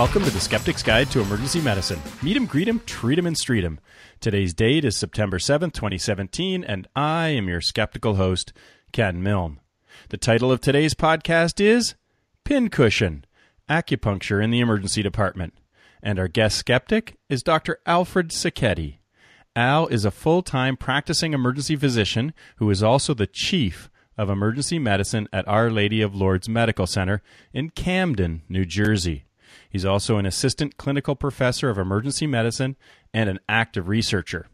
Welcome 0.00 0.24
to 0.24 0.30
the 0.30 0.40
Skeptic's 0.40 0.82
Guide 0.82 1.10
to 1.10 1.20
Emergency 1.20 1.60
Medicine. 1.60 2.00
Meet 2.22 2.34
'em, 2.38 2.46
greet 2.46 2.68
'em, 2.68 2.80
treat 2.86 3.18
'em, 3.18 3.26
and 3.26 3.36
street 3.36 3.64
'em. 3.64 3.78
Today's 4.18 4.54
date 4.54 4.82
is 4.82 4.96
September 4.96 5.38
7th, 5.38 5.74
2017, 5.74 6.64
and 6.64 6.88
I 6.96 7.28
am 7.28 7.48
your 7.48 7.60
skeptical 7.60 8.14
host, 8.14 8.54
Ken 8.92 9.22
Milne. 9.22 9.60
The 10.08 10.16
title 10.16 10.50
of 10.50 10.62
today's 10.62 10.94
podcast 10.94 11.60
is 11.60 11.96
Pincushion 12.46 13.26
Acupuncture 13.68 14.42
in 14.42 14.50
the 14.50 14.60
Emergency 14.60 15.02
Department. 15.02 15.52
And 16.02 16.18
our 16.18 16.28
guest 16.28 16.56
skeptic 16.56 17.18
is 17.28 17.42
Dr. 17.42 17.78
Alfred 17.84 18.30
Sacchetti. 18.30 19.00
Al 19.54 19.86
is 19.88 20.06
a 20.06 20.10
full 20.10 20.40
time 20.40 20.78
practicing 20.78 21.34
emergency 21.34 21.76
physician 21.76 22.32
who 22.56 22.70
is 22.70 22.82
also 22.82 23.12
the 23.12 23.26
chief 23.26 23.90
of 24.16 24.30
emergency 24.30 24.78
medicine 24.78 25.28
at 25.30 25.46
Our 25.46 25.70
Lady 25.70 26.00
of 26.00 26.14
Lourdes 26.14 26.48
Medical 26.48 26.86
Center 26.86 27.20
in 27.52 27.68
Camden, 27.68 28.40
New 28.48 28.64
Jersey. 28.64 29.24
He's 29.70 29.84
also 29.84 30.18
an 30.18 30.26
assistant 30.26 30.76
clinical 30.76 31.14
professor 31.14 31.70
of 31.70 31.78
emergency 31.78 32.26
medicine 32.26 32.76
and 33.14 33.30
an 33.30 33.38
active 33.48 33.88
researcher. 33.88 34.48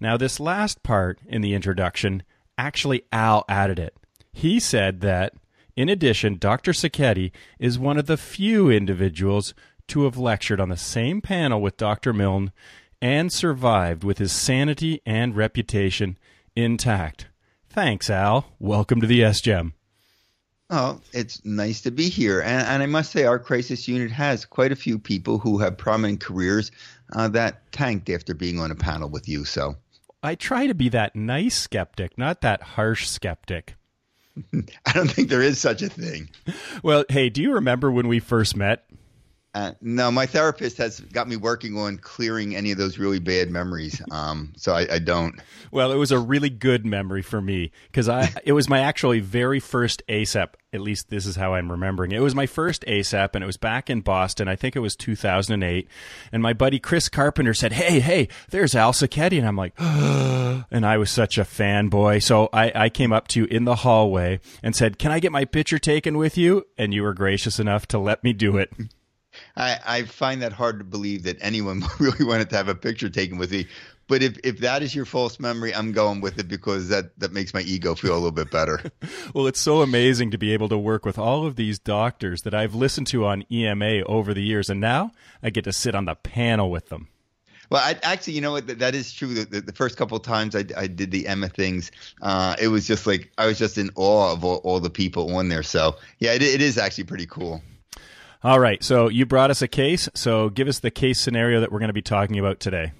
Now, 0.00 0.16
this 0.16 0.40
last 0.40 0.82
part 0.82 1.20
in 1.26 1.40
the 1.40 1.54
introduction, 1.54 2.24
actually, 2.58 3.04
Al 3.12 3.44
added 3.48 3.78
it. 3.78 3.96
He 4.32 4.58
said 4.58 5.00
that, 5.02 5.34
in 5.76 5.88
addition, 5.88 6.36
Dr. 6.36 6.72
Sacchetti 6.72 7.30
is 7.58 7.78
one 7.78 7.96
of 7.96 8.06
the 8.06 8.16
few 8.16 8.68
individuals 8.68 9.54
to 9.88 10.04
have 10.04 10.18
lectured 10.18 10.60
on 10.60 10.68
the 10.68 10.76
same 10.76 11.20
panel 11.20 11.60
with 11.60 11.76
Dr. 11.76 12.12
Milne 12.12 12.52
and 13.00 13.32
survived 13.32 14.04
with 14.04 14.18
his 14.18 14.32
sanity 14.32 15.00
and 15.06 15.36
reputation 15.36 16.18
intact. 16.56 17.28
Thanks, 17.68 18.10
Al. 18.10 18.46
Welcome 18.58 19.00
to 19.00 19.06
the 19.06 19.20
SGEM. 19.20 19.72
Oh, 20.70 21.00
it's 21.12 21.44
nice 21.44 21.80
to 21.82 21.90
be 21.90 22.08
here. 22.08 22.40
And, 22.40 22.66
and, 22.66 22.82
I 22.82 22.86
must 22.86 23.10
say, 23.10 23.24
our 23.24 23.40
crisis 23.40 23.88
unit 23.88 24.12
has 24.12 24.44
quite 24.44 24.70
a 24.70 24.76
few 24.76 25.00
people 25.00 25.38
who 25.38 25.58
have 25.58 25.76
prominent 25.76 26.20
careers 26.20 26.70
uh, 27.12 27.26
that 27.28 27.72
tanked 27.72 28.08
after 28.08 28.34
being 28.34 28.60
on 28.60 28.70
a 28.70 28.76
panel 28.76 29.08
with 29.08 29.28
you. 29.28 29.44
So 29.44 29.76
I 30.22 30.36
try 30.36 30.68
to 30.68 30.74
be 30.74 30.88
that 30.90 31.16
nice 31.16 31.56
skeptic, 31.56 32.16
not 32.16 32.42
that 32.42 32.62
harsh 32.62 33.08
skeptic. 33.08 33.74
I 34.54 34.92
don't 34.92 35.10
think 35.10 35.28
there 35.28 35.42
is 35.42 35.60
such 35.60 35.82
a 35.82 35.88
thing. 35.88 36.30
Well, 36.84 37.04
hey, 37.08 37.30
do 37.30 37.42
you 37.42 37.54
remember 37.54 37.90
when 37.90 38.06
we 38.06 38.20
first 38.20 38.56
met? 38.56 38.86
Uh, 39.52 39.72
no, 39.80 40.12
my 40.12 40.26
therapist 40.26 40.78
has 40.78 41.00
got 41.00 41.26
me 41.26 41.34
working 41.34 41.76
on 41.76 41.98
clearing 41.98 42.54
any 42.54 42.70
of 42.70 42.78
those 42.78 42.98
really 42.98 43.18
bad 43.18 43.50
memories. 43.50 44.00
Um, 44.12 44.52
so 44.56 44.72
I, 44.72 44.86
I, 44.94 44.98
don't. 45.00 45.40
Well, 45.72 45.90
it 45.90 45.96
was 45.96 46.12
a 46.12 46.20
really 46.20 46.50
good 46.50 46.86
memory 46.86 47.22
for 47.22 47.40
me 47.40 47.72
because 47.86 48.08
I 48.08 48.32
it 48.44 48.52
was 48.52 48.68
my 48.68 48.78
actually 48.78 49.18
very 49.18 49.58
first 49.58 50.04
ACEP. 50.08 50.50
At 50.72 50.82
least 50.82 51.10
this 51.10 51.26
is 51.26 51.34
how 51.34 51.54
I'm 51.54 51.68
remembering. 51.68 52.12
It 52.12 52.22
was 52.22 52.32
my 52.32 52.46
first 52.46 52.84
ACEP, 52.86 53.30
and 53.34 53.42
it 53.42 53.46
was 53.46 53.56
back 53.56 53.90
in 53.90 54.02
Boston. 54.02 54.46
I 54.46 54.54
think 54.54 54.76
it 54.76 54.80
was 54.80 54.94
2008. 54.94 55.88
And 56.30 56.42
my 56.44 56.52
buddy 56.52 56.78
Chris 56.78 57.08
Carpenter 57.08 57.54
said, 57.54 57.72
"Hey, 57.72 57.98
hey, 57.98 58.28
there's 58.50 58.76
Al 58.76 58.92
Sacchetti," 58.92 59.38
and 59.38 59.48
I'm 59.48 59.56
like, 59.56 59.72
and 60.70 60.86
I 60.86 60.96
was 60.96 61.10
such 61.10 61.38
a 61.38 61.44
fanboy. 61.44 62.22
So 62.22 62.50
I, 62.52 62.70
I 62.72 62.88
came 62.88 63.12
up 63.12 63.26
to 63.28 63.40
you 63.40 63.46
in 63.46 63.64
the 63.64 63.76
hallway 63.76 64.38
and 64.62 64.76
said, 64.76 64.96
"Can 64.96 65.10
I 65.10 65.18
get 65.18 65.32
my 65.32 65.44
picture 65.44 65.80
taken 65.80 66.16
with 66.16 66.38
you?" 66.38 66.68
And 66.78 66.94
you 66.94 67.02
were 67.02 67.14
gracious 67.14 67.58
enough 67.58 67.88
to 67.88 67.98
let 67.98 68.22
me 68.22 68.32
do 68.32 68.56
it. 68.56 68.72
I, 69.60 69.78
I 69.84 70.02
find 70.04 70.40
that 70.40 70.52
hard 70.52 70.78
to 70.78 70.84
believe 70.84 71.24
that 71.24 71.36
anyone 71.40 71.82
really 71.98 72.24
wanted 72.24 72.50
to 72.50 72.56
have 72.56 72.68
a 72.68 72.74
picture 72.74 73.10
taken 73.10 73.36
with 73.36 73.52
me. 73.52 73.66
But 74.08 74.24
if, 74.24 74.38
if 74.42 74.58
that 74.58 74.82
is 74.82 74.92
your 74.92 75.04
false 75.04 75.38
memory, 75.38 75.72
I'm 75.72 75.92
going 75.92 76.20
with 76.20 76.38
it 76.38 76.48
because 76.48 76.88
that, 76.88 77.16
that 77.20 77.32
makes 77.32 77.54
my 77.54 77.60
ego 77.60 77.94
feel 77.94 78.12
a 78.12 78.14
little 78.14 78.32
bit 78.32 78.50
better. 78.50 78.82
well, 79.34 79.46
it's 79.46 79.60
so 79.60 79.82
amazing 79.82 80.32
to 80.32 80.38
be 80.38 80.52
able 80.52 80.68
to 80.70 80.78
work 80.78 81.04
with 81.04 81.16
all 81.16 81.46
of 81.46 81.54
these 81.54 81.78
doctors 81.78 82.42
that 82.42 82.54
I've 82.54 82.74
listened 82.74 83.06
to 83.08 83.24
on 83.26 83.44
EMA 83.52 84.02
over 84.06 84.34
the 84.34 84.42
years, 84.42 84.68
and 84.68 84.80
now 84.80 85.12
I 85.44 85.50
get 85.50 85.62
to 85.64 85.72
sit 85.72 85.94
on 85.94 86.06
the 86.06 86.16
panel 86.16 86.72
with 86.72 86.88
them. 86.88 87.06
Well, 87.70 87.82
I, 87.84 87.96
actually, 88.02 88.32
you 88.32 88.40
know 88.40 88.50
what? 88.50 88.66
That 88.80 88.96
is 88.96 89.12
true. 89.12 89.32
The, 89.32 89.44
the, 89.44 89.60
the 89.60 89.72
first 89.72 89.96
couple 89.96 90.16
of 90.16 90.24
times 90.24 90.56
I, 90.56 90.64
I, 90.76 90.88
did 90.88 91.12
the 91.12 91.28
EMA 91.28 91.50
things, 91.50 91.92
uh, 92.20 92.56
it 92.60 92.66
was 92.66 92.84
just 92.84 93.06
like 93.06 93.30
I 93.38 93.46
was 93.46 93.60
just 93.60 93.78
in 93.78 93.90
awe 93.94 94.32
of 94.32 94.44
all, 94.44 94.56
all 94.64 94.80
the 94.80 94.90
people 94.90 95.36
on 95.36 95.50
there. 95.50 95.62
So 95.62 95.94
yeah, 96.18 96.32
it, 96.32 96.42
it 96.42 96.60
is 96.60 96.78
actually 96.78 97.04
pretty 97.04 97.26
cool. 97.26 97.62
All 98.42 98.58
right. 98.58 98.82
So 98.82 99.08
you 99.08 99.26
brought 99.26 99.50
us 99.50 99.60
a 99.60 99.68
case. 99.68 100.08
So 100.14 100.48
give 100.48 100.66
us 100.66 100.78
the 100.78 100.90
case 100.90 101.18
scenario 101.18 101.60
that 101.60 101.70
we're 101.70 101.78
going 101.78 101.88
to 101.88 101.94
be 101.94 102.02
talking 102.02 102.38
about 102.38 102.60
today. 102.60 102.92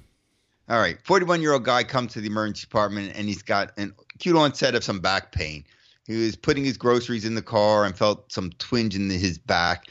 All 0.69 0.79
right. 0.79 0.99
41 1.05 1.41
year 1.41 1.53
old 1.53 1.65
guy 1.65 1.83
comes 1.83 2.13
to 2.13 2.21
the 2.21 2.27
emergency 2.27 2.63
department 2.63 3.13
and 3.17 3.27
he's 3.27 3.43
got 3.43 3.73
an 3.79 3.95
acute 4.15 4.37
onset 4.37 4.75
of 4.75 4.85
some 4.85 5.01
back 5.01 5.33
pain. 5.33 5.65
He 6.07 6.17
was 6.17 6.37
putting 6.37 6.65
his 6.65 6.77
groceries 6.77 7.25
in 7.25 7.35
the 7.35 7.43
car 7.43 7.85
and 7.85 7.97
felt 7.97 8.31
some 8.33 8.51
twinge 8.59 8.97
in 8.97 9.09
his 9.09 9.39
back 9.39 9.87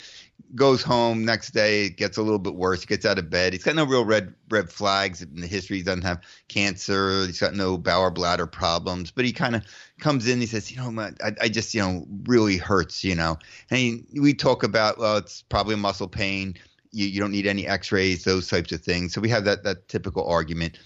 goes 0.55 0.81
home 0.81 1.25
next 1.25 1.51
day, 1.51 1.85
it 1.85 1.97
gets 1.97 2.17
a 2.17 2.21
little 2.21 2.39
bit 2.39 2.55
worse. 2.55 2.81
He 2.81 2.87
gets 2.87 3.05
out 3.05 3.19
of 3.19 3.29
bed. 3.29 3.53
He's 3.53 3.63
got 3.63 3.75
no 3.75 3.85
real 3.85 4.05
red 4.05 4.33
red 4.49 4.71
flags 4.71 5.21
in 5.21 5.41
the 5.41 5.47
history. 5.47 5.77
He 5.77 5.83
doesn't 5.83 6.03
have 6.03 6.21
cancer. 6.47 7.25
He's 7.25 7.39
got 7.39 7.53
no 7.53 7.77
bowel 7.77 8.11
bladder 8.11 8.47
problems. 8.47 9.11
But 9.11 9.25
he 9.25 9.33
kind 9.33 9.55
of 9.55 9.63
comes 9.99 10.27
in. 10.27 10.39
He 10.39 10.47
says, 10.47 10.71
you 10.71 10.77
know, 10.77 11.01
I, 11.23 11.31
I 11.41 11.49
just 11.49 11.73
you 11.73 11.81
know 11.81 12.05
really 12.25 12.57
hurts. 12.57 13.03
You 13.03 13.15
know, 13.15 13.37
and 13.69 14.05
we 14.13 14.33
talk 14.33 14.63
about 14.63 14.97
well, 14.97 15.17
it's 15.17 15.43
probably 15.43 15.75
muscle 15.75 16.07
pain. 16.07 16.55
You 16.91 17.07
you 17.07 17.19
don't 17.19 17.31
need 17.31 17.47
any 17.47 17.67
X-rays, 17.67 18.23
those 18.23 18.47
types 18.47 18.71
of 18.71 18.81
things. 18.81 19.13
So 19.13 19.21
we 19.21 19.29
have 19.29 19.45
that 19.45 19.63
that 19.63 19.87
typical 19.87 20.27
argument. 20.27 20.77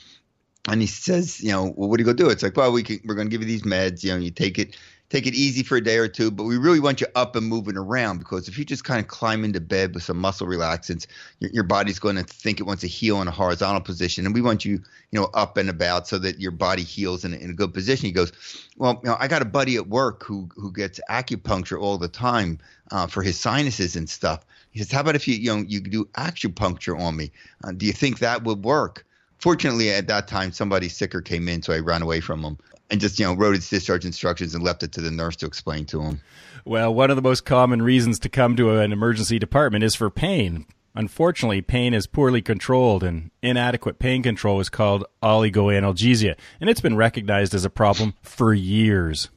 And 0.69 0.79
he 0.79 0.87
says, 0.87 1.41
you 1.41 1.51
know, 1.51 1.73
well, 1.75 1.89
what 1.89 1.97
do 1.97 2.03
you 2.03 2.05
go 2.05 2.13
do? 2.13 2.29
It's 2.29 2.41
like, 2.41 2.55
well, 2.55 2.71
we 2.71 2.83
can, 2.83 2.97
we're 3.03 3.15
going 3.15 3.27
to 3.27 3.31
give 3.31 3.41
you 3.41 3.47
these 3.47 3.63
meds. 3.63 4.01
You 4.01 4.11
know, 4.11 4.17
you 4.17 4.31
take 4.31 4.57
it 4.57 4.77
take 5.13 5.27
it 5.27 5.35
easy 5.35 5.61
for 5.61 5.77
a 5.77 5.81
day 5.81 5.97
or 5.97 6.07
two, 6.07 6.31
but 6.31 6.43
we 6.43 6.57
really 6.57 6.79
want 6.79 6.99
you 6.99 7.05
up 7.13 7.35
and 7.35 7.45
moving 7.45 7.77
around 7.77 8.17
because 8.17 8.47
if 8.47 8.57
you 8.57 8.65
just 8.65 8.83
kind 8.83 8.99
of 8.99 9.07
climb 9.07 9.43
into 9.43 9.61
bed 9.61 9.93
with 9.93 10.01
some 10.01 10.17
muscle 10.17 10.47
relaxants, 10.47 11.05
your, 11.39 11.51
your 11.51 11.63
body's 11.63 11.99
going 11.99 12.15
to 12.15 12.23
think 12.23 12.59
it 12.59 12.63
wants 12.63 12.81
to 12.81 12.87
heal 12.87 13.21
in 13.21 13.27
a 13.27 13.31
horizontal 13.31 13.79
position, 13.79 14.25
and 14.25 14.33
we 14.33 14.41
want 14.41 14.65
you, 14.65 14.81
you 15.11 15.19
know, 15.19 15.29
up 15.35 15.55
and 15.57 15.69
about 15.69 16.07
so 16.07 16.17
that 16.17 16.39
your 16.39 16.49
body 16.49 16.81
heals 16.81 17.23
in, 17.23 17.35
in 17.35 17.51
a 17.51 17.53
good 17.53 17.75
position. 17.75 18.07
He 18.07 18.11
goes, 18.11 18.33
well, 18.75 18.99
you 19.03 19.09
know, 19.09 19.15
I 19.19 19.27
got 19.27 19.43
a 19.43 19.45
buddy 19.45 19.75
at 19.75 19.87
work 19.87 20.23
who 20.23 20.49
who 20.55 20.71
gets 20.71 20.99
acupuncture 21.11 21.79
all 21.79 21.99
the 21.99 22.07
time 22.07 22.57
uh, 22.89 23.05
for 23.05 23.21
his 23.21 23.39
sinuses 23.39 23.95
and 23.95 24.09
stuff. 24.09 24.43
He 24.71 24.79
says, 24.79 24.91
how 24.91 25.01
about 25.01 25.15
if 25.15 25.27
you 25.27 25.35
you 25.35 25.55
know 25.55 25.63
you 25.67 25.79
do 25.79 26.05
acupuncture 26.15 26.99
on 26.99 27.15
me? 27.15 27.31
Uh, 27.63 27.71
do 27.71 27.85
you 27.85 27.93
think 27.93 28.17
that 28.19 28.43
would 28.45 28.63
work? 28.63 29.05
Fortunately, 29.43 29.89
at 29.89 30.07
that 30.07 30.29
time, 30.29 30.53
somebody 30.53 30.87
sicker 30.87 31.19
came 31.19 31.49
in, 31.49 31.61
so 31.61 31.73
I 31.73 31.79
ran 31.79 32.01
away 32.01 32.21
from 32.21 32.45
him 32.45 32.57
and 32.89 33.01
just 33.01 33.19
you 33.19 33.25
know 33.25 33.33
wrote 33.33 33.55
his 33.55 33.69
discharge 33.69 34.05
instructions 34.05 34.55
and 34.55 34.63
left 34.63 34.83
it 34.83 34.93
to 34.93 35.01
the 35.01 35.11
nurse 35.11 35.35
to 35.35 35.45
explain 35.45 35.85
to 35.87 36.01
him. 36.01 36.21
Well, 36.63 36.93
one 36.93 37.09
of 37.09 37.17
the 37.17 37.21
most 37.21 37.43
common 37.43 37.81
reasons 37.81 38.19
to 38.19 38.29
come 38.29 38.55
to 38.55 38.77
an 38.77 38.93
emergency 38.93 39.39
department 39.39 39.83
is 39.83 39.95
for 39.95 40.09
pain. 40.09 40.65
Unfortunately, 40.95 41.61
pain 41.61 41.93
is 41.93 42.07
poorly 42.07 42.41
controlled, 42.41 43.03
and 43.03 43.31
inadequate 43.41 43.99
pain 43.99 44.23
control 44.23 44.61
is 44.61 44.69
called 44.69 45.03
oligoanalgesia, 45.21 46.37
and 46.61 46.69
it's 46.69 46.79
been 46.79 46.95
recognized 46.95 47.53
as 47.53 47.65
a 47.65 47.69
problem 47.69 48.13
for 48.21 48.53
years. 48.53 49.29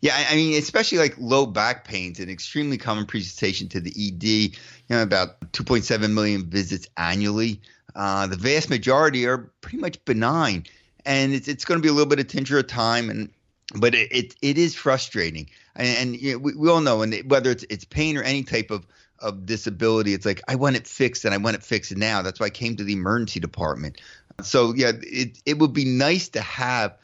Yeah, 0.00 0.26
I 0.28 0.34
mean, 0.34 0.58
especially 0.58 0.98
like 0.98 1.14
low 1.18 1.46
back 1.46 1.84
pain 1.84 2.10
is 2.10 2.18
an 2.18 2.28
extremely 2.28 2.78
common 2.78 3.06
presentation 3.06 3.68
to 3.68 3.78
the 3.78 3.90
ED. 3.90 4.24
You 4.24 4.50
know, 4.90 5.02
about 5.02 5.40
2.7 5.52 6.12
million 6.12 6.50
visits 6.50 6.88
annually. 6.96 7.60
Uh, 7.94 8.26
the 8.26 8.36
vast 8.36 8.70
majority 8.70 9.26
are 9.26 9.50
pretty 9.60 9.78
much 9.78 10.02
benign 10.04 10.64
and 11.04 11.32
it's 11.32 11.48
it's 11.48 11.64
going 11.64 11.78
to 11.78 11.82
be 11.82 11.88
a 11.88 11.92
little 11.92 12.08
bit 12.08 12.20
of 12.20 12.26
tincture 12.28 12.58
of 12.58 12.66
time 12.66 13.10
and 13.10 13.30
but 13.74 13.94
it 13.94 14.12
it, 14.12 14.36
it 14.42 14.58
is 14.58 14.74
frustrating. 14.74 15.48
And, 15.74 15.98
and 15.98 16.20
you 16.20 16.32
know, 16.32 16.38
we, 16.38 16.54
we 16.54 16.68
all 16.68 16.80
know 16.80 17.02
and 17.02 17.14
whether 17.30 17.50
it's 17.50 17.64
it's 17.70 17.84
pain 17.84 18.16
or 18.16 18.22
any 18.22 18.42
type 18.42 18.70
of 18.70 18.86
of 19.18 19.46
disability 19.46 20.14
it's 20.14 20.26
like 20.26 20.42
i 20.48 20.56
want 20.56 20.74
it 20.74 20.84
fixed 20.84 21.24
and 21.24 21.32
i 21.32 21.36
want 21.36 21.54
it 21.56 21.62
fixed 21.62 21.96
now. 21.96 22.22
That's 22.22 22.40
why 22.40 22.46
i 22.46 22.50
came 22.50 22.76
to 22.76 22.84
the 22.84 22.92
emergency 22.92 23.40
department. 23.40 24.00
So 24.42 24.74
yeah 24.74 24.92
it 25.02 25.38
it 25.46 25.58
would 25.58 25.72
be 25.72 25.84
nice 25.84 26.28
to 26.30 26.40
have 26.40 26.96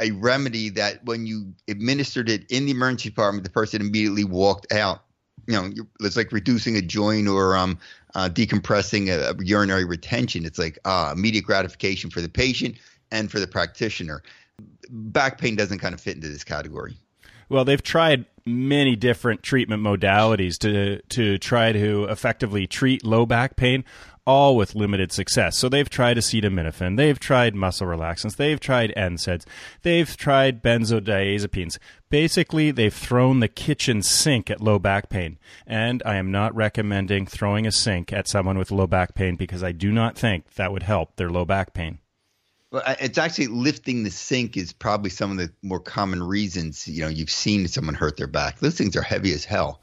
a 0.00 0.12
remedy 0.12 0.70
that 0.70 1.04
when 1.04 1.26
you 1.26 1.52
administered 1.68 2.28
it 2.30 2.50
in 2.50 2.64
the 2.64 2.72
emergency 2.72 3.10
department 3.10 3.44
the 3.44 3.50
person 3.50 3.80
immediately 3.80 4.24
walked 4.24 4.72
out. 4.72 5.02
You 5.46 5.54
know 5.54 5.84
it's 6.00 6.16
like 6.16 6.32
reducing 6.32 6.76
a 6.76 6.82
joint 6.82 7.28
or 7.28 7.56
um 7.56 7.78
uh, 8.14 8.28
decompressing 8.28 9.08
a, 9.08 9.30
a, 9.30 9.44
urinary 9.44 9.84
retention 9.84 10.44
it's 10.44 10.58
like 10.58 10.78
uh, 10.84 11.12
immediate 11.16 11.44
gratification 11.44 12.10
for 12.10 12.20
the 12.20 12.28
patient 12.28 12.76
and 13.10 13.30
for 13.30 13.40
the 13.40 13.46
practitioner. 13.46 14.22
Back 14.90 15.38
pain 15.38 15.56
doesn't 15.56 15.78
kind 15.78 15.94
of 15.94 16.00
fit 16.00 16.16
into 16.16 16.28
this 16.28 16.44
category. 16.44 16.96
Well, 17.48 17.64
they've 17.64 17.82
tried 17.82 18.26
many 18.46 18.96
different 18.96 19.42
treatment 19.42 19.82
modalities 19.82 20.58
to 20.58 21.02
to 21.08 21.38
try 21.38 21.72
to 21.72 22.04
effectively 22.04 22.66
treat 22.66 23.04
low 23.04 23.26
back 23.26 23.56
pain, 23.56 23.84
all 24.30 24.54
with 24.54 24.76
limited 24.76 25.10
success. 25.10 25.58
So 25.58 25.68
they've 25.68 25.90
tried 25.90 26.16
acetaminophen, 26.16 26.96
they've 26.96 27.18
tried 27.18 27.56
muscle 27.56 27.88
relaxants, 27.88 28.36
they've 28.36 28.60
tried 28.60 28.94
NSAIDs, 28.96 29.44
they've 29.82 30.16
tried 30.16 30.62
benzodiazepines. 30.62 31.78
Basically, 32.10 32.70
they've 32.70 32.94
thrown 32.94 33.40
the 33.40 33.48
kitchen 33.48 34.02
sink 34.02 34.48
at 34.48 34.60
low 34.60 34.78
back 34.78 35.08
pain. 35.08 35.38
And 35.66 36.00
I 36.06 36.14
am 36.14 36.30
not 36.30 36.54
recommending 36.54 37.26
throwing 37.26 37.66
a 37.66 37.72
sink 37.72 38.12
at 38.12 38.28
someone 38.28 38.56
with 38.56 38.70
low 38.70 38.86
back 38.86 39.14
pain 39.14 39.34
because 39.34 39.64
I 39.64 39.72
do 39.72 39.90
not 39.90 40.16
think 40.16 40.54
that 40.54 40.70
would 40.70 40.84
help 40.84 41.16
their 41.16 41.30
low 41.30 41.44
back 41.44 41.74
pain. 41.74 41.98
Well, 42.70 42.84
it's 43.00 43.18
actually 43.18 43.48
lifting 43.48 44.04
the 44.04 44.12
sink 44.12 44.56
is 44.56 44.72
probably 44.72 45.10
some 45.10 45.32
of 45.32 45.38
the 45.38 45.52
more 45.62 45.80
common 45.80 46.22
reasons. 46.22 46.86
You 46.86 47.02
know, 47.02 47.08
you've 47.08 47.30
seen 47.30 47.66
someone 47.66 47.96
hurt 47.96 48.16
their 48.16 48.28
back. 48.28 48.60
Those 48.60 48.78
things 48.78 48.94
are 48.94 49.02
heavy 49.02 49.32
as 49.32 49.44
hell. 49.44 49.82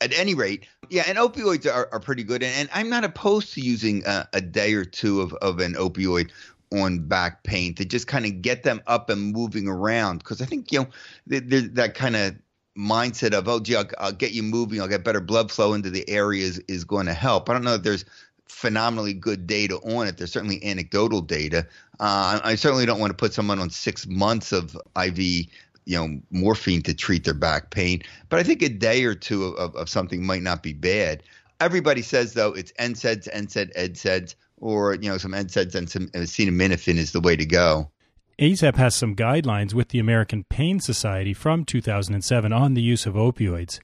At 0.00 0.16
any 0.16 0.34
rate, 0.34 0.64
yeah, 0.90 1.04
and 1.06 1.18
opioids 1.18 1.66
are, 1.72 1.88
are 1.92 2.00
pretty 2.00 2.24
good. 2.24 2.42
And, 2.42 2.54
and 2.54 2.68
I'm 2.72 2.88
not 2.88 3.04
opposed 3.04 3.54
to 3.54 3.60
using 3.60 4.04
a, 4.06 4.28
a 4.32 4.40
day 4.40 4.74
or 4.74 4.84
two 4.84 5.20
of, 5.20 5.32
of 5.34 5.60
an 5.60 5.74
opioid 5.74 6.30
on 6.72 7.00
back 7.00 7.42
pain 7.44 7.74
to 7.74 7.84
just 7.84 8.06
kind 8.06 8.26
of 8.26 8.42
get 8.42 8.62
them 8.62 8.80
up 8.86 9.10
and 9.10 9.32
moving 9.32 9.68
around. 9.68 10.18
Because 10.18 10.40
I 10.40 10.44
think, 10.44 10.70
you 10.70 10.80
know, 10.80 10.88
that 11.26 11.94
kind 11.94 12.16
of 12.16 12.36
mindset 12.76 13.32
of, 13.32 13.48
oh, 13.48 13.60
gee, 13.60 13.76
I'll, 13.76 13.88
I'll, 13.98 14.12
get 14.12 14.32
you 14.32 14.42
moving, 14.42 14.80
I'll 14.80 14.88
get 14.88 15.04
better 15.04 15.20
blood 15.20 15.50
flow 15.50 15.74
into 15.74 15.90
the 15.90 16.08
areas 16.08 16.58
is 16.68 16.84
going 16.84 17.06
to 17.06 17.14
help. 17.14 17.48
I 17.48 17.54
don't 17.54 17.64
know 17.64 17.74
if 17.74 17.82
there's 17.82 18.04
phenomenally 18.46 19.14
good 19.14 19.46
data 19.46 19.76
on 19.78 20.06
it. 20.06 20.16
There's 20.16 20.32
certainly 20.32 20.62
anecdotal 20.64 21.20
data. 21.20 21.66
Uh, 22.00 22.40
I, 22.44 22.52
I 22.52 22.54
certainly 22.54 22.86
don't 22.86 23.00
want 23.00 23.10
to 23.10 23.16
put 23.16 23.34
someone 23.34 23.58
on 23.58 23.70
six 23.70 24.06
months 24.06 24.52
of 24.52 24.76
IV 24.96 25.46
you 25.88 25.96
know 25.96 26.20
morphine 26.30 26.82
to 26.82 26.94
treat 26.94 27.24
their 27.24 27.34
back 27.34 27.70
pain. 27.70 28.02
But 28.28 28.38
I 28.38 28.42
think 28.42 28.62
a 28.62 28.68
day 28.68 29.04
or 29.04 29.14
two 29.14 29.44
of, 29.44 29.74
of 29.74 29.88
something 29.88 30.24
might 30.24 30.42
not 30.42 30.62
be 30.62 30.74
bad. 30.74 31.22
Everybody 31.60 32.02
says 32.02 32.34
though 32.34 32.52
it's 32.52 32.72
NSAIDs, 32.78 33.28
NSAID, 33.34 33.74
EDSAIDs, 33.74 34.34
or 34.58 34.94
you 34.94 35.08
know 35.08 35.16
some 35.16 35.32
NSAIDs 35.32 35.74
and 35.74 35.90
some 35.90 36.10
uh, 36.14 36.18
acetaminophen 36.18 36.96
is 36.96 37.12
the 37.12 37.20
way 37.20 37.36
to 37.36 37.46
go. 37.46 37.90
ACEP 38.38 38.76
has 38.76 38.94
some 38.94 39.16
guidelines 39.16 39.74
with 39.74 39.88
the 39.88 39.98
American 39.98 40.44
Pain 40.44 40.78
Society 40.78 41.34
from 41.34 41.64
2007 41.64 42.52
on 42.52 42.74
the 42.74 42.82
use 42.82 43.04
of 43.04 43.14
opioids. 43.14 43.80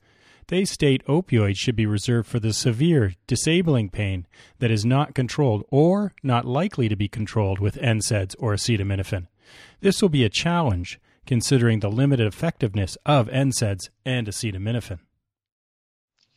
They 0.46 0.64
state 0.66 1.04
opioids 1.06 1.56
should 1.56 1.74
be 1.74 1.86
reserved 1.86 2.28
for 2.28 2.38
the 2.38 2.52
severe, 2.52 3.14
disabling 3.26 3.88
pain 3.88 4.26
that 4.58 4.70
is 4.70 4.84
not 4.84 5.14
controlled 5.14 5.64
or 5.70 6.12
not 6.22 6.44
likely 6.44 6.88
to 6.88 6.94
be 6.94 7.08
controlled 7.08 7.58
with 7.58 7.76
NSAIDs 7.76 8.36
or 8.38 8.52
acetaminophen. 8.52 9.26
This 9.80 10.00
will 10.00 10.10
be 10.10 10.22
a 10.22 10.28
challenge 10.28 11.00
considering 11.26 11.80
the 11.80 11.90
limited 11.90 12.26
effectiveness 12.26 12.96
of 13.06 13.28
NSAIDs 13.28 13.88
and 14.04 14.26
acetaminophen. 14.26 15.00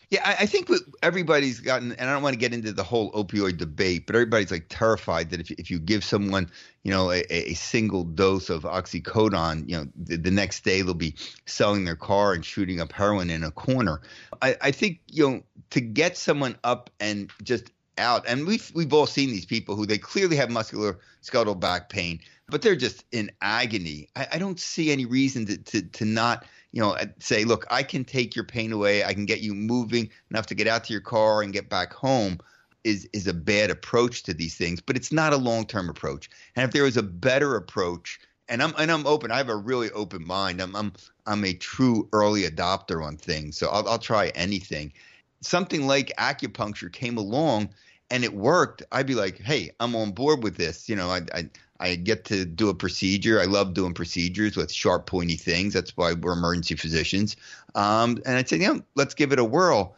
Yeah, 0.10 0.22
I, 0.24 0.44
I 0.44 0.46
think 0.46 0.70
everybody's 1.04 1.60
gotten, 1.60 1.92
and 1.92 2.10
I 2.10 2.14
don't 2.14 2.24
want 2.24 2.34
to 2.34 2.40
get 2.40 2.54
into 2.54 2.72
the 2.72 2.84
whole 2.84 3.12
opioid 3.12 3.58
debate, 3.58 4.08
but 4.08 4.16
everybody's 4.16 4.52
like 4.52 4.68
terrified 4.70 5.32
that 5.32 5.42
if 5.42 5.52
if 5.52 5.70
you 5.70 5.80
give 5.80 6.02
someone, 6.02 6.50
you 6.84 6.92
know, 6.92 7.12
a, 7.12 7.24
a 7.30 7.54
single 7.56 8.06
dose 8.06 8.50
of 8.50 8.64
oxycodone, 8.64 9.70
you 9.70 9.76
know, 9.76 9.86
the, 9.98 10.16
the, 10.16 10.32
next 10.32 10.64
day 10.64 10.82
they'll 10.82 10.94
be 10.94 11.16
selling 11.46 11.84
their 11.84 11.98
car 11.98 12.32
and 12.32 12.46
shooting 12.46 12.80
up 12.80 12.94
heroin 12.94 13.30
in 13.30 13.44
a 13.44 13.52
corner. 13.52 14.00
I, 14.42 14.56
I 14.62 14.72
think 14.72 15.02
you 15.08 15.30
know 15.30 15.44
to 15.72 15.82
get 15.82 16.16
someone 16.16 16.56
up 16.64 16.90
and 17.02 17.30
just 17.44 17.70
out, 17.98 18.24
and 18.28 18.48
we've 18.48 18.72
we've 18.74 18.94
all 18.94 19.08
seen 19.08 19.30
these 19.30 19.46
people 19.46 19.76
who 19.76 19.86
they 19.86 19.98
clearly 19.98 20.36
have 20.36 20.50
muscular 20.50 21.00
skeletal 21.22 21.56
back 21.56 21.90
pain 21.90 22.20
but 22.50 22.62
they're 22.62 22.76
just 22.76 23.04
in 23.12 23.32
agony. 23.42 24.08
I, 24.16 24.28
I 24.34 24.38
don't 24.38 24.60
see 24.60 24.92
any 24.92 25.06
reason 25.06 25.46
to, 25.48 25.58
to, 25.58 25.82
to 25.82 26.06
not, 26.06 26.46
you 26.72 26.82
know, 26.82 26.96
say, 27.20 27.44
look, 27.44 27.66
I 27.70 27.84
can 27.84 28.06
take 28.06 28.36
your 28.36 28.46
pain 28.46 28.72
away. 28.72 29.04
I 29.04 29.14
can 29.14 29.26
get 29.26 29.42
you 29.42 29.54
moving 29.54 30.10
enough 30.32 30.48
to 30.48 30.56
get 30.56 30.68
out 30.68 30.84
to 30.86 30.94
your 30.94 31.02
car 31.02 31.42
and 31.42 31.54
get 31.54 31.70
back 31.70 31.94
home. 31.94 32.40
Is 32.84 33.10
is 33.12 33.28
a 33.28 33.34
bad 33.34 33.70
approach 33.70 34.24
to 34.24 34.34
these 34.34 34.56
things, 34.56 34.80
but 34.80 34.96
it's 34.96 35.12
not 35.12 35.34
a 35.34 35.38
long 35.38 35.66
term 35.66 35.90
approach. 35.90 36.30
And 36.56 36.64
if 36.64 36.72
there 36.72 36.84
was 36.84 36.96
a 36.96 37.04
better 37.04 37.58
approach, 37.58 38.18
and 38.48 38.64
I'm 38.64 38.74
and 38.78 38.90
I'm 38.90 39.06
open. 39.06 39.30
I 39.30 39.38
have 39.38 39.50
a 39.50 39.58
really 39.58 39.92
open 39.92 40.26
mind. 40.26 40.62
I'm 40.62 40.74
I'm 40.74 40.94
I'm 41.26 41.44
a 41.44 41.54
true 41.54 42.08
early 42.14 42.44
adopter 42.44 43.04
on 43.04 43.18
things, 43.18 43.58
so 43.58 43.68
I'll 43.68 43.86
I'll 43.90 44.00
try 44.00 44.28
anything. 44.36 44.94
Something 45.42 45.88
like 45.88 46.12
acupuncture 46.18 46.92
came 46.92 47.18
along 47.18 47.70
and 48.10 48.24
it 48.24 48.34
worked. 48.34 48.84
I'd 48.92 49.08
be 49.08 49.16
like, 49.16 49.40
hey, 49.40 49.72
I'm 49.80 49.96
on 49.96 50.12
board 50.12 50.44
with 50.44 50.58
this. 50.58 50.90
You 50.90 50.96
know, 50.96 51.10
I 51.10 51.22
I 51.34 51.50
I 51.80 51.96
get 51.96 52.26
to 52.26 52.46
do 52.46 52.70
a 52.70 52.74
procedure. 52.74 53.40
I 53.40 53.46
love 53.46 53.74
doing 53.74 53.94
procedures 53.94 54.58
with 54.58 54.72
sharp, 54.72 55.06
pointy 55.06 55.36
things. 55.36 55.74
That's 55.74 55.96
why 55.96 56.14
we're 56.14 56.34
emergency 56.34 56.76
physicians. 56.76 57.36
Um, 57.76 58.20
and 58.26 58.38
I'd 58.38 58.50
say, 58.50 58.58
you 58.58 58.74
know, 58.74 58.82
let's 58.96 59.14
give 59.14 59.32
it 59.32 59.40
a 59.40 59.44
whirl. 59.44 59.96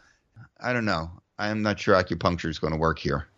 I 0.59 0.73
don't 0.73 0.85
know. 0.85 1.09
I'm 1.37 1.61
not 1.61 1.79
sure 1.79 1.95
acupuncture 1.95 2.49
is 2.49 2.59
going 2.59 2.73
to 2.73 2.79
work 2.79 2.99
here. 2.99 3.28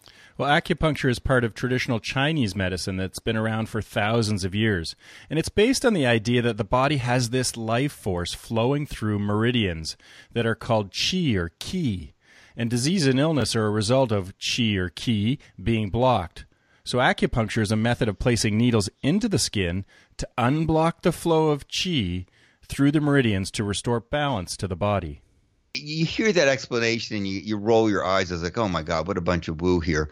Well, 0.41 0.49
acupuncture 0.49 1.07
is 1.07 1.19
part 1.19 1.43
of 1.43 1.53
traditional 1.53 1.99
Chinese 1.99 2.55
medicine 2.55 2.97
that's 2.97 3.19
been 3.19 3.37
around 3.37 3.69
for 3.69 3.79
thousands 3.79 4.43
of 4.43 4.55
years. 4.55 4.95
And 5.29 5.37
it's 5.37 5.49
based 5.49 5.85
on 5.85 5.93
the 5.93 6.07
idea 6.07 6.41
that 6.41 6.57
the 6.57 6.63
body 6.63 6.97
has 6.97 7.29
this 7.29 7.55
life 7.55 7.91
force 7.91 8.33
flowing 8.33 8.87
through 8.87 9.19
meridians 9.19 9.97
that 10.33 10.47
are 10.47 10.55
called 10.55 10.89
qi 10.89 11.35
or 11.35 11.51
qi. 11.59 12.13
And 12.57 12.71
disease 12.71 13.05
and 13.05 13.19
illness 13.19 13.55
are 13.55 13.67
a 13.67 13.69
result 13.69 14.11
of 14.11 14.35
qi 14.39 14.77
or 14.77 14.89
qi 14.89 15.37
being 15.63 15.91
blocked. 15.91 16.45
So, 16.83 16.97
acupuncture 16.97 17.61
is 17.61 17.71
a 17.71 17.75
method 17.75 18.09
of 18.09 18.17
placing 18.17 18.57
needles 18.57 18.89
into 19.03 19.29
the 19.29 19.37
skin 19.37 19.85
to 20.17 20.27
unblock 20.39 21.03
the 21.03 21.11
flow 21.11 21.49
of 21.49 21.67
qi 21.67 22.25
through 22.67 22.89
the 22.89 22.99
meridians 22.99 23.51
to 23.51 23.63
restore 23.63 23.99
balance 23.99 24.57
to 24.57 24.67
the 24.67 24.75
body. 24.75 25.21
You 25.75 26.05
hear 26.05 26.31
that 26.31 26.47
explanation 26.47 27.17
and 27.17 27.27
you, 27.27 27.39
you 27.39 27.57
roll 27.57 27.89
your 27.89 28.05
eyes 28.05 28.31
as 28.31 28.43
like, 28.43 28.57
oh 28.57 28.67
my 28.67 28.83
God, 28.83 29.07
what 29.07 29.17
a 29.17 29.21
bunch 29.21 29.47
of 29.47 29.61
woo 29.61 29.79
here. 29.79 30.09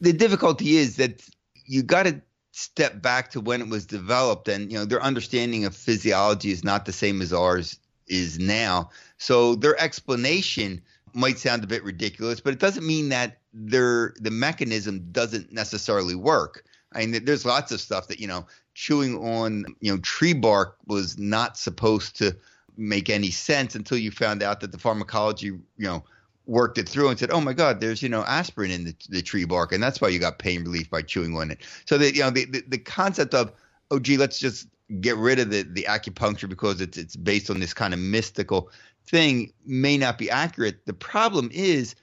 The 0.00 0.12
difficulty 0.12 0.76
is 0.76 0.96
that 0.96 1.22
you 1.66 1.82
got 1.82 2.04
to 2.04 2.20
step 2.52 3.00
back 3.00 3.30
to 3.30 3.40
when 3.40 3.60
it 3.60 3.68
was 3.68 3.86
developed 3.86 4.48
and 4.48 4.72
you 4.72 4.78
know 4.78 4.84
their 4.84 5.02
understanding 5.02 5.64
of 5.64 5.74
physiology 5.74 6.50
is 6.50 6.64
not 6.64 6.84
the 6.84 6.92
same 6.92 7.22
as 7.22 7.32
ours 7.32 7.78
is 8.08 8.40
now 8.40 8.90
so 9.18 9.54
their 9.54 9.80
explanation 9.80 10.80
might 11.14 11.38
sound 11.38 11.62
a 11.62 11.66
bit 11.68 11.82
ridiculous 11.84 12.40
but 12.40 12.52
it 12.52 12.58
doesn't 12.58 12.84
mean 12.84 13.08
that 13.08 13.40
their 13.52 14.14
the 14.20 14.30
mechanism 14.30 15.06
doesn't 15.10 15.52
necessarily 15.52 16.14
work. 16.14 16.64
I 16.92 17.06
mean, 17.06 17.24
there's 17.24 17.44
lots 17.44 17.72
of 17.72 17.80
stuff 17.80 18.08
that 18.08 18.20
you 18.20 18.26
know, 18.26 18.46
chewing 18.74 19.16
on 19.18 19.64
you 19.80 19.92
know 19.92 19.98
tree 19.98 20.32
bark 20.32 20.76
was 20.86 21.18
not 21.18 21.56
supposed 21.56 22.16
to 22.18 22.36
make 22.80 23.10
any 23.10 23.30
sense 23.30 23.74
until 23.74 23.98
you 23.98 24.10
found 24.10 24.42
out 24.42 24.60
that 24.60 24.72
the 24.72 24.78
pharmacology 24.78 25.46
you 25.46 25.62
know 25.78 26.02
worked 26.46 26.78
it 26.78 26.88
through 26.88 27.08
and 27.08 27.18
said, 27.18 27.30
oh 27.30 27.40
my 27.40 27.52
God, 27.52 27.80
there's 27.80 28.02
you 28.02 28.08
know 28.08 28.24
aspirin 28.24 28.70
in 28.70 28.84
the, 28.84 28.94
the 29.08 29.22
tree 29.22 29.44
bark, 29.44 29.72
and 29.72 29.82
that's 29.82 30.00
why 30.00 30.08
you 30.08 30.18
got 30.18 30.38
pain 30.38 30.62
relief 30.62 30.90
by 30.90 31.02
chewing 31.02 31.36
on 31.36 31.50
it. 31.50 31.58
So 31.84 31.98
that 31.98 32.14
you 32.14 32.22
know 32.22 32.30
the, 32.30 32.46
the 32.46 32.64
the 32.68 32.78
concept 32.78 33.34
of 33.34 33.52
oh 33.90 33.98
gee, 33.98 34.16
let's 34.16 34.38
just 34.38 34.66
get 35.00 35.16
rid 35.16 35.38
of 35.38 35.50
the 35.50 35.62
the 35.62 35.84
acupuncture 35.88 36.48
because 36.48 36.80
it's 36.80 36.98
it's 36.98 37.16
based 37.16 37.50
on 37.50 37.60
this 37.60 37.74
kind 37.74 37.94
of 37.94 38.00
mystical 38.00 38.70
thing 39.06 39.52
may 39.66 39.96
not 39.96 40.18
be 40.18 40.30
accurate. 40.30 40.86
The 40.86 40.94
problem 40.94 41.50
is 41.52 41.94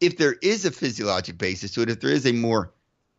if 0.00 0.16
there 0.16 0.34
is 0.42 0.64
a 0.64 0.70
physiologic 0.70 1.38
basis 1.38 1.72
to 1.72 1.82
it, 1.82 1.90
if 1.90 2.00
there 2.00 2.10
is 2.10 2.26
a 2.26 2.32
more 2.32 2.72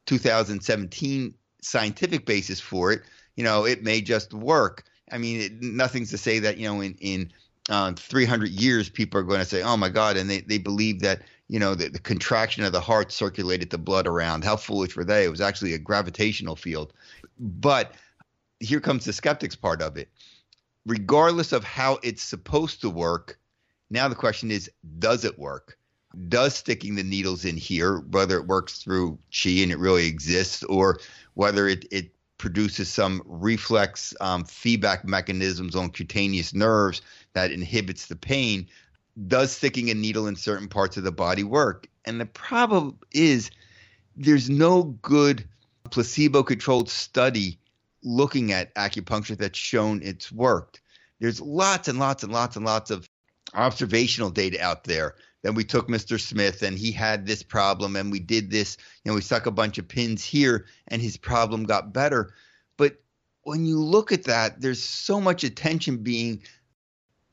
2017 0.06 1.34
scientific 1.62 2.26
basis 2.26 2.60
for 2.60 2.92
it, 2.92 3.02
you 3.36 3.44
know, 3.44 3.66
it 3.66 3.84
may 3.84 4.02
just 4.02 4.34
work. 4.34 4.84
I 5.12 5.18
mean, 5.18 5.42
it, 5.42 5.62
nothing's 5.62 6.10
to 6.12 6.18
say 6.18 6.40
that 6.40 6.58
you 6.58 6.68
know 6.68 6.82
in 6.82 6.96
in 7.00 7.32
uh, 7.70 7.94
300 7.94 8.50
years 8.50 8.90
people 8.90 9.20
are 9.20 9.24
going 9.24 9.40
to 9.40 9.46
say, 9.46 9.62
oh 9.62 9.78
my 9.78 9.90
God, 9.90 10.18
and 10.18 10.30
they 10.30 10.42
they 10.42 10.58
believe 10.58 11.02
that 11.02 11.22
you 11.48 11.60
know 11.60 11.76
the, 11.76 11.90
the 11.90 12.00
contraction 12.00 12.64
of 12.64 12.72
the 12.72 12.82
heart 12.82 13.12
circulated 13.12 13.70
the 13.70 13.78
blood 13.78 14.08
around. 14.08 14.44
How 14.44 14.56
foolish 14.56 14.96
were 14.96 15.06
they? 15.06 15.26
It 15.26 15.32
was 15.32 15.42
actually 15.42 15.74
a 15.74 15.80
gravitational 15.80 16.56
field. 16.56 16.94
But 17.40 17.94
here 18.60 18.80
comes 18.80 19.06
the 19.06 19.14
skeptics 19.14 19.56
part 19.56 19.82
of 19.82 19.98
it. 19.98 20.10
Regardless 20.86 21.52
of 21.52 21.64
how 21.64 22.00
it's 22.04 22.22
supposed 22.22 22.82
to 22.82 22.90
work, 22.90 23.40
now 23.90 24.08
the 24.08 24.16
question 24.16 24.52
is, 24.52 24.70
does 25.00 25.26
it 25.26 25.38
work? 25.40 25.78
does 26.30 26.56
sticking 26.56 26.96
the 26.96 27.04
needles 27.04 27.46
in 27.46 27.58
here, 27.58 28.00
whether 28.12 28.38
it 28.38 28.48
works 28.48 28.82
through 28.82 29.20
chi 29.32 29.50
and 29.50 29.72
it 29.72 29.80
really 29.80 30.08
exists, 30.08 30.64
or 30.64 31.00
whether 31.34 31.68
it, 31.68 31.86
it 31.92 32.15
produces 32.46 32.88
some 32.88 33.24
reflex 33.26 34.14
um, 34.22 34.46
feedback 34.46 35.04
mechanisms 35.04 35.76
on 35.76 35.90
cutaneous 35.90 36.54
nerves 36.54 37.02
that 37.34 37.50
inhibits 37.50 38.06
the 38.06 38.16
pain, 38.16 38.68
does 39.28 39.52
sticking 39.52 39.90
a 39.90 39.96
needle 39.96 40.28
in 40.28 40.36
certain 40.36 40.68
parts 40.68 40.96
of 40.96 41.04
the 41.04 41.12
body 41.12 41.44
work? 41.44 41.88
And 42.06 42.22
the 42.22 42.28
problem 42.28 43.00
is 43.12 43.50
there's 44.16 44.48
no 44.48 44.84
good 44.84 45.44
placebo 45.90 46.44
controlled 46.44 46.88
study 46.88 47.58
looking 48.04 48.52
at 48.52 48.76
acupuncture 48.76 49.36
that's 49.36 49.58
shown 49.58 50.04
it's 50.04 50.32
worked. 50.32 50.82
There's 51.20 51.42
lots 51.42 51.88
and 51.88 51.98
lots 51.98 52.22
and 52.22 52.32
lots 52.32 52.58
and 52.58 52.64
lots 52.64 52.92
of 52.92 53.10
observational 53.56 54.30
data 54.30 54.64
out 54.64 54.84
there 54.84 55.16
then 55.46 55.54
we 55.54 55.64
took 55.64 55.88
Mr. 55.88 56.20
Smith 56.20 56.64
and 56.64 56.76
he 56.76 56.92
had 56.92 57.28
this 57.28 57.44
problem 57.44 57.96
and 57.96 58.12
we 58.12 58.18
did 58.20 58.50
this, 58.50 58.78
you 59.04 59.12
know, 59.12 59.16
we 59.16 59.22
stuck 59.22 59.46
a 59.46 59.52
bunch 59.52 59.78
of 59.78 59.88
pins 59.88 60.24
here 60.24 60.66
and 60.88 61.00
his 61.00 61.18
problem 61.18 61.66
got 61.66 61.94
better. 61.94 62.34
But 62.78 63.00
when 63.44 63.64
you 63.64 63.80
look 63.80 64.12
at 64.12 64.24
that, 64.24 64.60
there's 64.60 64.82
so 64.82 65.22
much 65.22 65.44
attention 65.44 65.98
being, 65.98 66.42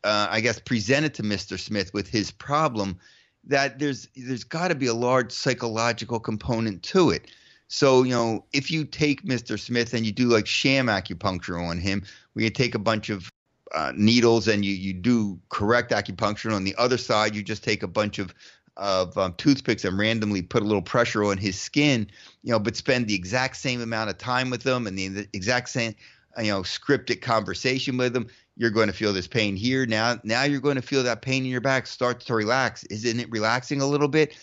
uh, 0.05 0.27
I 0.31 0.43
guess, 0.43 0.59
presented 0.59 1.15
to 1.15 1.23
Mr. 1.23 1.59
Smith 1.59 1.95
with 1.95 2.07
his 2.07 2.31
problem 2.31 2.99
that 3.45 3.79
there's 3.79 4.09
there's 4.15 4.45
got 4.45 4.69
to 4.69 4.75
be 4.75 4.89
a 4.89 4.95
large 4.95 5.33
psychological 5.33 6.21
component 6.21 6.83
to 6.83 7.09
it. 7.09 7.31
So, 7.69 8.03
you 8.03 8.11
know, 8.11 8.45
if 8.53 8.71
you 8.71 8.85
take 8.85 9.25
Mr. 9.25 9.59
Smith 9.59 9.95
and 9.95 10.05
you 10.05 10.13
do 10.13 10.29
like 10.29 10.47
sham 10.47 10.89
acupuncture 10.89 11.59
on 11.67 11.79
him, 11.79 12.03
where 12.35 12.45
you 12.45 12.51
take 12.51 12.75
a 12.75 12.79
bunch 12.79 13.09
of 13.09 13.31
uh, 13.75 13.93
needles 13.97 14.49
and 14.49 14.65
you 14.65 14.75
you 14.75 14.93
do 14.93 15.41
correct 15.49 15.93
acupuncture. 15.93 16.55
On 16.55 16.65
the 16.65 16.75
other 16.77 16.99
side, 16.99 17.35
you 17.35 17.43
just 17.43 17.65
take 17.65 17.83
a 17.83 17.89
bunch 17.89 18.19
of 18.19 18.35
of 18.77 19.17
um, 19.19 19.35
toothpicks 19.35 19.85
and 19.85 19.99
randomly 19.99 20.43
put 20.43 20.63
a 20.63 20.67
little 20.67 20.83
pressure 20.83 21.25
on 21.25 21.37
his 21.37 21.61
skin, 21.61 22.09
you 22.43 22.51
know, 22.51 22.59
but 22.59 22.77
spend 22.77 23.07
the 23.07 23.15
exact 23.15 23.57
same 23.57 23.81
amount 23.83 24.11
of 24.11 24.19
time 24.19 24.51
with 24.51 24.63
them 24.63 24.87
and 24.87 24.97
the, 24.97 25.09
the 25.09 25.29
exact 25.35 25.69
same, 25.69 25.95
you 26.39 26.51
know, 26.51 26.63
scripted 26.63 27.21
conversation 27.21 27.97
with 27.99 28.15
them. 28.15 28.29
you're 28.57 28.71
going 28.71 28.87
to 28.87 28.95
feel 28.95 29.13
this 29.13 29.29
pain 29.29 29.57
here. 29.57 29.85
Now, 29.85 30.19
now 30.25 30.45
you're 30.45 30.61
going 30.61 30.77
to 30.77 30.83
feel 30.83 31.03
that 31.03 31.21
pain 31.21 31.45
in 31.45 31.51
your 31.51 31.61
back 31.61 31.87
starts 31.87 32.25
to 32.27 32.35
relax. 32.35 32.85
Isn't 32.85 33.21
it 33.21 33.31
relaxing 33.31 33.83
a 33.83 33.87
little 33.87 34.09
bit? 34.09 34.37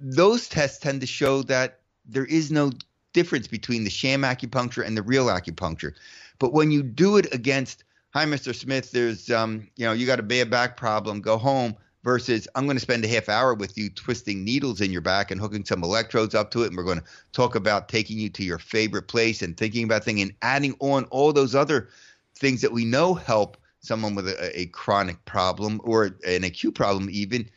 Those 0.00 0.48
tests 0.48 0.78
tend 0.78 1.00
to 1.00 1.06
show 1.06 1.42
that 1.42 1.80
there 2.06 2.26
is 2.26 2.52
no 2.52 2.70
difference 3.12 3.48
between 3.48 3.82
the 3.82 3.90
sham 3.90 4.22
acupuncture 4.22 4.86
and 4.86 4.96
the 4.96 5.02
real 5.02 5.26
acupuncture. 5.26 5.94
But 6.38 6.52
when 6.52 6.70
you 6.70 6.82
do 6.82 7.16
it 7.16 7.32
against, 7.34 7.82
hi, 8.10 8.24
Mr. 8.24 8.54
Smith, 8.54 8.90
there's, 8.90 9.30
um, 9.30 9.68
you 9.76 9.86
know, 9.86 9.92
you 9.92 10.06
got 10.06 10.20
a 10.20 10.24
bad 10.24 10.50
back 10.50 10.76
problem, 10.76 11.20
go 11.20 11.38
home 11.38 11.76
versus 12.02 12.48
I'm 12.54 12.64
going 12.64 12.76
to 12.76 12.82
spend 12.82 13.04
a 13.04 13.08
half 13.08 13.28
hour 13.28 13.54
with 13.54 13.76
you 13.76 13.90
twisting 13.90 14.44
needles 14.44 14.80
in 14.80 14.90
your 14.90 15.02
back 15.02 15.30
and 15.30 15.40
hooking 15.40 15.64
some 15.64 15.84
electrodes 15.84 16.34
up 16.34 16.50
to 16.52 16.62
it. 16.62 16.68
And 16.68 16.76
we're 16.76 16.84
going 16.84 17.00
to 17.00 17.04
talk 17.32 17.54
about 17.54 17.88
taking 17.88 18.18
you 18.18 18.30
to 18.30 18.44
your 18.44 18.58
favorite 18.58 19.08
place 19.08 19.42
and 19.42 19.56
thinking 19.56 19.84
about 19.84 20.04
things 20.04 20.22
and 20.22 20.32
adding 20.42 20.74
on 20.80 21.04
all 21.04 21.32
those 21.32 21.54
other 21.54 21.88
things 22.36 22.62
that 22.62 22.72
we 22.72 22.84
know 22.84 23.14
help 23.14 23.56
someone 23.80 24.14
with 24.14 24.28
a, 24.28 24.60
a 24.60 24.66
chronic 24.66 25.24
problem 25.24 25.80
or 25.84 26.16
an 26.26 26.44
acute 26.44 26.74
problem, 26.74 27.08
even. 27.10 27.48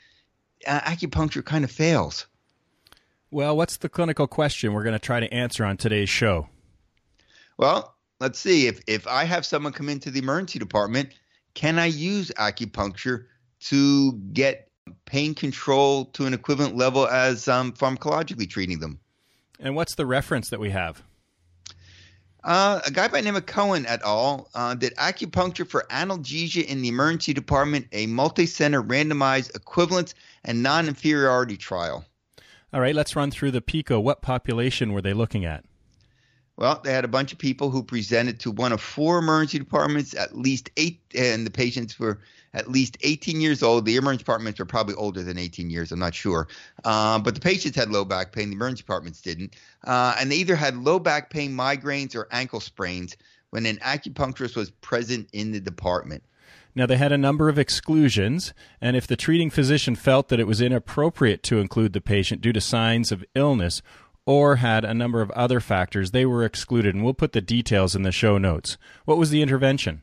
Uh, 0.66 0.80
acupuncture 0.82 1.44
kind 1.44 1.66
of 1.66 1.72
fails. 1.72 2.26
Well, 3.32 3.58
what's 3.58 3.76
the 3.76 3.90
clinical 3.90 4.28
question 4.28 4.72
we're 4.72 4.84
going 4.84 4.94
to 4.94 5.00
try 5.00 5.20
to 5.20 5.34
answer 5.34 5.66
on 5.66 5.76
today's 5.76 6.08
show? 6.08 6.48
Well, 7.58 7.93
let's 8.24 8.40
see. 8.40 8.66
If 8.66 8.82
if 8.88 9.06
I 9.06 9.26
have 9.26 9.46
someone 9.46 9.74
come 9.74 9.90
into 9.90 10.10
the 10.10 10.20
emergency 10.20 10.58
department, 10.58 11.14
can 11.54 11.78
I 11.78 11.86
use 11.86 12.32
acupuncture 12.40 13.26
to 13.60 14.14
get 14.34 14.70
pain 15.06 15.34
control 15.36 16.06
to 16.06 16.26
an 16.26 16.34
equivalent 16.34 16.76
level 16.76 17.08
as 17.08 17.48
um, 17.48 17.72
pharmacologically 17.74 18.50
treating 18.50 18.80
them. 18.80 19.00
And 19.60 19.76
what's 19.76 19.96
the 19.96 20.06
reference 20.06 20.50
that 20.50 20.60
we 20.60 20.72
have? 20.72 21.04
Uh, 22.44 22.82
a 22.86 22.92
guy 22.92 23.08
by 23.08 23.20
the 23.20 23.24
name 23.24 23.38
of 23.38 23.46
Cohen 23.46 23.86
et 23.86 24.02
al. 24.04 24.50
Uh, 24.54 24.76
did 24.76 24.94
acupuncture 24.96 25.68
for 25.68 25.86
analgesia 25.90 26.66
in 26.66 26.82
the 26.82 26.90
emergency 26.90 27.34
department, 27.34 27.88
a 27.94 28.06
multi-center 28.08 28.84
randomized 28.84 29.56
equivalence 29.56 30.14
and 30.44 30.62
non-inferiority 30.62 31.56
trial. 31.56 32.04
All 32.74 32.82
right, 32.82 32.96
let's 32.96 33.16
run 33.16 33.32
through 33.32 33.52
the 33.52 33.62
PICO. 33.62 34.00
What 34.00 34.22
population 34.22 34.92
were 34.92 35.02
they 35.02 35.14
looking 35.14 35.46
at? 35.46 35.64
Well, 36.56 36.80
they 36.84 36.94
had 36.94 37.04
a 37.04 37.10
bunch 37.10 37.32
of 37.32 37.40
people 37.40 37.72
who 37.72 37.82
presented 37.82 38.40
to 38.42 38.52
one 38.52 38.72
of 38.72 38.82
four 38.82 39.18
emergency 39.18 39.58
departments, 39.58 40.14
at 40.14 40.38
least 40.38 40.70
eight, 40.78 41.02
and 41.16 41.48
the 41.48 41.52
patients 41.52 41.98
were 41.98 42.20
at 42.54 42.70
least 42.70 42.96
18 43.02 43.42
years 43.42 43.64
old. 43.64 43.86
The 43.86 43.96
emergency 43.96 44.20
departments 44.20 44.60
are 44.60 44.66
probably 44.66 44.94
older 44.94 45.24
than 45.24 45.40
18 45.40 45.72
years. 45.72 45.92
I'm 45.92 46.00
not 46.00 46.14
sure. 46.14 46.48
Uh, 46.84 47.18
but 47.18 47.34
the 47.34 47.42
patients 47.42 47.76
had 47.76 47.90
low 47.90 48.06
back 48.06 48.32
pain. 48.32 48.50
The 48.50 48.56
emergency 48.56 48.84
departments 48.84 49.22
didn't. 49.22 49.56
Uh, 49.84 50.16
and 50.20 50.32
they 50.32 50.36
either 50.36 50.56
had 50.56 50.78
low 50.78 51.00
back 51.00 51.32
pain, 51.32 51.54
migraines, 51.54 52.16
or 52.16 52.28
ankle 52.32 52.60
sprains 52.60 53.18
when 53.50 53.66
an 53.66 53.78
acupuncturist 53.78 54.56
was 54.56 54.70
present 54.70 55.30
in 55.34 55.52
the 55.52 55.60
department. 55.60 56.24
Now, 56.76 56.88
they 56.88 56.98
had 56.98 57.12
a 57.12 57.20
number 57.20 57.50
of 57.50 57.60
exclusions, 57.60 58.52
and 58.82 58.96
if 58.96 59.06
the 59.06 59.16
treating 59.16 59.52
physician 59.52 59.96
felt 59.96 60.30
that 60.30 60.40
it 60.40 60.48
was 60.48 60.60
inappropriate 60.60 61.44
to 61.44 61.60
include 61.60 61.94
the 61.94 62.02
patient 62.02 62.42
due 62.42 62.54
to 62.54 62.60
signs 62.60 63.12
of 63.12 63.24
illness 63.36 63.84
or 64.26 64.58
had 64.58 64.86
a 64.86 64.94
number 64.94 65.22
of 65.22 65.32
other 65.32 65.60
factors, 65.60 66.12
they 66.12 66.26
were 66.26 66.44
excluded. 66.44 66.96
And 66.96 67.04
we'll 67.04 67.14
put 67.14 67.34
the 67.34 67.42
details 67.42 67.96
in 67.96 68.04
the 68.04 68.12
show 68.12 68.38
notes. 68.38 68.78
What 69.06 69.18
was 69.18 69.30
the 69.30 69.42
intervention? 69.42 70.02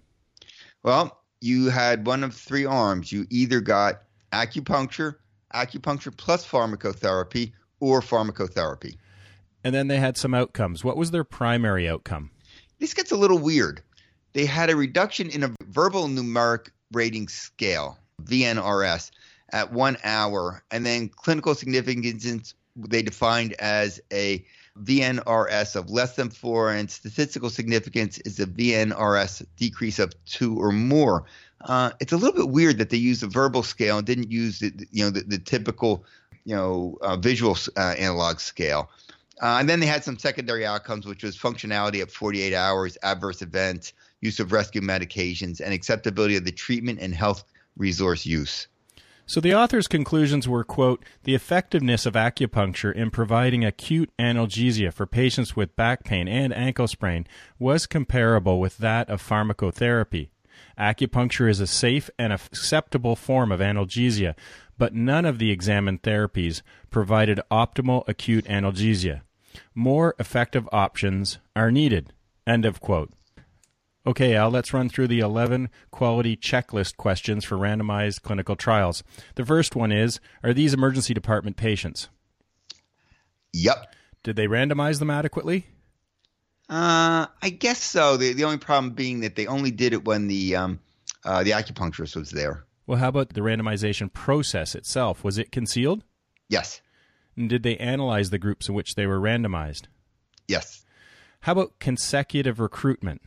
Well, 0.82 1.20
you 1.40 1.70
had 1.70 2.06
one 2.06 2.24
of 2.24 2.34
three 2.34 2.66
arms. 2.66 3.12
You 3.12 3.26
either 3.30 3.60
got 3.60 4.02
acupuncture, 4.32 5.16
acupuncture 5.54 6.16
plus 6.16 6.46
pharmacotherapy, 6.46 7.52
or 7.80 8.00
pharmacotherapy. 8.00 8.96
And 9.64 9.74
then 9.74 9.88
they 9.88 9.98
had 9.98 10.16
some 10.16 10.34
outcomes. 10.34 10.84
What 10.84 10.96
was 10.96 11.10
their 11.10 11.24
primary 11.24 11.88
outcome? 11.88 12.30
This 12.78 12.94
gets 12.94 13.12
a 13.12 13.16
little 13.16 13.38
weird. 13.38 13.82
They 14.32 14.46
had 14.46 14.70
a 14.70 14.76
reduction 14.76 15.28
in 15.28 15.42
a 15.42 15.54
verbal 15.66 16.08
numeric 16.08 16.68
rating 16.92 17.28
scale, 17.28 17.98
VNRS, 18.22 19.10
at 19.52 19.72
one 19.72 19.96
hour, 20.04 20.62
and 20.70 20.86
then 20.86 21.08
clinical 21.08 21.54
significance 21.54 22.54
they 22.88 23.02
defined 23.02 23.54
as 23.58 24.00
a 24.12 24.44
VNRS 24.78 25.76
of 25.76 25.90
less 25.90 26.16
than 26.16 26.30
four, 26.30 26.72
and 26.72 26.90
statistical 26.90 27.50
significance 27.50 28.18
is 28.18 28.38
a 28.40 28.46
VNRS 28.46 29.44
decrease 29.56 29.98
of 29.98 30.12
two 30.24 30.56
or 30.60 30.72
more. 30.72 31.24
Uh, 31.62 31.90
it's 32.00 32.12
a 32.12 32.16
little 32.16 32.34
bit 32.34 32.50
weird 32.50 32.78
that 32.78 32.90
they 32.90 32.96
used 32.96 33.22
a 33.22 33.26
verbal 33.26 33.62
scale 33.62 33.98
and 33.98 34.06
didn't 34.06 34.30
use 34.30 34.60
the, 34.60 34.72
you 34.90 35.04
know 35.04 35.10
the, 35.10 35.20
the 35.20 35.38
typical 35.38 36.04
you 36.44 36.54
know 36.54 36.96
uh, 37.02 37.16
visual 37.16 37.56
uh, 37.76 37.94
analog 37.98 38.40
scale. 38.40 38.90
Uh, 39.42 39.56
and 39.58 39.68
then 39.68 39.80
they 39.80 39.86
had 39.86 40.04
some 40.04 40.18
secondary 40.18 40.66
outcomes, 40.66 41.06
which 41.06 41.22
was 41.22 41.36
functionality 41.36 42.02
at 42.02 42.10
48 42.10 42.54
hours, 42.54 42.98
adverse 43.02 43.40
events, 43.40 43.94
use 44.20 44.38
of 44.38 44.52
rescue 44.52 44.82
medications, 44.82 45.60
and 45.60 45.72
acceptability 45.72 46.36
of 46.36 46.44
the 46.44 46.52
treatment 46.52 46.98
and 47.00 47.14
health 47.14 47.44
resource 47.76 48.26
use. 48.26 48.68
So 49.30 49.40
the 49.40 49.54
author's 49.54 49.86
conclusions 49.86 50.48
were, 50.48 50.64
quote, 50.64 51.04
the 51.22 51.36
effectiveness 51.36 52.04
of 52.04 52.14
acupuncture 52.14 52.92
in 52.92 53.12
providing 53.12 53.64
acute 53.64 54.10
analgesia 54.18 54.92
for 54.92 55.06
patients 55.06 55.54
with 55.54 55.76
back 55.76 56.02
pain 56.02 56.26
and 56.26 56.52
ankle 56.52 56.88
sprain 56.88 57.28
was 57.56 57.86
comparable 57.86 58.58
with 58.58 58.78
that 58.78 59.08
of 59.08 59.22
pharmacotherapy. 59.22 60.30
Acupuncture 60.76 61.48
is 61.48 61.60
a 61.60 61.68
safe 61.68 62.10
and 62.18 62.32
acceptable 62.32 63.14
form 63.14 63.52
of 63.52 63.60
analgesia, 63.60 64.34
but 64.76 64.96
none 64.96 65.24
of 65.24 65.38
the 65.38 65.52
examined 65.52 66.02
therapies 66.02 66.62
provided 66.90 67.38
optimal 67.52 68.02
acute 68.08 68.46
analgesia. 68.46 69.20
More 69.76 70.16
effective 70.18 70.68
options 70.72 71.38
are 71.54 71.70
needed. 71.70 72.12
End 72.48 72.64
of 72.64 72.80
quote. 72.80 73.12
Okay, 74.06 74.34
Al, 74.34 74.50
let's 74.50 74.72
run 74.72 74.88
through 74.88 75.08
the 75.08 75.20
11 75.20 75.68
quality 75.90 76.36
checklist 76.36 76.96
questions 76.96 77.44
for 77.44 77.56
randomized 77.56 78.22
clinical 78.22 78.56
trials. 78.56 79.02
The 79.34 79.44
first 79.44 79.76
one 79.76 79.92
is 79.92 80.20
Are 80.42 80.54
these 80.54 80.72
emergency 80.72 81.12
department 81.12 81.56
patients? 81.56 82.08
Yep. 83.52 83.94
Did 84.22 84.36
they 84.36 84.46
randomize 84.46 85.00
them 85.00 85.10
adequately? 85.10 85.66
Uh, 86.68 87.26
I 87.42 87.50
guess 87.50 87.82
so. 87.82 88.16
The, 88.16 88.32
the 88.32 88.44
only 88.44 88.58
problem 88.58 88.94
being 88.94 89.20
that 89.20 89.34
they 89.34 89.46
only 89.46 89.70
did 89.70 89.92
it 89.92 90.04
when 90.04 90.28
the, 90.28 90.56
um, 90.56 90.80
uh, 91.24 91.42
the 91.42 91.50
acupuncturist 91.50 92.16
was 92.16 92.30
there. 92.30 92.64
Well, 92.86 92.98
how 92.98 93.08
about 93.08 93.34
the 93.34 93.40
randomization 93.40 94.12
process 94.12 94.74
itself? 94.74 95.22
Was 95.24 95.36
it 95.36 95.52
concealed? 95.52 96.04
Yes. 96.48 96.80
And 97.36 97.48
did 97.48 97.62
they 97.62 97.76
analyze 97.76 98.30
the 98.30 98.38
groups 98.38 98.68
in 98.68 98.74
which 98.74 98.94
they 98.94 99.06
were 99.06 99.20
randomized? 99.20 99.84
Yes. 100.48 100.84
How 101.40 101.52
about 101.52 101.78
consecutive 101.80 102.60
recruitment? 102.60 103.22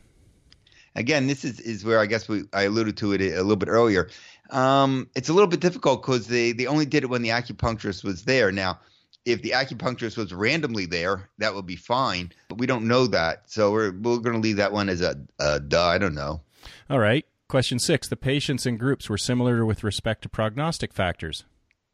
Again, 0.95 1.27
this 1.27 1.43
is, 1.43 1.59
is 1.59 1.85
where 1.85 1.99
I 1.99 2.05
guess 2.05 2.27
we 2.27 2.43
I 2.53 2.63
alluded 2.63 2.97
to 2.97 3.13
it 3.13 3.21
a 3.21 3.41
little 3.41 3.55
bit 3.55 3.69
earlier. 3.69 4.09
Um, 4.49 5.09
it's 5.15 5.29
a 5.29 5.33
little 5.33 5.47
bit 5.47 5.59
difficult 5.59 6.01
because 6.01 6.27
they 6.27 6.51
they 6.51 6.67
only 6.67 6.85
did 6.85 7.03
it 7.03 7.09
when 7.09 7.21
the 7.21 7.29
acupuncturist 7.29 8.03
was 8.03 8.23
there. 8.23 8.51
Now, 8.51 8.79
if 9.25 9.41
the 9.41 9.51
acupuncturist 9.51 10.17
was 10.17 10.33
randomly 10.33 10.85
there, 10.85 11.29
that 11.37 11.55
would 11.55 11.65
be 11.65 11.75
fine. 11.75 12.31
But 12.49 12.57
we 12.57 12.67
don't 12.67 12.87
know 12.87 13.07
that, 13.07 13.49
so 13.49 13.71
we're 13.71 13.91
we're 13.91 14.19
going 14.19 14.35
to 14.35 14.41
leave 14.41 14.57
that 14.57 14.71
one 14.71 14.89
as 14.89 15.01
a, 15.01 15.19
a 15.39 15.59
duh. 15.59 15.85
I 15.85 15.97
don't 15.97 16.15
know. 16.15 16.41
All 16.89 16.99
right. 16.99 17.25
Question 17.47 17.79
six: 17.79 18.07
The 18.07 18.15
patients 18.15 18.65
and 18.65 18.79
groups 18.79 19.09
were 19.09 19.17
similar 19.17 19.65
with 19.65 19.83
respect 19.83 20.23
to 20.23 20.29
prognostic 20.29 20.93
factors. 20.93 21.45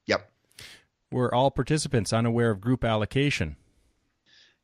Yep. 0.06 0.30
Were 1.12 1.34
all 1.34 1.52
participants 1.52 2.14
unaware 2.14 2.52
of 2.52 2.62
group 2.62 2.84
allocation? 2.84 3.56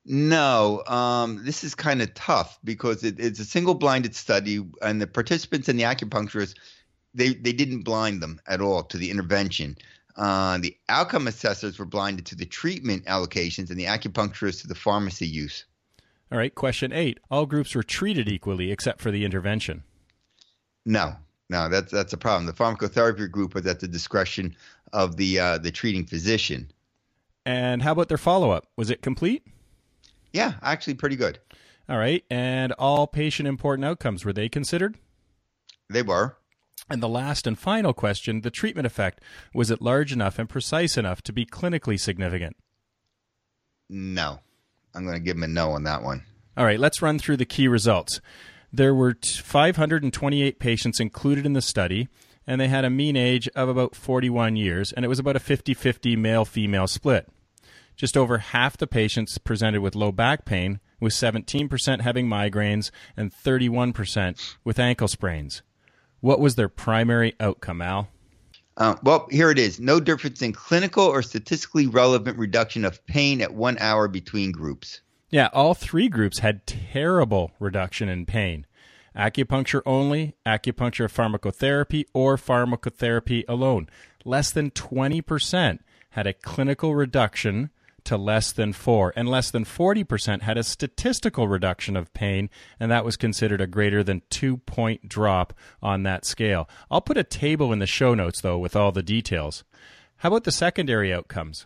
No, 0.06 0.84
um, 0.86 1.44
this 1.44 1.64
is 1.64 1.74
kind 1.74 2.02
of 2.02 2.14
tough 2.14 2.60
because 2.64 3.04
it, 3.04 3.20
it's 3.20 3.40
a 3.40 3.46
single 3.46 3.74
blinded 3.74 4.16
study, 4.16 4.64
and 4.82 5.02
the 5.02 5.08
participants 5.08 5.68
and 5.68 5.80
the 5.80 5.84
acupuncturists 5.84 6.54
they 7.16 7.34
they 7.34 7.54
didn't 7.54 7.82
blind 7.82 8.22
them 8.22 8.40
at 8.48 8.62
all 8.62 8.84
to 8.84 8.98
the 8.98 9.10
intervention. 9.10 9.78
Uh, 10.16 10.60
the 10.60 10.78
outcome 10.90 11.28
assessors 11.28 11.80
were 11.80 11.86
blinded 11.86 12.26
to 12.28 12.36
the 12.36 12.46
treatment 12.46 13.06
allocations, 13.06 13.70
and 13.72 13.80
the 13.80 13.86
acupuncturists 13.86 14.62
to 14.62 14.68
the 14.68 14.76
pharmacy 14.76 15.28
use. 15.28 15.66
All 16.32 16.38
right, 16.38 16.54
question 16.54 16.94
eight: 16.94 17.20
All 17.32 17.48
groups 17.48 17.74
were 17.74 17.84
treated 17.84 18.30
equally 18.30 18.72
except 18.72 19.02
for 19.02 19.10
the 19.10 19.26
intervention. 19.26 19.84
No, 20.86 21.16
no, 21.50 21.68
that's 21.68 21.92
that's 21.92 22.14
a 22.14 22.18
problem. 22.18 22.46
The 22.46 22.54
pharmacotherapy 22.54 23.32
group 23.32 23.56
was 23.56 23.66
at 23.66 23.80
the 23.80 23.88
discretion 23.88 24.56
of 24.94 25.18
the 25.18 25.40
uh, 25.40 25.58
the 25.58 25.72
treating 25.72 26.06
physician. 26.06 26.72
And 27.44 27.82
how 27.82 27.92
about 27.92 28.10
their 28.10 28.18
follow 28.18 28.52
up? 28.52 28.68
Was 28.76 28.90
it 28.90 29.02
complete? 29.02 29.44
Yeah, 30.36 30.56
actually 30.62 30.96
pretty 30.96 31.16
good. 31.16 31.40
All 31.88 31.98
right. 31.98 32.26
And 32.30 32.74
all 32.74 33.08
patient 33.08 33.48
important 33.48 33.86
outcomes, 33.86 34.26
were 34.26 34.34
they 34.34 34.50
considered? 34.50 34.98
They 35.90 36.02
were. 36.02 36.36
And 36.90 37.02
the 37.02 37.08
last 37.08 37.48
and 37.48 37.58
final 37.58 37.94
question 37.94 38.42
the 38.42 38.52
treatment 38.52 38.86
effect, 38.86 39.22
was 39.54 39.72
it 39.72 39.82
large 39.82 40.12
enough 40.12 40.38
and 40.38 40.50
precise 40.50 40.98
enough 40.98 41.22
to 41.22 41.32
be 41.32 41.46
clinically 41.46 41.98
significant? 41.98 42.58
No. 43.90 44.42
I'm 44.94 45.06
going 45.06 45.16
to 45.16 45.24
give 45.24 45.38
him 45.38 45.44
a 45.44 45.48
no 45.48 45.72
on 45.72 45.84
that 45.84 46.04
one. 46.04 46.24
All 46.58 46.66
right, 46.66 46.80
let's 46.80 47.02
run 47.02 47.18
through 47.18 47.38
the 47.38 47.46
key 47.46 47.70
results. 47.70 48.20
There 48.74 48.94
were 48.94 49.16
528 49.24 50.60
patients 50.60 51.00
included 51.00 51.46
in 51.46 51.54
the 51.54 51.62
study, 51.62 52.10
and 52.46 52.60
they 52.60 52.68
had 52.68 52.84
a 52.84 52.90
mean 52.90 53.16
age 53.16 53.48
of 53.56 53.70
about 53.70 53.96
41 53.96 54.58
years, 54.58 54.92
and 54.92 55.06
it 55.06 55.08
was 55.08 55.20
about 55.20 55.38
a 55.38 55.40
50 55.40 55.74
50 55.74 56.18
male 56.18 56.44
female 56.44 56.88
split. 56.88 57.30
Just 57.96 58.18
over 58.18 58.40
half 58.40 58.78
the 58.78 58.88
patients 58.88 59.38
presented 59.38 59.82
with 59.82 59.96
low 59.96 60.12
back 60.12 60.46
pain, 60.46 60.80
with 61.00 61.14
17% 61.14 62.02
having 62.02 62.28
migraines 62.28 62.92
and 63.16 63.34
31% 63.34 64.56
with 64.64 64.80
ankle 64.80 65.08
sprains. 65.08 65.62
What 66.20 66.40
was 66.40 66.56
their 66.56 66.70
primary 66.70 67.34
outcome, 67.40 67.82
Al? 67.82 68.10
Uh, 68.78 68.96
well, 69.04 69.28
here 69.32 69.52
it 69.52 69.60
is. 69.60 69.80
No 69.80 70.00
difference 70.00 70.42
in 70.42 70.52
clinical 70.52 71.06
or 71.06 71.22
statistically 71.22 71.88
relevant 71.88 72.38
reduction 72.38 72.84
of 72.84 73.06
pain 73.06 73.42
at 73.42 73.54
one 73.54 73.78
hour 73.80 74.08
between 74.08 74.52
groups. 74.52 75.02
Yeah, 75.30 75.50
all 75.54 75.74
three 75.74 76.10
groups 76.10 76.40
had 76.40 76.68
terrible 76.68 77.52
reduction 77.60 78.10
in 78.10 78.26
pain. 78.26 78.66
Acupuncture 79.16 79.82
only, 79.86 80.36
acupuncture 80.46 81.10
pharmacotherapy, 81.10 82.06
or 82.14 82.36
pharmacotherapy 82.36 83.46
alone. 83.48 83.88
Less 84.26 84.52
than 84.52 84.72
20% 84.72 85.80
had 86.12 86.28
a 86.28 86.34
clinical 86.34 86.96
reduction 86.96 87.70
to 88.06 88.18
less 88.18 88.52
than 88.52 88.74
4, 88.74 89.14
and 89.16 89.28
less 89.28 89.52
than 89.52 89.66
40% 89.66 90.42
had 90.42 90.58
a 90.58 90.64
statistical 90.64 91.48
reduction 91.48 91.96
of 91.96 92.14
pain, 92.14 92.50
and 92.80 92.92
that 92.92 93.06
was 93.06 93.18
considered 93.18 93.62
a 93.62 93.68
greater 93.68 94.04
than 94.04 94.22
2 94.30 94.58
point 94.58 95.08
drop 95.10 95.54
on 95.82 96.04
that 96.04 96.26
scale. 96.26 96.70
I'll 96.90 97.02
put 97.02 97.18
a 97.18 97.24
table 97.24 97.74
in 97.74 97.80
the 97.80 97.88
show 97.88 98.14
notes, 98.14 98.42
though, 98.42 98.58
with 98.58 98.76
all 98.76 98.92
the 98.92 99.04
details. 99.04 99.64
How 100.18 100.30
about 100.30 100.44
the 100.44 100.52
secondary 100.52 101.14
outcomes? 101.14 101.66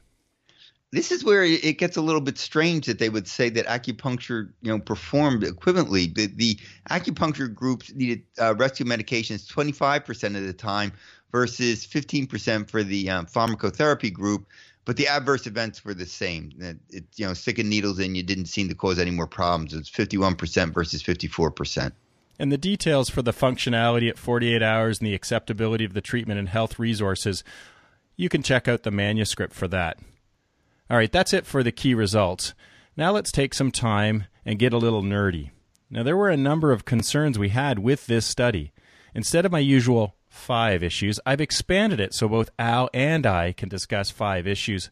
this 0.91 1.12
is 1.12 1.24
where 1.24 1.43
it 1.43 1.77
gets 1.77 1.98
a 1.98 2.01
little 2.01 2.22
bit 2.22 2.38
strange 2.38 2.88
that 2.88 2.98
they 2.98 3.10
would 3.10 3.27
say 3.27 3.50
that 3.50 3.67
acupuncture, 3.67 4.50
you 4.62 4.72
know, 4.72 4.79
performed 4.79 5.43
equivalently. 5.43 6.13
The, 6.13 6.27
the 6.27 6.60
acupuncture 6.89 7.53
groups 7.53 7.93
needed 7.93 8.24
uh, 8.41 8.55
rescue 8.55 8.88
medications 8.88 9.48
25% 9.48 10.36
of 10.36 10.48
the 10.48 10.53
time 10.53 10.91
versus 11.31 11.86
15% 11.86 12.69
for 12.69 12.84
the 12.84 13.10
um, 13.10 13.27
pharmacotherapy 13.27 14.12
group, 14.12 14.48
but 14.89 14.98
the 14.98 15.08
adverse 15.08 15.46
events 15.46 15.86
were 15.86 15.93
the 15.93 16.08
same. 16.08 16.51
It, 16.89 17.03
you 17.15 17.24
know, 17.24 17.36
sticking 17.36 17.69
needles 17.69 18.00
in 18.00 18.15
you 18.15 18.24
didn't 18.24 18.48
seem 18.48 18.69
to 18.69 18.74
cause 18.74 18.98
any 18.98 19.12
more 19.12 19.27
problems. 19.27 19.72
It's 19.72 19.88
51% 19.88 20.74
versus 20.74 21.03
54%. 21.03 21.91
And 22.39 22.51
the 22.51 22.58
details 22.58 23.08
for 23.08 23.22
the 23.22 23.31
functionality 23.31 24.10
at 24.10 24.17
48 24.17 24.63
hours 24.63 24.98
and 24.98 25.05
the 25.05 25.13
acceptability 25.13 25.86
of 25.86 25.93
the 25.93 26.01
treatment 26.01 26.39
and 26.39 26.50
health 26.50 26.79
resources, 26.79 27.43
you 28.15 28.29
can 28.29 28.41
check 28.41 28.67
out 28.67 28.81
the 28.81 28.89
manuscript 28.89 29.53
for 29.53 29.67
that. 29.67 30.00
All 30.89 30.98
right, 30.98 31.12
that's 31.12 31.34
it 31.34 31.46
for 31.46 31.62
the 31.62 31.72
key 31.72 31.93
results. 31.93 32.55
Now 32.98 33.12
let's 33.12 33.31
take 33.31 33.53
some 33.53 33.69
time 33.69 34.25
and 34.43 34.58
get 34.58 34.74
a 34.74 34.79
little 34.79 35.03
nerdy. 35.03 35.51
Now, 35.91 36.01
there 36.01 36.17
were 36.17 36.31
a 36.31 36.36
number 36.36 36.72
of 36.72 36.86
concerns 36.86 37.38
we 37.38 37.50
had 37.50 37.77
with 37.77 38.08
this 38.08 38.25
study. 38.25 38.72
Instead 39.13 39.46
of 39.46 39.51
my 39.51 39.60
usual 39.60 40.15
five 40.39 40.81
issues, 40.81 41.19
I've 41.25 41.41
expanded 41.41 42.00
it 42.00 42.13
so 42.13 42.27
both 42.27 42.50
Al 42.58 42.89
and 42.93 43.25
I 43.25 43.51
can 43.51 43.69
discuss 43.69 44.10
five 44.10 44.48
issues. 44.48 44.89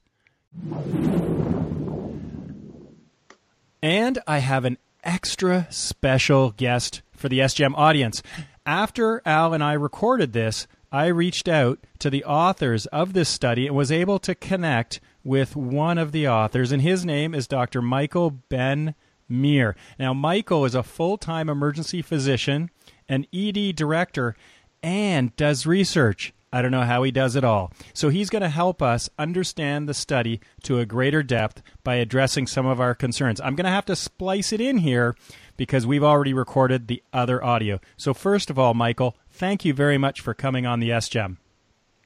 And 3.82 4.20
I 4.28 4.40
have 4.40 4.66
an 4.66 4.78
extra 5.04 5.68
special 5.70 6.52
guest 6.52 7.02
for 7.12 7.30
the 7.30 7.40
SGEM 7.40 7.74
audience. 7.76 8.22
After 8.66 9.22
Al 9.26 9.54
and 9.54 9.64
I 9.64 9.74
recorded 9.74 10.34
this, 10.34 10.68
I 10.92 11.08
reached 11.08 11.48
out 11.48 11.80
to 12.00 12.10
the 12.10 12.24
authors 12.24 12.86
of 12.88 13.14
this 13.14 13.30
study 13.30 13.68
and 13.68 13.76
was 13.76 13.92
able 13.92 14.20
to 14.20 14.36
connect 14.36 15.00
with 15.24 15.56
one 15.56 15.98
of 15.98 16.12
the 16.12 16.28
authors, 16.28 16.72
and 16.72 16.82
his 16.82 17.06
name 17.06 17.36
is 17.36 17.48
Dr. 17.48 17.82
Michael 17.82 18.32
Ben 18.32 18.96
Meir. 19.28 19.76
Now, 20.00 20.14
Michael 20.14 20.64
is 20.64 20.76
a 20.76 20.84
full 20.84 21.18
time 21.18 21.50
emergency 21.50 22.02
physician, 22.02 22.70
an 23.10 23.26
ED 23.34 23.76
director, 23.76 24.36
and 24.82 25.36
does 25.36 25.66
research. 25.66 26.34
I 26.52 26.62
don't 26.62 26.72
know 26.72 26.84
how 26.84 27.04
he 27.04 27.12
does 27.12 27.36
it 27.36 27.44
all. 27.44 27.74
So 27.94 28.10
he's 28.10 28.30
going 28.30 28.42
to 28.42 28.50
help 28.50 28.82
us 28.82 29.10
understand 29.20 29.88
the 29.88 29.94
study 29.94 30.40
to 30.64 30.80
a 30.80 30.86
greater 30.86 31.22
depth 31.22 31.62
by 31.84 31.96
addressing 31.96 32.48
some 32.48 32.66
of 32.66 32.80
our 32.80 32.96
concerns. 32.96 33.42
I'm 33.42 33.56
going 33.56 33.66
to 33.66 33.72
have 33.72 33.86
to 33.88 33.96
splice 33.96 34.54
it 34.54 34.62
in 34.62 34.78
here 34.78 35.16
because 35.58 35.86
we've 35.86 36.04
already 36.04 36.34
recorded 36.34 36.88
the 36.88 37.04
other 37.12 37.44
audio. 37.44 37.80
So, 37.98 38.14
first 38.14 38.50
of 38.50 38.58
all, 38.58 38.74
Michael, 38.74 39.18
thank 39.30 39.66
you 39.66 39.74
very 39.74 39.98
much 39.98 40.22
for 40.22 40.34
coming 40.34 40.66
on 40.66 40.80
the 40.80 40.90
SGEM. 40.90 41.38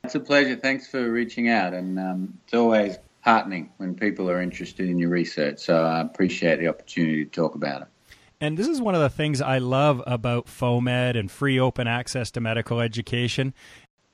It's 0.04 0.16
a 0.16 0.20
pleasure. 0.20 0.56
Thanks 0.56 0.88
for 0.88 1.12
reaching 1.12 1.48
out. 1.50 1.74
And 1.74 2.00
um, 2.00 2.40
it's 2.46 2.56
always 2.56 2.98
heartening 3.22 3.70
when 3.78 3.94
people 3.94 4.30
are 4.30 4.42
interested 4.42 4.90
in 4.90 4.98
your 4.98 5.10
research. 5.10 5.60
So 5.60 5.84
I 5.86 6.02
appreciate 6.02 6.60
the 6.60 6.68
opportunity 6.68 7.24
to 7.24 7.30
talk 7.30 7.54
about 7.54 7.84
it. 7.84 7.88
And 8.42 8.58
this 8.58 8.68
is 8.68 8.82
one 8.82 8.96
of 8.96 9.02
the 9.02 9.10
things 9.10 9.40
I 9.40 9.60
love 9.60 10.02
about 10.08 10.48
FOAMed 10.48 11.16
and 11.16 11.30
free 11.30 11.60
open 11.60 11.88
access 11.88 12.32
to 12.32 12.42
medical 12.42 12.80
education. 12.80 13.54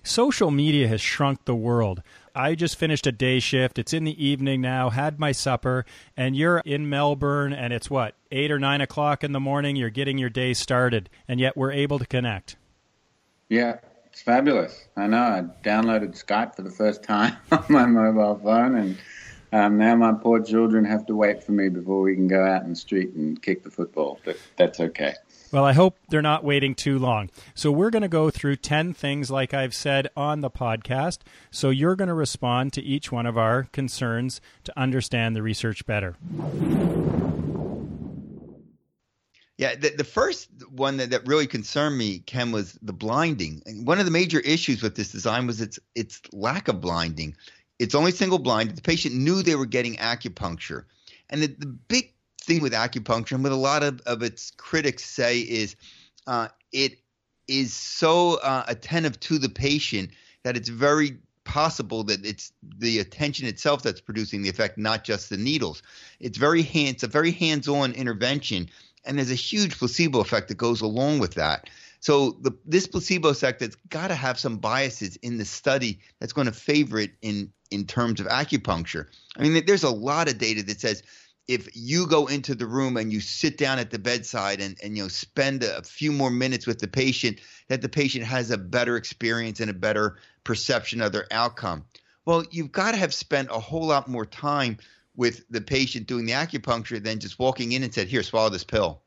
Social 0.04 0.52
media 0.52 0.90
has 0.90 1.00
shrunk 1.00 1.46
the 1.46 1.56
world. 1.56 2.04
I 2.36 2.54
just 2.54 2.76
finished 2.76 3.08
a 3.08 3.12
day 3.14 3.40
shift. 3.40 3.80
It's 3.80 3.94
in 3.94 4.04
the 4.04 4.24
evening 4.24 4.60
now, 4.60 4.90
had 4.90 5.18
my 5.18 5.32
supper, 5.32 5.86
and 6.18 6.36
you're 6.36 6.60
in 6.60 6.90
Melbourne, 6.90 7.54
and 7.54 7.72
it's 7.72 7.90
what, 7.90 8.16
eight 8.30 8.52
or 8.52 8.60
nine 8.60 8.82
o'clock 8.82 9.24
in 9.24 9.32
the 9.32 9.40
morning? 9.40 9.78
You're 9.78 9.90
getting 9.90 10.18
your 10.18 10.30
day 10.30 10.54
started, 10.54 11.10
and 11.26 11.40
yet 11.40 11.56
we're 11.56 11.72
able 11.72 11.98
to 11.98 12.06
connect. 12.06 12.58
Yeah, 13.48 13.80
it's 14.08 14.22
fabulous. 14.22 14.88
I 14.98 15.08
know. 15.08 15.22
I 15.22 15.44
downloaded 15.64 16.22
Skype 16.22 16.54
for 16.58 16.64
the 16.64 16.72
first 16.72 17.02
time 17.02 17.38
on 17.52 17.64
my 17.70 17.86
mobile 17.86 18.42
phone, 18.44 18.76
and 18.76 18.98
um, 19.52 19.78
now 19.78 19.96
my 19.96 20.14
poor 20.14 20.42
children 20.42 20.86
have 20.86 21.06
to 21.08 21.16
wait 21.16 21.44
for 21.44 21.52
me 21.52 21.70
before 21.70 22.02
we 22.02 22.16
can 22.16 22.28
go 22.28 22.46
out 22.46 22.64
in 22.64 22.72
the 22.72 22.76
street 22.76 23.14
and 23.14 23.42
kick 23.42 23.64
the 23.64 23.72
football. 23.72 24.20
But 24.26 24.38
that's 24.58 24.80
okay. 24.80 25.16
Well, 25.52 25.64
I 25.64 25.72
hope 25.74 25.98
they're 26.10 26.22
not 26.22 26.44
waiting 26.44 26.76
too 26.76 27.00
long. 27.00 27.30
So, 27.56 27.72
we're 27.72 27.90
going 27.90 28.02
to 28.02 28.10
go 28.10 28.30
through 28.30 28.58
10 28.58 28.94
things, 28.94 29.32
like 29.32 29.54
I've 29.54 29.74
said 29.74 30.10
on 30.18 30.42
the 30.42 30.50
podcast. 30.50 31.20
So, 31.52 31.70
you're 31.70 31.96
going 31.96 32.10
to 32.10 32.14
respond 32.14 32.74
to 32.74 32.82
each 32.82 33.12
one 33.14 33.26
of 33.26 33.38
our 33.38 33.64
concerns 33.64 34.42
to 34.66 34.78
understand 34.78 35.36
the 35.36 35.42
research 35.42 35.86
better. 35.86 36.18
Yeah, 39.58 39.74
the, 39.74 39.90
the 39.90 40.04
first 40.04 40.50
one 40.70 40.98
that, 40.98 41.10
that 41.10 41.26
really 41.26 41.48
concerned 41.48 41.98
me, 41.98 42.20
Ken, 42.20 42.52
was 42.52 42.78
the 42.84 42.94
blinding. 42.94 43.64
And 43.66 43.88
one 43.88 43.98
of 43.98 44.06
the 44.06 44.12
major 44.12 44.40
issues 44.40 44.84
with 44.84 44.96
this 44.96 45.12
design 45.12 45.48
was 45.48 45.62
its 45.62 45.80
its 45.96 46.22
lack 46.32 46.68
of 46.68 46.80
blinding. 46.80 47.36
It's 47.80 47.96
only 47.96 48.12
single 48.12 48.40
blind. 48.40 48.76
The 48.76 48.82
patient 48.82 49.16
knew 49.16 49.44
they 49.44 49.56
were 49.56 49.66
getting 49.66 49.96
acupuncture. 49.98 50.86
And 51.30 51.42
the, 51.42 51.48
the 51.48 51.66
big 51.66 52.14
thing 52.42 52.62
with 52.62 52.74
acupuncture, 52.74 53.34
and 53.34 53.44
what 53.44 53.52
a 53.52 53.56
lot 53.56 53.84
of, 53.84 54.02
of 54.02 54.24
its 54.24 54.52
critics 54.52 55.06
say, 55.06 55.40
is 55.40 55.76
uh, 56.26 56.48
it 56.72 57.00
is 57.48 57.74
so 57.74 58.40
uh, 58.42 58.64
attentive 58.68 59.20
to 59.22 59.38
the 59.38 59.50
patient 59.50 60.12
that 60.44 60.58
it's 60.58 60.70
very 60.70 61.18
possible 61.44 62.04
that 62.04 62.26
it's 62.26 62.52
the 62.78 63.00
attention 63.00 63.48
itself 63.48 63.82
that's 63.82 64.02
producing 64.02 64.42
the 64.42 64.50
effect, 64.50 64.78
not 64.78 65.04
just 65.04 65.30
the 65.30 65.38
needles. 65.38 65.82
It's 66.20 66.38
very 66.38 66.62
hands, 66.62 67.04
a 67.04 67.08
very 67.08 67.32
hands-on 67.32 67.94
intervention 67.94 68.70
and 69.08 69.18
there's 69.18 69.32
a 69.32 69.36
huge 69.36 69.78
placebo 69.78 70.20
effect 70.20 70.50
that 70.50 70.58
goes 70.58 70.82
along 70.82 71.20
with 71.20 71.36
that. 71.36 71.70
So 72.00 72.38
the, 72.42 72.52
this 72.66 72.88
placebo 72.88 73.30
effect 73.30 73.62
has 73.62 73.76
got 73.90 74.10
to 74.10 74.16
have 74.16 74.40
some 74.40 74.58
biases 74.58 75.16
in 75.18 75.38
the 75.38 75.46
study 75.46 76.00
that's 76.20 76.34
going 76.34 76.48
to 76.48 76.54
favor 76.54 77.00
it 77.00 77.12
in 77.22 77.52
in 77.70 77.86
terms 77.86 78.22
of 78.22 78.28
acupuncture. 78.28 79.08
I 79.36 79.44
mean, 79.44 79.66
there's 79.66 79.84
a 79.84 79.90
lot 79.90 80.30
of 80.30 80.38
data 80.38 80.64
that 80.64 80.80
says 80.80 81.04
if 81.48 81.70
you 81.74 82.08
go 82.08 82.28
into 82.28 82.56
the 82.56 82.66
room 82.66 82.98
and 82.98 83.12
you 83.12 83.20
sit 83.20 83.58
down 83.58 83.80
at 83.80 83.90
the 83.90 84.00
bedside 84.00 84.60
and, 84.62 84.78
and 84.84 84.98
you 84.98 85.04
know 85.04 85.10
spend 85.10 85.64
a 85.64 85.82
few 85.84 86.12
more 86.12 86.30
minutes 86.30 86.68
with 86.68 86.80
the 86.80 86.88
patient, 86.88 87.40
that 87.70 87.82
the 87.82 87.90
patient 87.90 88.26
has 88.26 88.52
a 88.52 88.58
better 88.58 88.98
experience 88.98 89.60
and 89.60 89.70
a 89.70 89.74
better 89.74 90.18
perception 90.44 91.02
of 91.02 91.12
their 91.12 91.28
outcome. 91.32 91.86
Well, 92.26 92.44
you've 92.52 92.72
got 92.72 92.92
to 92.92 92.98
have 92.98 93.14
spent 93.14 93.50
a 93.50 93.60
whole 93.60 93.88
lot 93.88 94.10
more 94.10 94.26
time 94.26 94.78
with 95.16 95.46
the 95.50 95.62
patient 95.62 96.08
doing 96.08 96.26
the 96.26 96.34
acupuncture 96.34 97.02
than 97.02 97.20
just 97.20 97.40
walking 97.40 97.72
in 97.72 97.84
and 97.84 97.94
said, 97.94 98.08
"Here, 98.08 98.24
swallow 98.24 98.50
this 98.50 98.66
pill." 98.66 99.02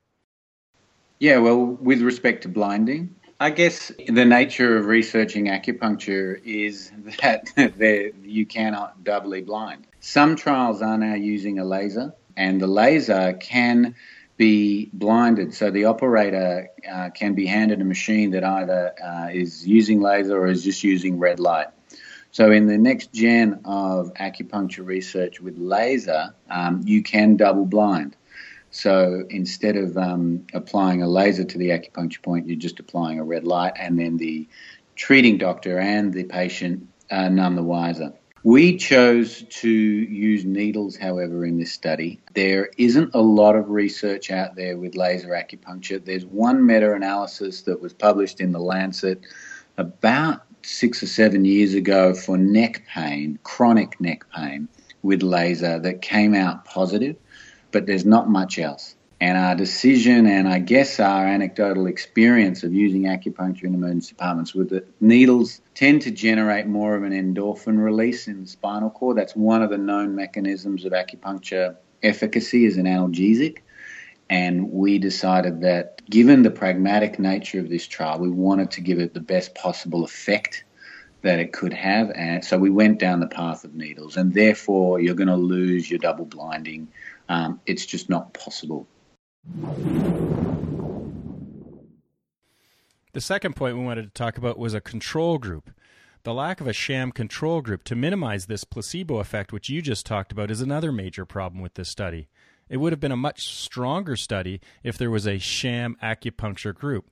Yeah, 1.20 1.37
well, 1.37 1.59
with 1.59 2.00
respect 2.00 2.44
to 2.44 2.48
blinding, 2.48 3.14
I 3.38 3.50
guess 3.50 3.92
the 4.09 4.24
nature 4.24 4.78
of 4.78 4.87
researching 4.87 5.48
acupuncture 5.48 6.40
is 6.42 6.90
that 7.20 8.14
you 8.22 8.46
cannot 8.46 9.04
doubly 9.04 9.42
blind. 9.42 9.87
Some 10.00 10.35
trials 10.35 10.80
are 10.80 10.96
now 10.96 11.14
using 11.14 11.59
a 11.59 11.64
laser, 11.64 12.14
and 12.38 12.59
the 12.59 12.66
laser 12.66 13.35
can 13.35 13.96
be 14.38 14.88
blinded. 14.94 15.52
So 15.52 15.70
the 15.70 15.85
operator 15.85 16.68
uh, 16.90 17.11
can 17.11 17.35
be 17.35 17.44
handed 17.44 17.83
a 17.83 17.85
machine 17.85 18.30
that 18.30 18.42
either 18.42 18.94
uh, 19.04 19.28
is 19.30 19.68
using 19.68 20.00
laser 20.00 20.40
or 20.40 20.46
is 20.46 20.64
just 20.64 20.83
using 20.83 21.18
red 21.18 21.38
light. 21.38 21.68
So, 22.33 22.50
in 22.50 22.66
the 22.66 22.78
next 22.78 23.12
gen 23.12 23.61
of 23.64 24.14
acupuncture 24.14 24.87
research 24.87 25.40
with 25.40 25.59
laser, 25.59 26.33
um, 26.48 26.80
you 26.87 27.02
can 27.02 27.37
double 27.37 27.66
blind. 27.66 28.16
So, 28.70 29.24
instead 29.30 29.76
of 29.76 29.96
um, 29.96 30.46
applying 30.54 31.02
a 31.02 31.09
laser 31.09 31.44
to 31.44 31.59
the 31.59 31.70
acupuncture 31.70 32.22
point, 32.22 32.46
you're 32.46 32.56
just 32.56 32.78
applying 32.78 33.18
a 33.18 33.24
red 33.24 33.44
light, 33.44 33.72
and 33.76 33.98
then 33.98 34.16
the 34.16 34.48
treating 34.94 35.38
doctor 35.38 35.78
and 35.78 36.12
the 36.12 36.24
patient 36.24 36.87
are 37.11 37.30
none 37.30 37.56
the 37.56 37.62
wiser. 37.62 38.12
We 38.42 38.78
chose 38.78 39.42
to 39.42 39.68
use 39.68 40.46
needles, 40.46 40.96
however, 40.96 41.44
in 41.44 41.59
this 41.59 41.72
study. 41.72 42.20
There 42.33 42.70
isn't 42.78 43.14
a 43.14 43.20
lot 43.20 43.54
of 43.54 43.68
research 43.68 44.30
out 44.30 44.56
there 44.56 44.78
with 44.78 44.94
laser 44.94 45.30
acupuncture. 45.30 46.02
There's 46.02 46.24
one 46.24 46.64
meta 46.64 46.94
analysis 46.94 47.62
that 47.62 47.83
was 47.83 47.92
published 47.92 48.40
in 48.40 48.52
The 48.52 48.61
Lancet 48.61 49.26
about 49.76 50.42
six 50.62 51.02
or 51.02 51.06
seven 51.06 51.44
years 51.44 51.74
ago 51.74 52.14
for 52.14 52.38
neck 52.38 52.85
pain, 52.87 53.38
chronic 53.42 54.00
neck 54.00 54.24
pain 54.35 54.68
with 55.02 55.22
laser 55.22 55.78
that 55.78 56.00
came 56.00 56.35
out 56.35 56.64
positive, 56.64 57.16
but 57.70 57.87
there's 57.87 58.04
not 58.04 58.28
much 58.28 58.59
else. 58.59 58.94
And 59.22 59.37
our 59.37 59.54
decision, 59.54 60.26
and 60.26 60.48
I 60.48 60.61
guess 60.61 60.98
our 60.98 61.26
anecdotal 61.26 61.87
experience 61.87 62.62
of 62.62 62.72
using 62.72 63.02
acupuncture 63.02 63.64
in 63.64 63.74
emergency 63.74 64.11
departments 64.11 64.54
with 64.54 64.70
the 64.70 64.85
needles 64.98 65.61
tend 65.74 66.02
to 66.02 66.11
generate 66.11 66.66
more 66.66 66.96
of 66.96 67.02
an 67.02 67.12
endorphin 67.12 67.78
release 67.78 68.28
in 68.28 68.40
the 68.40 68.46
spinal 68.46 68.88
cord. 68.88 69.18
That's 69.18 69.37
one 69.37 69.62
of 69.62 69.68
the 69.68 69.76
known 69.76 70.14
mechanisms 70.14 70.87
of 70.87 70.92
acupuncture 70.92 71.76
efficacy 72.02 72.64
as 72.64 72.78
an 72.78 72.87
analgesic. 72.87 73.59
And 74.30 74.70
we 74.72 74.98
decided 74.98 75.61
that 75.62 76.00
given 76.09 76.42
the 76.42 76.50
pragmatic 76.50 77.18
nature 77.18 77.61
of 77.61 77.68
this 77.68 77.87
trial, 77.87 78.20
we 78.20 78.30
wanted 78.30 78.70
to 78.72 78.80
give 78.80 79.00
it 79.00 79.12
the 79.12 79.20
best 79.20 79.54
possible 79.54 80.02
effect 80.02 80.64
that 81.22 81.40
it 81.40 81.52
could 81.52 81.72
have. 81.74 82.11
And 82.12 82.42
so 82.42 82.56
we 82.56 82.70
went 82.70 82.98
down 82.98 83.20
the 83.20 83.26
path 83.26 83.64
of 83.64 83.74
needles, 83.74 84.16
and 84.16 84.33
therefore 84.33 85.00
you're 85.00 85.14
going 85.14 85.28
to 85.28 85.37
lose 85.37 85.90
your 85.90 85.98
double 85.98 86.24
blinding. 86.24 86.88
Um, 87.31 87.61
it's 87.64 87.87
just 87.87 88.11
not 88.11 88.35
possible. 88.35 88.88
The 93.12 93.21
second 93.21 93.55
point 93.55 93.77
we 93.77 93.85
wanted 93.85 94.03
to 94.03 94.11
talk 94.11 94.37
about 94.37 94.59
was 94.59 94.75
a 94.75 94.81
control 94.81 95.38
group. 95.38 95.71
The 96.25 96.35
lack 96.35 96.61
of 96.61 96.66
a 96.66 96.73
sham 96.73 97.12
control 97.12 97.62
group 97.62 97.85
to 97.85 97.95
minimize 97.95 98.47
this 98.47 98.64
placebo 98.64 99.21
effect, 99.21 99.53
which 99.53 99.69
you 99.69 99.81
just 99.81 100.05
talked 100.05 100.33
about, 100.33 100.51
is 100.51 100.61
another 100.61 100.90
major 100.90 101.25
problem 101.25 101.62
with 101.62 101.75
this 101.75 101.88
study. 101.88 102.29
It 102.69 102.79
would 102.79 102.93
have 102.93 103.01
been 103.01 103.12
a 103.12 103.16
much 103.16 103.47
stronger 103.47 104.16
study 104.16 104.61
if 104.83 104.99
there 104.99 105.11
was 105.11 105.27
a 105.27 105.38
sham 105.38 105.97
acupuncture 106.03 106.75
group. 106.75 107.11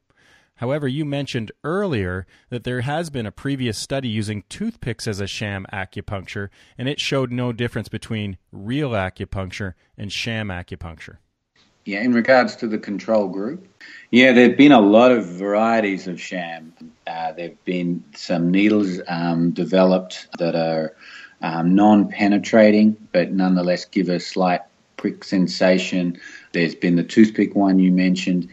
However, 0.59 0.89
you 0.89 1.05
mentioned 1.05 1.53
earlier 1.63 2.27
that 2.51 2.65
there 2.65 2.81
has 2.81 3.11
been 3.11 3.27
a 3.27 3.33
previous 3.33 3.79
study 3.79 4.09
using 4.09 4.43
toothpicks 4.49 5.07
as 5.07 5.21
a 5.21 5.27
sham 5.27 5.67
acupuncture, 5.73 6.49
and 6.77 6.89
it 6.89 7.01
showed 7.01 7.31
no 7.31 7.53
difference 7.53 7.89
between 7.89 8.39
real 8.51 8.91
acupuncture 8.91 9.75
and 9.97 10.13
sham 10.13 10.49
acupuncture. 10.49 11.19
Yeah, 11.85 12.03
in 12.03 12.13
regards 12.13 12.57
to 12.57 12.67
the 12.67 12.77
control 12.77 13.29
group, 13.29 13.67
yeah, 14.11 14.33
there 14.33 14.49
have 14.49 14.59
been 14.59 14.73
a 14.73 14.81
lot 14.81 15.13
of 15.13 15.27
varieties 15.27 16.09
of 16.09 16.21
sham. 16.21 16.75
Uh, 17.07 17.33
there 17.33 17.49
have 17.49 17.65
been 17.65 18.05
some 18.15 18.51
needles 18.51 19.01
um, 19.07 19.53
developed 19.53 20.27
that 20.39 20.57
are 20.57 20.95
um, 21.41 21.77
non 21.77 22.09
penetrating, 22.09 22.97
but 23.13 23.31
nonetheless 23.31 23.85
give 23.85 24.09
a 24.09 24.19
slight 24.19 24.63
prick 24.97 25.23
sensation. 25.23 26.21
There's 26.53 26.75
been 26.75 26.97
the 26.97 27.05
toothpick 27.05 27.55
one 27.55 27.79
you 27.79 27.93
mentioned. 27.93 28.51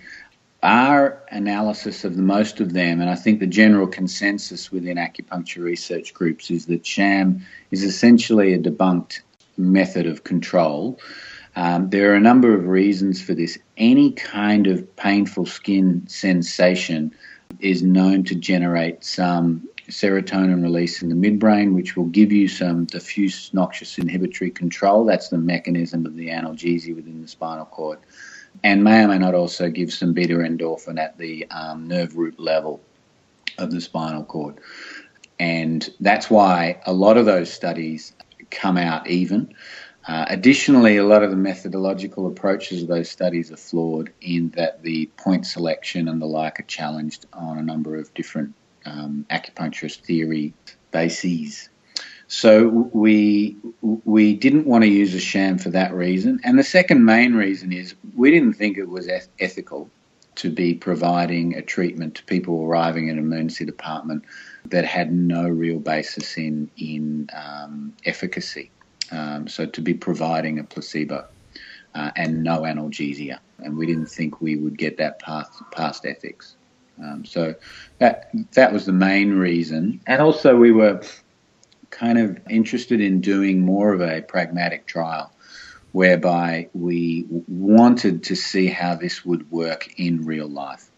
Our 0.65 1.21
analysis 1.29 2.03
of 2.03 2.15
the 2.15 2.23
most 2.23 2.59
of 2.59 2.73
them, 2.73 2.99
and 2.99 3.09
I 3.09 3.15
think 3.15 3.39
the 3.39 3.47
general 3.47 3.87
consensus 3.87 4.71
within 4.71 4.97
acupuncture 4.97 5.63
research 5.63 6.13
groups, 6.13 6.49
is 6.49 6.65
that 6.65 6.85
sham 6.85 7.45
is 7.69 7.83
essentially 7.83 8.53
a 8.53 8.59
debunked 8.59 9.21
method 9.57 10.07
of 10.07 10.23
control 10.23 10.99
um, 11.55 11.89
there 11.89 12.11
are 12.11 12.15
a 12.15 12.21
number 12.21 12.53
of 12.53 12.67
reasons 12.67 13.21
for 13.21 13.33
this. 13.33 13.57
Any 13.77 14.11
kind 14.11 14.67
of 14.67 14.95
painful 14.95 15.45
skin 15.45 16.03
sensation 16.07 17.13
is 17.59 17.81
known 17.81 18.23
to 18.25 18.35
generate 18.35 19.05
some 19.05 19.69
serotonin 19.89 20.63
release 20.63 21.01
in 21.01 21.09
the 21.09 21.15
midbrain, 21.15 21.73
which 21.73 21.95
will 21.95 22.05
give 22.05 22.31
you 22.31 22.47
some 22.47 22.85
diffuse 22.85 23.53
noxious 23.53 23.97
inhibitory 23.97 24.51
control. 24.51 25.05
That's 25.05 25.29
the 25.29 25.37
mechanism 25.37 26.05
of 26.05 26.15
the 26.15 26.29
analgesia 26.29 26.95
within 26.95 27.21
the 27.21 27.27
spinal 27.27 27.65
cord. 27.65 27.99
And 28.63 28.83
may 28.83 29.03
or 29.03 29.07
may 29.07 29.17
not 29.17 29.35
also 29.35 29.69
give 29.69 29.93
some 29.93 30.13
beta 30.13 30.35
endorphin 30.35 30.99
at 30.99 31.17
the 31.17 31.47
um, 31.51 31.87
nerve 31.87 32.15
root 32.15 32.39
level 32.39 32.81
of 33.57 33.71
the 33.71 33.81
spinal 33.81 34.23
cord. 34.23 34.59
And 35.39 35.87
that's 35.99 36.29
why 36.29 36.81
a 36.85 36.93
lot 36.93 37.17
of 37.17 37.25
those 37.25 37.51
studies 37.51 38.13
come 38.49 38.77
out 38.77 39.07
even. 39.07 39.53
Uh, 40.07 40.25
additionally, 40.29 40.97
a 40.97 41.05
lot 41.05 41.23
of 41.23 41.31
the 41.31 41.35
methodological 41.35 42.27
approaches 42.27 42.83
of 42.83 42.87
those 42.87 43.09
studies 43.09 43.51
are 43.51 43.57
flawed 43.57 44.11
in 44.21 44.49
that 44.51 44.83
the 44.83 45.07
point 45.17 45.47
selection 45.47 46.07
and 46.07 46.21
the 46.21 46.27
like 46.27 46.59
are 46.59 46.63
challenged 46.63 47.25
on 47.33 47.57
a 47.57 47.63
number 47.63 47.97
of 47.97 48.13
different 48.13 48.53
um, 48.85 49.25
acupuncturist 49.31 50.01
theory 50.01 50.53
bases. 50.91 51.69
So 52.27 52.67
we 52.93 53.55
we 53.81 54.35
didn't 54.35 54.65
want 54.65 54.83
to 54.83 54.89
use 54.89 55.13
a 55.13 55.19
sham 55.19 55.57
for 55.57 55.69
that 55.69 55.93
reason, 55.93 56.39
and 56.43 56.57
the 56.57 56.63
second 56.63 57.05
main 57.05 57.35
reason 57.35 57.71
is 57.71 57.93
we 58.15 58.31
didn't 58.31 58.53
think 58.53 58.77
it 58.77 58.89
was 58.89 59.07
eth- 59.07 59.29
ethical 59.39 59.89
to 60.35 60.49
be 60.49 60.73
providing 60.73 61.55
a 61.55 61.61
treatment 61.61 62.15
to 62.15 62.23
people 62.25 62.63
arriving 62.65 63.07
in 63.07 63.17
an 63.17 63.23
emergency 63.23 63.63
department 63.63 64.23
that 64.65 64.85
had 64.85 65.13
no 65.13 65.47
real 65.47 65.79
basis 65.79 66.37
in 66.37 66.69
in 66.77 67.29
um, 67.33 67.93
efficacy. 68.05 68.71
Um, 69.11 69.47
so 69.47 69.67
to 69.67 69.81
be 69.81 69.93
providing 69.93 70.57
a 70.57 70.63
placebo 70.63 71.27
uh, 71.93 72.11
and 72.15 72.43
no 72.43 72.61
analgesia, 72.61 73.37
and 73.59 73.77
we 73.77 73.85
didn't 73.85 74.07
think 74.07 74.41
we 74.41 74.55
would 74.55 74.77
get 74.77 74.97
that 74.97 75.19
past 75.19 75.61
past 75.71 76.05
ethics. 76.05 76.55
Um, 77.03 77.23
so 77.23 77.53
that 77.99 78.31
that 78.53 78.73
was 78.73 78.85
the 78.85 78.93
main 78.93 79.33
reason, 79.33 80.01
and 80.07 80.21
also 80.21 80.55
we 80.55 80.71
were 80.71 81.01
kind 81.89 82.17
of 82.17 82.39
interested 82.49 83.01
in 83.01 83.21
doing 83.21 83.61
more 83.61 83.93
of 83.93 84.01
a 84.01 84.21
pragmatic 84.21 84.85
trial, 84.85 85.31
whereby 85.91 86.69
we 86.73 87.25
wanted 87.47 88.23
to 88.23 88.35
see 88.35 88.67
how 88.67 88.95
this 88.95 89.23
would 89.23 89.49
work 89.51 89.87
in 89.97 90.25
real 90.25 90.47
life, 90.47 90.89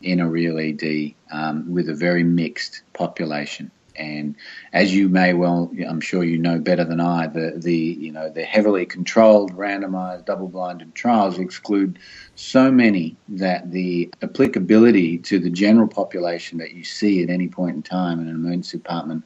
in 0.00 0.20
a 0.20 0.28
real 0.28 0.58
ED 0.58 1.14
um, 1.30 1.72
with 1.72 1.88
a 1.88 1.94
very 1.94 2.22
mixed 2.22 2.82
population. 2.92 3.70
And 3.98 4.36
as 4.72 4.94
you 4.94 5.08
may 5.08 5.32
well, 5.34 5.70
I'm 5.86 6.00
sure 6.00 6.24
you 6.24 6.38
know 6.38 6.58
better 6.58 6.84
than 6.84 7.00
I, 7.00 7.26
the, 7.26 7.54
the 7.56 7.74
you 7.74 8.12
know 8.12 8.30
the 8.30 8.44
heavily 8.44 8.86
controlled, 8.86 9.56
randomized, 9.56 10.24
double-blinded 10.24 10.94
trials 10.94 11.38
exclude 11.38 11.98
so 12.34 12.70
many 12.70 13.16
that 13.28 13.70
the 13.70 14.10
applicability 14.22 15.18
to 15.18 15.38
the 15.38 15.50
general 15.50 15.88
population 15.88 16.58
that 16.58 16.72
you 16.72 16.84
see 16.84 17.22
at 17.22 17.30
any 17.30 17.48
point 17.48 17.76
in 17.76 17.82
time 17.82 18.20
in 18.20 18.28
an 18.28 18.34
emergency 18.34 18.78
department 18.78 19.24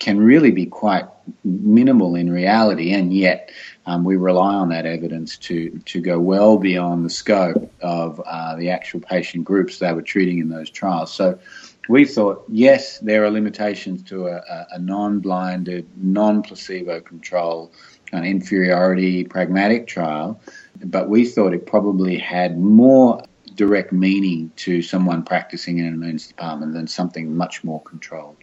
can 0.00 0.18
really 0.18 0.50
be 0.50 0.66
quite 0.66 1.04
minimal 1.44 2.16
in 2.16 2.32
reality, 2.32 2.92
and 2.92 3.14
yet 3.14 3.52
um, 3.86 4.02
we 4.02 4.16
rely 4.16 4.54
on 4.54 4.70
that 4.70 4.86
evidence 4.86 5.36
to 5.36 5.70
to 5.84 6.00
go 6.00 6.18
well 6.18 6.56
beyond 6.58 7.04
the 7.04 7.10
scope 7.10 7.72
of 7.80 8.20
uh, 8.26 8.56
the 8.56 8.70
actual 8.70 9.00
patient 9.00 9.44
groups 9.44 9.78
they 9.78 9.92
were 9.92 10.02
treating 10.02 10.38
in 10.38 10.48
those 10.48 10.70
trials. 10.70 11.12
So 11.12 11.38
we 11.88 12.04
thought, 12.04 12.44
yes, 12.48 12.98
there 12.98 13.24
are 13.24 13.30
limitations 13.30 14.02
to 14.04 14.28
a, 14.28 14.66
a 14.72 14.78
non-blinded, 14.78 15.88
non-placebo 15.96 17.00
control 17.00 17.72
an 18.12 18.24
inferiority 18.24 19.24
pragmatic 19.24 19.86
trial, 19.86 20.40
but 20.84 21.08
we 21.08 21.24
thought 21.24 21.54
it 21.54 21.66
probably 21.66 22.18
had 22.18 22.58
more 22.58 23.22
direct 23.54 23.92
meaning 23.92 24.50
to 24.56 24.82
someone 24.82 25.22
practicing 25.22 25.78
in 25.78 25.86
an 25.86 25.94
emergency 25.94 26.28
department 26.28 26.72
than 26.72 26.86
something 26.86 27.36
much 27.36 27.62
more 27.62 27.82
controlled. 27.82 28.36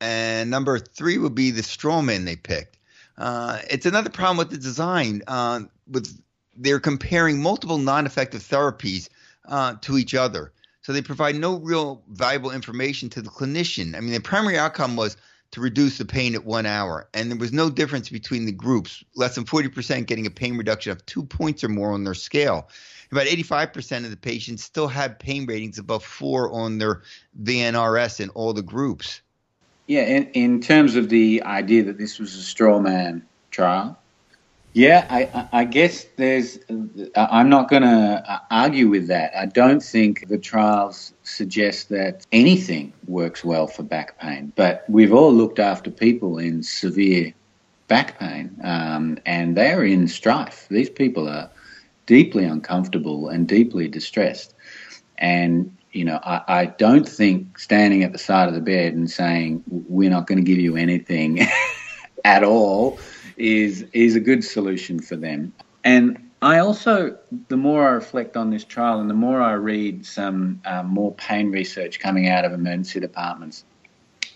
And 0.00 0.50
number 0.50 0.78
three 0.78 1.18
would 1.18 1.34
be 1.34 1.50
the 1.50 1.62
strawman 1.62 2.24
they 2.24 2.36
picked. 2.36 2.78
Uh, 3.18 3.60
it's 3.70 3.86
another 3.86 4.10
problem 4.10 4.36
with 4.36 4.50
the 4.50 4.58
design. 4.58 5.22
Uh, 5.26 5.60
with 5.90 6.20
they're 6.56 6.80
comparing 6.80 7.40
multiple 7.42 7.78
non-effective 7.78 8.42
therapies 8.42 9.08
uh, 9.46 9.74
to 9.82 9.98
each 9.98 10.14
other. 10.14 10.52
So 10.82 10.92
they 10.92 11.02
provide 11.02 11.34
no 11.36 11.58
real 11.58 12.02
valuable 12.08 12.52
information 12.52 13.10
to 13.10 13.22
the 13.22 13.28
clinician. 13.28 13.96
I 13.96 14.00
mean, 14.00 14.12
the 14.12 14.20
primary 14.20 14.56
outcome 14.58 14.96
was 14.96 15.16
to 15.52 15.60
reduce 15.60 15.98
the 15.98 16.04
pain 16.04 16.34
at 16.34 16.44
one 16.44 16.66
hour, 16.66 17.08
and 17.14 17.30
there 17.30 17.38
was 17.38 17.52
no 17.52 17.70
difference 17.70 18.08
between 18.08 18.46
the 18.46 18.52
groups. 18.52 19.04
Less 19.14 19.34
than 19.34 19.44
40% 19.44 20.06
getting 20.06 20.26
a 20.26 20.30
pain 20.30 20.56
reduction 20.56 20.92
of 20.92 21.04
two 21.06 21.24
points 21.24 21.64
or 21.64 21.68
more 21.68 21.92
on 21.92 22.04
their 22.04 22.14
scale. 22.14 22.68
About 23.12 23.26
85% 23.26 24.04
of 24.04 24.10
the 24.10 24.16
patients 24.16 24.64
still 24.64 24.88
had 24.88 25.18
pain 25.18 25.46
ratings 25.46 25.78
above 25.78 26.04
four 26.04 26.52
on 26.52 26.78
their 26.78 27.02
VNRS 27.42 28.20
in 28.20 28.30
all 28.30 28.52
the 28.52 28.62
groups. 28.62 29.20
Yeah, 29.86 30.02
in, 30.02 30.26
in 30.32 30.60
terms 30.60 30.96
of 30.96 31.08
the 31.08 31.42
idea 31.44 31.84
that 31.84 31.98
this 31.98 32.18
was 32.18 32.34
a 32.34 32.42
straw 32.42 32.80
man 32.80 33.24
trial, 33.50 33.98
yeah, 34.76 35.06
I, 35.08 35.60
I 35.60 35.64
guess 35.64 36.04
there's. 36.16 36.58
I'm 37.16 37.48
not 37.48 37.70
going 37.70 37.82
to 37.82 38.42
argue 38.50 38.90
with 38.90 39.06
that. 39.06 39.34
I 39.34 39.46
don't 39.46 39.82
think 39.82 40.28
the 40.28 40.36
trials 40.36 41.14
suggest 41.22 41.88
that 41.88 42.26
anything 42.30 42.92
works 43.06 43.42
well 43.42 43.68
for 43.68 43.82
back 43.82 44.18
pain, 44.18 44.52
but 44.54 44.84
we've 44.86 45.14
all 45.14 45.32
looked 45.32 45.58
after 45.58 45.90
people 45.90 46.36
in 46.36 46.62
severe 46.62 47.32
back 47.88 48.18
pain, 48.18 48.54
um, 48.62 49.16
and 49.24 49.56
they 49.56 49.72
are 49.72 49.82
in 49.82 50.08
strife. 50.08 50.66
These 50.68 50.90
people 50.90 51.26
are 51.26 51.48
deeply 52.04 52.44
uncomfortable 52.44 53.30
and 53.30 53.48
deeply 53.48 53.88
distressed. 53.88 54.52
And, 55.16 55.74
you 55.92 56.04
know, 56.04 56.20
I, 56.22 56.42
I 56.48 56.66
don't 56.66 57.08
think 57.08 57.58
standing 57.58 58.02
at 58.02 58.12
the 58.12 58.18
side 58.18 58.46
of 58.46 58.54
the 58.54 58.60
bed 58.60 58.92
and 58.92 59.10
saying, 59.10 59.64
we're 59.68 60.10
not 60.10 60.26
going 60.26 60.36
to 60.36 60.44
give 60.44 60.58
you 60.58 60.76
anything 60.76 61.48
at 62.26 62.44
all 62.44 62.98
is 63.36 63.84
is 63.92 64.16
a 64.16 64.20
good 64.20 64.44
solution 64.44 65.00
for 65.00 65.16
them. 65.16 65.52
And 65.84 66.18
I 66.42 66.58
also, 66.58 67.16
the 67.48 67.56
more 67.56 67.88
I 67.88 67.92
reflect 67.92 68.36
on 68.36 68.50
this 68.50 68.64
trial 68.64 69.00
and 69.00 69.08
the 69.08 69.14
more 69.14 69.40
I 69.40 69.52
read 69.52 70.04
some 70.04 70.60
um, 70.64 70.88
more 70.88 71.14
pain 71.14 71.50
research 71.50 71.98
coming 71.98 72.28
out 72.28 72.44
of 72.44 72.52
emergency 72.52 73.00
departments, 73.00 73.64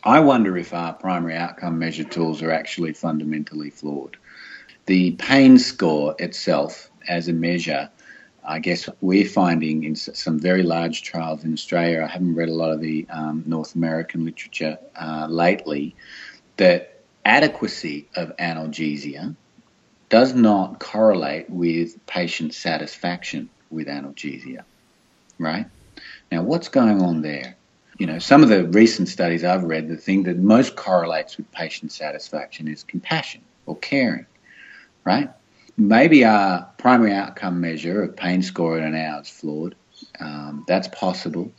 I 0.05 0.21
wonder 0.21 0.57
if 0.57 0.73
our 0.73 0.95
primary 0.95 1.37
outcome 1.37 1.79
measure 1.79 2.05
tools 2.05 2.41
are 2.43 2.51
actually 2.51 2.95
fundamentally 2.95 3.71
flawed. 3.71 4.17
The 4.87 5.13
pain 5.13 5.59
score 5.59 6.15
itself, 6.19 6.91
as 7.07 7.29
a 7.29 7.33
measure, 7.33 7.91
I 8.45 8.59
guess 8.59 8.89
we're 9.03 9.29
finding 9.29 9.85
in 9.85 9.95
some 9.95 10.39
very 10.39 10.63
large 10.63 11.03
trials 11.03 11.45
in 11.45 11.53
Australia, 11.53 12.03
I 12.03 12.11
haven't 12.11 12.35
read 12.35 12.49
a 12.49 12.55
lot 12.55 12.71
of 12.71 12.81
the 12.81 13.07
um, 13.11 13.45
North 13.47 13.75
American 13.75 14.25
literature 14.25 14.79
uh, 14.97 15.27
lately, 15.29 15.95
that 16.57 16.90
adequacy 17.25 18.09
of 18.17 18.37
analgesia 18.37 19.35
does 20.09 20.35
not 20.35 20.81
correlate 20.81 21.49
with 21.49 22.05
patient 22.07 22.53
satisfaction 22.53 23.49
with 23.71 23.87
analgesia, 23.87 24.65
right? 25.39 25.67
Now, 26.33 26.43
what's 26.43 26.69
going 26.69 27.01
on 27.01 27.23
there? 27.23 27.57
You 27.99 28.07
know, 28.07 28.19
some 28.19 28.43
of 28.43 28.49
the 28.49 28.65
recent 28.65 29.09
studies 29.09 29.45
I've 29.45 29.65
read, 29.65 29.89
the 29.89 29.97
thing 29.97 30.25
that 30.25 30.39
most 30.39 30.75
correlates 30.75 31.37
with 31.37 31.51
patient 31.53 31.93
satisfaction 31.93 32.67
is 32.67 32.83
compassion 32.83 33.43
or 33.67 33.77
caring, 33.77 34.27
right? 35.05 35.31
Maybe 35.77 36.25
our 36.25 36.69
primary 36.79 37.13
outcome 37.13 37.61
measure 37.61 38.03
of 38.03 38.17
pain 38.17 38.43
score 38.43 38.79
at 38.79 38.85
an 38.85 38.95
hour 38.95 39.21
is 39.21 39.29
flawed. 39.29 39.75
Um, 40.19 40.65
that's 40.67 40.89
possible. 40.89 41.53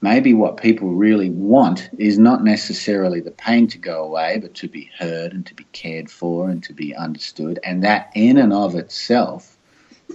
Maybe 0.00 0.32
what 0.32 0.58
people 0.58 0.94
really 0.94 1.30
want 1.30 1.90
is 1.98 2.18
not 2.18 2.44
necessarily 2.44 3.20
the 3.20 3.32
pain 3.32 3.66
to 3.68 3.78
go 3.78 4.04
away, 4.04 4.38
but 4.40 4.54
to 4.54 4.68
be 4.68 4.90
heard 4.96 5.32
and 5.32 5.44
to 5.46 5.54
be 5.54 5.64
cared 5.72 6.08
for 6.10 6.48
and 6.48 6.62
to 6.64 6.72
be 6.72 6.94
understood. 6.94 7.58
And 7.64 7.82
that, 7.82 8.12
in 8.14 8.38
and 8.38 8.52
of 8.52 8.76
itself, 8.76 9.56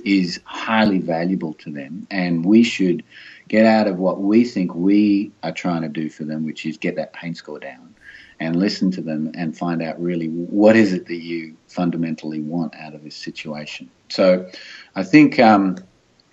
is 0.06 0.40
highly 0.46 1.00
valuable 1.00 1.54
to 1.56 1.72
them. 1.72 2.08
And 2.10 2.46
we 2.46 2.64
should 2.64 3.04
get 3.48 3.66
out 3.66 3.88
of 3.88 4.00
what 4.00 4.22
we 4.22 4.46
think 4.46 4.74
we 4.74 5.32
are 5.44 5.52
trying 5.52 5.82
to 5.82 5.90
do 5.90 6.10
for 6.10 6.24
them, 6.24 6.46
which 6.46 6.66
is 6.66 6.78
get 6.78 6.96
that 6.96 7.14
pain 7.14 7.36
score 7.36 7.60
down 7.60 7.94
and 8.40 8.56
listen 8.56 8.92
to 8.92 9.02
them 9.02 9.32
and 9.36 9.58
find 9.58 9.82
out 9.82 10.02
really 10.02 10.28
what 10.28 10.76
is 10.76 10.94
it 10.94 11.08
that 11.08 11.22
you 11.22 11.56
fundamentally 11.68 12.42
want 12.42 12.74
out 12.76 12.94
of 12.94 13.04
this 13.04 13.16
situation. 13.16 13.90
So 14.10 14.50
I 14.96 15.04
think 15.04 15.40
um, 15.40 15.78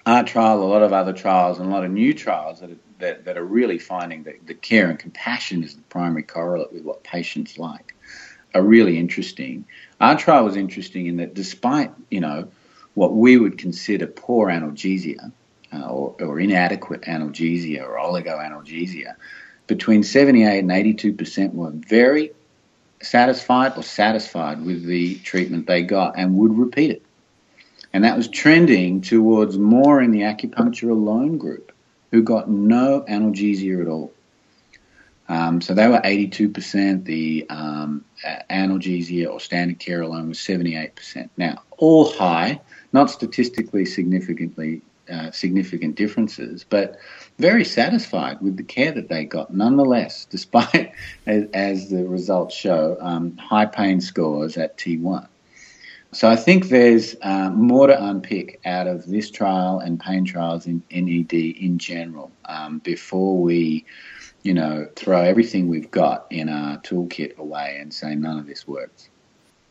our 0.06 0.24
trial, 0.24 0.62
a 0.62 0.64
lot 0.64 0.82
of 0.82 0.92
other 0.92 1.12
trials, 1.12 1.58
and 1.58 1.68
a 1.68 1.70
lot 1.70 1.84
of 1.84 1.90
new 1.90 2.14
trials 2.14 2.60
that 2.60 2.70
are, 2.70 2.76
that, 3.00 3.24
that 3.24 3.36
are 3.36 3.44
really 3.44 3.78
finding 3.78 4.22
that 4.24 4.46
the 4.46 4.54
care 4.54 4.88
and 4.88 4.98
compassion 4.98 5.64
is 5.64 5.74
the 5.74 5.82
primary 5.82 6.22
correlate 6.22 6.72
with 6.72 6.82
what 6.82 7.02
patients 7.02 7.58
like 7.58 7.94
are 8.54 8.62
really 8.62 8.98
interesting. 8.98 9.64
Our 10.00 10.16
trial 10.16 10.44
was 10.44 10.56
interesting 10.56 11.06
in 11.06 11.16
that 11.18 11.34
despite, 11.34 11.92
you 12.10 12.20
know, 12.20 12.48
what 12.94 13.14
we 13.14 13.36
would 13.36 13.58
consider 13.58 14.06
poor 14.06 14.48
analgesia 14.48 15.32
uh, 15.72 15.86
or, 15.88 16.16
or, 16.20 16.40
inadequate 16.40 17.02
analgesia 17.02 17.82
or 17.82 17.96
oligoanalgesia, 17.96 19.14
between 19.68 20.02
78 20.02 20.58
and 20.58 20.72
82 20.72 21.12
percent 21.12 21.54
were 21.54 21.70
very 21.70 22.32
satisfied 23.00 23.76
or 23.76 23.82
satisfied 23.84 24.64
with 24.64 24.84
the 24.84 25.14
treatment 25.20 25.66
they 25.66 25.82
got 25.82 26.18
and 26.18 26.36
would 26.36 26.58
repeat 26.58 26.90
it. 26.90 27.02
And 27.92 28.04
that 28.04 28.16
was 28.16 28.28
trending 28.28 29.00
towards 29.00 29.56
more 29.56 30.00
in 30.00 30.10
the 30.10 30.20
acupuncture 30.20 30.90
alone 30.90 31.38
group 31.38 31.72
who 32.10 32.22
got 32.22 32.48
no 32.48 33.04
analgesia 33.08 33.80
at 33.80 33.88
all. 33.88 34.12
Um, 35.28 35.60
so 35.60 35.74
they 35.74 35.86
were 35.86 36.00
82%. 36.00 37.04
The 37.04 37.46
um, 37.50 38.04
analgesia 38.50 39.30
or 39.30 39.38
standard 39.38 39.78
care 39.78 40.02
alone 40.02 40.28
was 40.28 40.38
78%. 40.38 41.30
Now, 41.36 41.62
all 41.78 42.10
high, 42.12 42.60
not 42.92 43.10
statistically 43.10 43.84
significantly 43.84 44.82
uh, 45.10 45.30
significant 45.32 45.96
differences, 45.96 46.64
but 46.68 46.96
very 47.38 47.64
satisfied 47.64 48.40
with 48.40 48.56
the 48.56 48.62
care 48.62 48.92
that 48.92 49.08
they 49.08 49.24
got 49.24 49.52
nonetheless, 49.52 50.24
despite, 50.26 50.92
as, 51.26 51.46
as 51.52 51.90
the 51.90 52.04
results 52.04 52.54
show, 52.54 52.96
um, 53.00 53.36
high 53.36 53.66
pain 53.66 54.00
scores 54.00 54.56
at 54.56 54.76
T1. 54.78 55.26
So 56.12 56.28
I 56.28 56.34
think 56.34 56.68
there's 56.68 57.14
uh, 57.22 57.50
more 57.50 57.86
to 57.86 58.04
unpick 58.04 58.60
out 58.64 58.88
of 58.88 59.06
this 59.06 59.30
trial 59.30 59.78
and 59.78 59.98
pain 60.00 60.24
trials 60.24 60.66
in 60.66 60.82
NED 60.90 61.32
in 61.32 61.78
general 61.78 62.32
um, 62.46 62.78
before 62.80 63.38
we, 63.38 63.84
you 64.42 64.52
know, 64.52 64.88
throw 64.96 65.22
everything 65.22 65.68
we've 65.68 65.90
got 65.90 66.26
in 66.30 66.48
our 66.48 66.78
toolkit 66.78 67.36
away 67.36 67.78
and 67.80 67.94
say 67.94 68.16
none 68.16 68.38
of 68.38 68.46
this 68.46 68.66
works. 68.66 69.08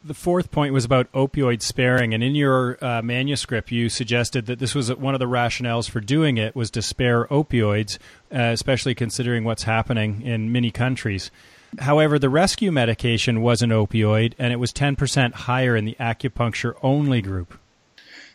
The 0.02 0.13
fourth 0.13 0.49
point 0.49 0.73
was 0.73 0.86
about 0.86 1.12
opioid 1.12 1.62
sparing, 1.62 2.13
and 2.13 2.23
in 2.23 2.34
your 2.34 2.78
uh, 2.82 3.02
manuscript, 3.02 3.69
you 3.69 3.89
suggested 3.89 4.45
that 4.45 4.58
this 4.58 4.73
was 4.73 4.93
one 4.95 5.13
of 5.13 5.19
the 5.19 5.25
rationales 5.25 5.89
for 5.89 5.99
doing 5.99 6.38
it 6.38 6.56
was 6.56 6.71
to 6.71 6.82
spare 6.82 7.25
opioids, 7.25 7.97
uh, 8.34 8.54
especially 8.54 8.95
considering 8.95 9.43
what's 9.43 9.63
happening 9.63 10.21
in 10.21 10.54
many 10.54 10.71
countries. 10.71 11.32
However, 11.77 12.17
the 12.17 12.29
rescue 12.29 12.71
medication 12.71 13.41
was 13.41 13.62
an 13.62 13.69
opioid, 13.69 14.34
and 14.39 14.51
it 14.51 14.58
was 14.58 14.73
10% 14.73 15.34
higher 15.34 15.75
in 15.75 15.86
the 15.86 15.95
acupuncture 15.99 16.73
only 16.82 17.21
group. 17.21 17.58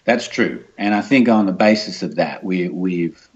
That's 0.04 0.28
true, 0.28 0.64
and 0.78 0.94
I 0.94 1.00
think 1.00 1.28
on 1.28 1.46
the 1.46 1.52
basis 1.52 2.02
of 2.02 2.16
that, 2.16 2.44
we, 2.44 2.68
we've 2.68 3.28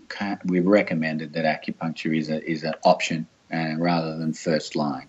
we've 0.44 0.66
recommended 0.66 1.32
that 1.32 1.44
acupuncture 1.44 2.16
is 2.16 2.28
a 2.28 2.44
is 2.48 2.62
an 2.62 2.74
option 2.84 3.26
uh, 3.52 3.74
rather 3.78 4.16
than 4.16 4.32
first 4.34 4.76
line. 4.76 5.08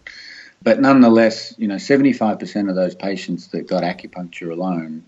But 0.62 0.82
nonetheless, 0.82 1.54
you 1.58 1.67
know, 1.67 1.75
75% 1.75 2.69
of 2.69 2.75
those 2.75 2.95
patients 2.95 3.47
that 3.47 3.67
got 3.67 3.84
acupuncture 3.84 4.52
alone 4.52 5.04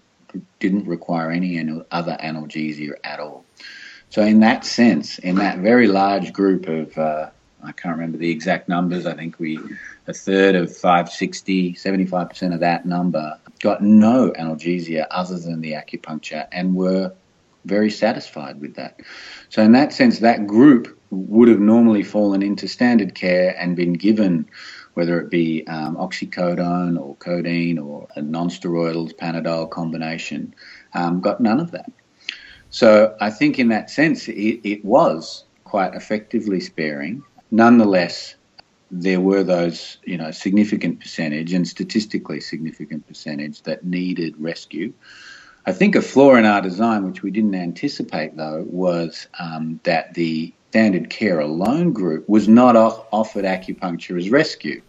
didn't 0.59 0.87
require 0.87 1.29
any 1.29 1.59
other 1.91 2.17
analgesia 2.21 2.93
at 3.03 3.19
all. 3.19 3.43
So, 4.09 4.21
in 4.23 4.39
that 4.41 4.65
sense, 4.65 5.19
in 5.19 5.35
that 5.35 5.59
very 5.59 5.87
large 5.87 6.33
group 6.33 6.67
of 6.67 6.97
uh, 6.97 7.29
I 7.63 7.71
can't 7.71 7.95
remember 7.95 8.17
the 8.17 8.29
exact 8.29 8.69
numbers. 8.69 9.05
I 9.05 9.13
think 9.13 9.39
we, 9.39 9.59
a 10.07 10.13
third 10.13 10.55
of 10.55 10.75
560, 10.75 11.73
75% 11.73 12.53
of 12.53 12.59
that 12.59 12.85
number 12.85 13.37
got 13.59 13.81
no 13.81 14.31
analgesia 14.31 15.07
other 15.11 15.37
than 15.37 15.61
the 15.61 15.73
acupuncture 15.73 16.47
and 16.51 16.75
were 16.75 17.13
very 17.65 17.91
satisfied 17.91 18.59
with 18.59 18.75
that. 18.75 18.99
So, 19.49 19.61
in 19.61 19.71
that 19.73 19.93
sense, 19.93 20.19
that 20.19 20.47
group 20.47 20.97
would 21.11 21.47
have 21.49 21.59
normally 21.59 22.03
fallen 22.03 22.41
into 22.41 22.67
standard 22.67 23.13
care 23.13 23.55
and 23.59 23.75
been 23.75 23.93
given 23.93 24.47
whether 24.93 25.19
it 25.21 25.29
be 25.29 25.65
um, 25.67 25.95
oxycodone 25.95 26.99
or 26.99 27.15
codeine 27.15 27.79
or 27.79 28.07
a 28.15 28.21
non-steroidal 28.21 29.15
Panadol 29.15 29.69
combination, 29.69 30.53
um, 30.93 31.21
got 31.21 31.39
none 31.39 31.59
of 31.59 31.71
that. 31.71 31.91
So 32.69 33.15
I 33.19 33.29
think 33.29 33.59
in 33.59 33.69
that 33.69 33.89
sense, 33.89 34.27
it, 34.27 34.59
it 34.63 34.83
was 34.83 35.45
quite 35.63 35.93
effectively 35.95 36.59
sparing 36.59 37.23
Nonetheless, 37.51 38.35
there 38.89 39.19
were 39.19 39.43
those, 39.43 39.97
you 40.03 40.17
know, 40.17 40.31
significant 40.31 40.99
percentage 40.99 41.53
and 41.53 41.67
statistically 41.67 42.39
significant 42.39 43.07
percentage 43.07 43.61
that 43.63 43.85
needed 43.85 44.35
rescue. 44.37 44.93
I 45.65 45.73
think 45.73 45.95
a 45.95 46.01
flaw 46.01 46.35
in 46.35 46.45
our 46.45 46.61
design, 46.61 47.05
which 47.05 47.21
we 47.21 47.29
didn't 47.29 47.55
anticipate 47.55 48.35
though, 48.35 48.65
was 48.67 49.27
um, 49.37 49.79
that 49.83 50.13
the 50.13 50.53
standard 50.69 51.09
care 51.09 51.39
alone 51.39 51.93
group 51.93 52.27
was 52.27 52.47
not 52.47 52.75
off- 52.75 53.05
offered 53.11 53.45
acupuncture 53.45 54.17
as 54.17 54.29
rescue. 54.29 54.81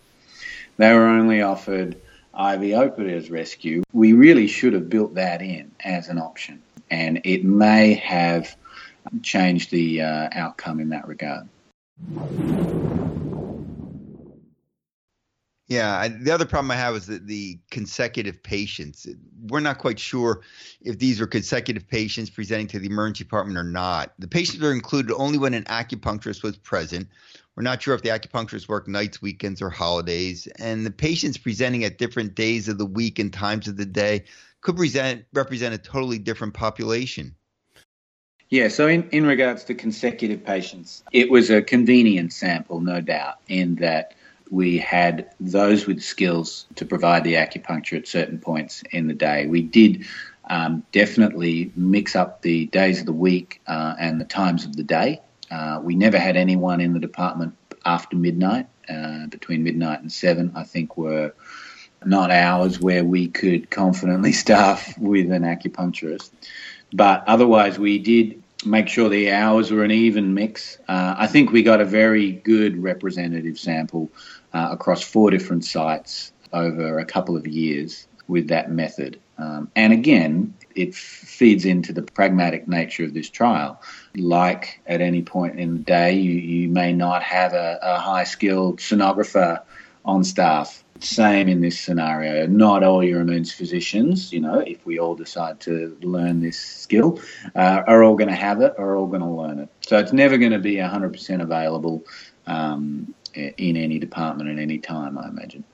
They 0.77 0.92
were 0.94 1.07
only 1.07 1.42
offered 1.42 1.96
IV 2.35 2.72
opiate 2.75 3.12
as 3.12 3.31
rescue. 3.31 3.83
We 3.92 4.14
really 4.14 4.46
should 4.46 4.72
have 4.72 4.88
built 4.88 5.14
that 5.14 5.42
in 5.42 5.70
as 5.85 6.09
an 6.09 6.18
option, 6.18 6.62
and 6.90 7.20
it 7.25 7.44
may 7.44 7.94
have 7.94 8.57
changed 9.22 9.70
the 9.70 10.03
uh, 10.03 10.29
outcome 10.33 10.81
in 10.81 10.90
that 10.90 11.07
regard. 11.07 11.48
Yeah, 15.73 15.97
I, 15.97 16.09
the 16.09 16.31
other 16.31 16.45
problem 16.45 16.71
I 16.71 16.77
have 16.77 16.95
is 16.97 17.07
that 17.07 17.27
the 17.27 17.59
consecutive 17.71 18.43
patients. 18.43 19.07
We're 19.49 19.61
not 19.61 19.79
quite 19.79 19.99
sure 19.99 20.43
if 20.83 20.99
these 20.99 21.19
are 21.19 21.27
consecutive 21.27 21.88
patients 21.88 22.29
presenting 22.29 22.67
to 22.69 22.79
the 22.79 22.88
emergency 22.88 23.25
department 23.25 23.57
or 23.57 23.65
not. 23.65 24.12
The 24.19 24.29
patients 24.29 24.62
are 24.62 24.73
included 24.73 25.15
only 25.15 25.38
when 25.38 25.55
an 25.55 25.65
acupuncturist 25.65 26.43
was 26.43 26.59
present. 26.59 27.09
We're 27.57 27.62
not 27.62 27.81
sure 27.81 27.95
if 27.95 28.03
the 28.03 28.11
acupuncturist 28.11 28.69
worked 28.69 28.88
nights, 28.88 29.23
weekends, 29.23 29.62
or 29.62 29.71
holidays. 29.71 30.47
And 30.59 30.85
the 30.85 30.91
patients 30.91 31.38
presenting 31.38 31.85
at 31.85 31.97
different 31.97 32.35
days 32.35 32.69
of 32.69 32.77
the 32.77 32.85
week 32.85 33.19
and 33.19 33.33
times 33.33 33.67
of 33.67 33.79
the 33.79 33.87
day 33.87 34.25
could 34.61 34.77
present 34.77 35.25
represent 35.33 35.75
a 35.75 35.79
totally 35.79 36.19
different 36.19 36.53
population. 36.53 37.35
Yeah, 38.53 38.69
so 38.69 38.87
in, 38.87 39.09
in 39.12 39.25
regards 39.25 39.65
to 39.65 39.75
consecutive 39.75 40.45
patients, 40.45 41.03
it 41.11 41.31
was 41.31 41.49
a 41.49 41.62
convenient 41.62 42.35
sample, 42.35 42.83
no 42.83 43.01
doubt, 43.01 43.37
in 43.49 43.77
that 43.77 44.12
we 44.51 44.77
had 44.77 45.31
those 45.41 45.87
with 45.87 46.03
skills 46.03 46.67
to 46.75 46.85
provide 46.85 47.25
the 47.25 47.33
acupuncture 47.33 47.97
at 47.97 48.07
certain 48.07 48.38
points 48.38 48.83
in 48.91 49.07
the 49.07 49.15
day. 49.15 49.47
We 49.47 49.62
did 49.62 50.05
um, 50.51 50.85
definitely 50.93 51.73
mix 51.77 52.15
up 52.15 52.43
the 52.43 52.67
days 52.67 53.01
of 53.01 53.07
the 53.07 53.15
week 53.15 53.62
uh, 53.67 53.95
and 53.99 54.21
the 54.21 54.27
times 54.27 54.67
of 54.67 54.77
the 54.77 54.83
day. 54.83 55.23
Uh, 55.51 55.81
we 55.83 55.95
never 55.95 56.19
had 56.19 56.37
anyone 56.37 56.83
in 56.83 56.93
the 56.93 57.01
department 57.01 57.57
after 57.87 58.17
midnight, 58.17 58.67
uh, 58.87 59.29
between 59.29 59.65
midnight 59.65 60.03
and 60.03 60.12
seven, 60.12 60.53
I 60.55 60.65
think 60.65 60.99
were 60.99 61.33
not 62.05 62.31
hours 62.31 62.79
where 62.79 63.03
we 63.03 63.29
could 63.29 63.71
confidently 63.71 64.33
staff 64.45 64.99
with 64.99 65.33
an 65.33 65.45
acupuncturist. 65.45 66.31
But 66.93 67.25
otherwise, 67.27 67.79
we 67.79 67.99
did 67.99 68.41
make 68.64 68.88
sure 68.88 69.09
the 69.09 69.31
hours 69.31 69.70
were 69.70 69.85
an 69.85 69.90
even 69.90 70.35
mix. 70.35 70.79
Uh, 70.88 71.14
I 71.18 71.27
think 71.27 71.53
we 71.53 71.62
got 71.62 71.81
a 71.81 71.85
very 71.85 72.33
good 72.33 72.83
representative 72.83 73.59
sample 73.59 74.11
uh, 74.53 74.68
across 74.70 75.03
four 75.03 75.31
different 75.31 75.64
sites 75.64 76.33
over 76.53 76.98
a 76.98 77.05
couple 77.05 77.37
of 77.37 77.46
years 77.46 78.07
with 78.29 78.48
that 78.48 78.70
method. 78.70 79.18
Um, 79.38 79.70
and 79.75 79.92
again, 79.92 80.55
it 80.75 80.94
feeds 80.94 81.64
into 81.64 81.92
the 81.92 82.03
pragmatic 82.03 82.68
nature 82.68 83.05
of 83.05 83.14
this 83.14 83.29
trial. 83.29 83.81
Like 84.14 84.81
at 84.87 85.01
any 85.01 85.22
point 85.22 85.59
in 85.59 85.79
the 85.79 85.83
day, 85.83 86.12
you, 86.12 86.33
you 86.33 86.68
may 86.68 86.92
not 86.92 87.22
have 87.22 87.53
a, 87.53 87.79
a 87.83 87.98
high 87.98 88.25
skilled 88.25 88.79
sonographer 88.79 89.62
on 90.05 90.25
staff. 90.25 90.85
Same 91.03 91.49
in 91.49 91.61
this 91.61 91.81
scenario. 91.81 92.47
Not 92.47 92.85
all 92.85 93.03
your 93.03 93.21
emergency 93.21 93.57
physicians, 93.57 94.33
you 94.33 94.41
know, 94.41 94.61
if 94.61 94.87
we 94.87 95.01
all 95.01 95.17
decide 95.17 95.59
to 95.61 95.97
learn 96.03 96.41
this 96.41 96.59
skill, 96.59 97.21
uh, 97.57 97.83
are 97.87 98.05
all 98.05 98.15
going 98.15 98.29
to 98.29 98.37
have 98.37 98.61
it 98.61 98.73
are 98.79 98.97
all 98.97 99.09
going 99.09 99.23
to 99.23 99.29
learn 99.29 99.59
it. 99.59 99.69
So 99.81 99.99
it's 99.99 100.12
never 100.12 100.38
going 100.38 100.53
to 100.53 100.61
be 100.61 100.77
100% 100.77 101.43
available 101.43 102.05
um, 102.47 103.12
in 103.35 103.77
any 103.77 103.99
department 103.99 104.49
at 104.51 104.59
any 104.59 104.79
time, 104.79 105.19
I 105.19 105.29
imagine. 105.29 105.65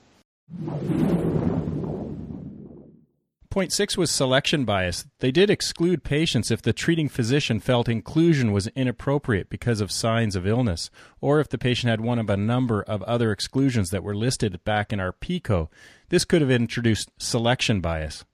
Point 3.59 3.73
six 3.73 3.99
was 3.99 4.13
selection 4.13 4.65
bias. 4.65 5.05
They 5.19 5.33
did 5.33 5.51
exclude 5.51 6.05
patients 6.05 6.53
if 6.53 6.63
the 6.63 6.73
treating 6.73 7.09
physician 7.09 7.59
felt 7.59 7.89
inclusion 7.89 8.53
was 8.53 8.69
inappropriate 8.69 9.51
because 9.51 9.81
of 9.81 9.91
signs 9.91 10.37
of 10.37 10.47
illness, 10.47 10.91
or 11.21 11.41
if 11.41 11.49
the 11.49 11.59
patient 11.59 11.91
had 11.91 12.01
one 12.01 12.21
of 12.21 12.31
a 12.31 12.37
number 12.37 12.83
of 12.83 13.03
other 13.03 13.33
exclusions 13.33 13.91
that 13.91 14.05
were 14.05 14.15
listed 14.15 14.63
back 14.63 14.93
in 14.93 15.01
our 15.01 15.11
PICO. 15.11 15.69
This 16.09 16.25
could 16.25 16.41
have 16.41 16.53
introduced 16.53 17.11
selection 17.19 17.81
bias. 17.81 18.25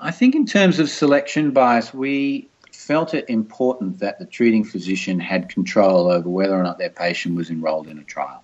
I 0.00 0.10
think, 0.10 0.34
in 0.34 0.46
terms 0.46 0.78
of 0.78 0.88
selection 0.88 1.50
bias, 1.50 1.92
we 1.92 2.48
felt 2.72 3.12
it 3.12 3.28
important 3.28 3.98
that 3.98 4.18
the 4.18 4.24
treating 4.24 4.64
physician 4.64 5.20
had 5.20 5.50
control 5.50 6.10
over 6.10 6.30
whether 6.30 6.58
or 6.58 6.62
not 6.62 6.78
their 6.78 6.88
patient 6.88 7.36
was 7.36 7.50
enrolled 7.50 7.88
in 7.88 7.98
a 7.98 8.04
trial 8.04 8.42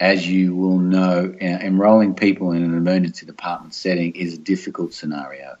as 0.00 0.26
you 0.26 0.56
will 0.56 0.78
know, 0.78 1.34
enrolling 1.40 2.14
people 2.14 2.52
in 2.52 2.64
an 2.64 2.74
emergency 2.74 3.26
department 3.26 3.74
setting 3.74 4.16
is 4.16 4.34
a 4.34 4.38
difficult 4.38 4.94
scenario. 4.94 5.56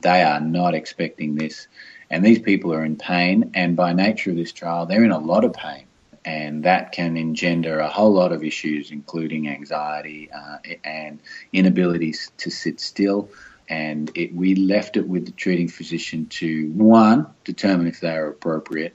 They 0.00 0.22
are 0.22 0.40
not 0.40 0.74
expecting 0.74 1.36
this. 1.36 1.68
And 2.10 2.24
these 2.24 2.40
people 2.40 2.74
are 2.74 2.84
in 2.84 2.96
pain. 2.96 3.52
And 3.54 3.76
by 3.76 3.92
nature 3.92 4.30
of 4.30 4.36
this 4.36 4.50
trial, 4.50 4.86
they're 4.86 5.04
in 5.04 5.12
a 5.12 5.18
lot 5.18 5.44
of 5.44 5.52
pain. 5.52 5.86
And 6.24 6.64
that 6.64 6.90
can 6.90 7.16
engender 7.16 7.78
a 7.78 7.88
whole 7.88 8.12
lot 8.12 8.32
of 8.32 8.42
issues, 8.42 8.90
including 8.90 9.48
anxiety 9.48 10.28
uh, 10.32 10.58
and 10.82 11.20
inabilities 11.52 12.32
to 12.38 12.50
sit 12.50 12.80
still. 12.80 13.28
And 13.68 14.10
it, 14.16 14.34
we 14.34 14.56
left 14.56 14.96
it 14.96 15.06
with 15.06 15.26
the 15.26 15.32
treating 15.32 15.68
physician 15.68 16.26
to, 16.26 16.70
one, 16.72 17.28
determine 17.44 17.86
if 17.86 18.00
they 18.00 18.14
are 18.16 18.28
appropriate, 18.28 18.94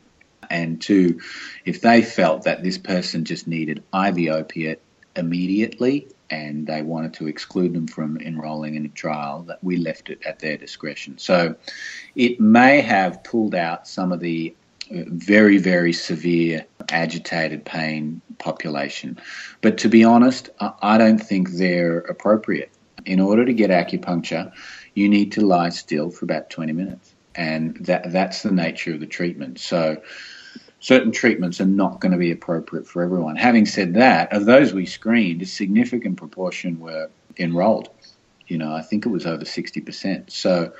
and 0.50 0.82
two, 0.82 1.22
if 1.66 1.82
they 1.82 2.02
felt 2.02 2.44
that 2.44 2.64
this 2.64 2.78
person 2.78 3.26
just 3.26 3.48
needed 3.48 3.84
IV 3.94 4.30
opiate 4.30 4.82
immediately 5.16 6.08
and 6.30 6.68
they 6.68 6.82
wanted 6.82 7.14
to 7.16 7.28
exclude 7.28 7.74
them 7.74 7.88
from 7.88 8.18
enrolling 8.22 8.76
in 8.76 8.86
a 8.86 8.90
trial, 8.90 9.42
that 9.44 9.64
we 9.64 9.78
left 9.78 10.10
it 10.10 10.22
at 10.26 10.40
their 10.40 10.58
discretion. 10.58 11.18
So 11.18 11.56
it 12.16 12.40
may 12.40 12.82
have 12.82 13.24
pulled 13.24 13.56
out 13.56 13.88
some 13.88 14.12
of 14.12 14.20
the 14.20 14.56
uh, 14.92 15.04
very, 15.08 15.58
very 15.58 15.94
severe 15.94 16.66
agitated 16.90 17.66
pain 17.66 18.22
population. 18.38 19.20
But 19.62 19.78
to 19.80 19.90
be 19.90 20.04
honest, 20.04 20.50
I 20.60 20.98
don't 20.98 21.20
think 21.20 21.52
they're 21.52 22.00
appropriate. 22.00 22.72
In 23.06 23.20
order 23.20 23.46
to 23.46 23.54
get 23.54 23.70
acupuncture, 23.70 24.52
you 24.94 25.10
need 25.10 25.32
to 25.34 25.42
lie 25.42 25.70
still 25.70 26.10
for 26.12 26.26
about 26.26 26.50
20 26.50 26.74
minutes. 26.74 27.16
And 27.36 27.78
that, 27.78 28.12
that's 28.12 28.44
the 28.44 28.52
nature 28.52 28.94
of 28.94 29.00
the 29.00 29.08
treatment. 29.08 29.60
So 29.60 30.02
certain 30.80 31.12
treatments 31.12 31.60
are 31.62 31.66
not 31.66 32.00
going 32.00 32.12
to 32.12 32.18
be 32.18 32.32
appropriate 32.32 32.88
for 32.88 33.04
everyone. 33.04 33.36
Having 33.36 33.66
said 33.66 33.94
that, 33.96 34.32
of 34.34 34.46
those 34.46 34.74
we 34.74 34.86
screened, 34.86 35.42
a 35.42 35.46
significant 35.46 36.18
proportion 36.18 36.80
were 36.80 37.10
enrolled. 37.38 37.90
You 38.48 38.58
know, 38.58 38.74
I 38.74 38.82
think 38.82 39.06
it 39.06 39.10
was 39.10 39.26
over 39.26 39.44
60%. 39.44 40.32
So 40.32 40.74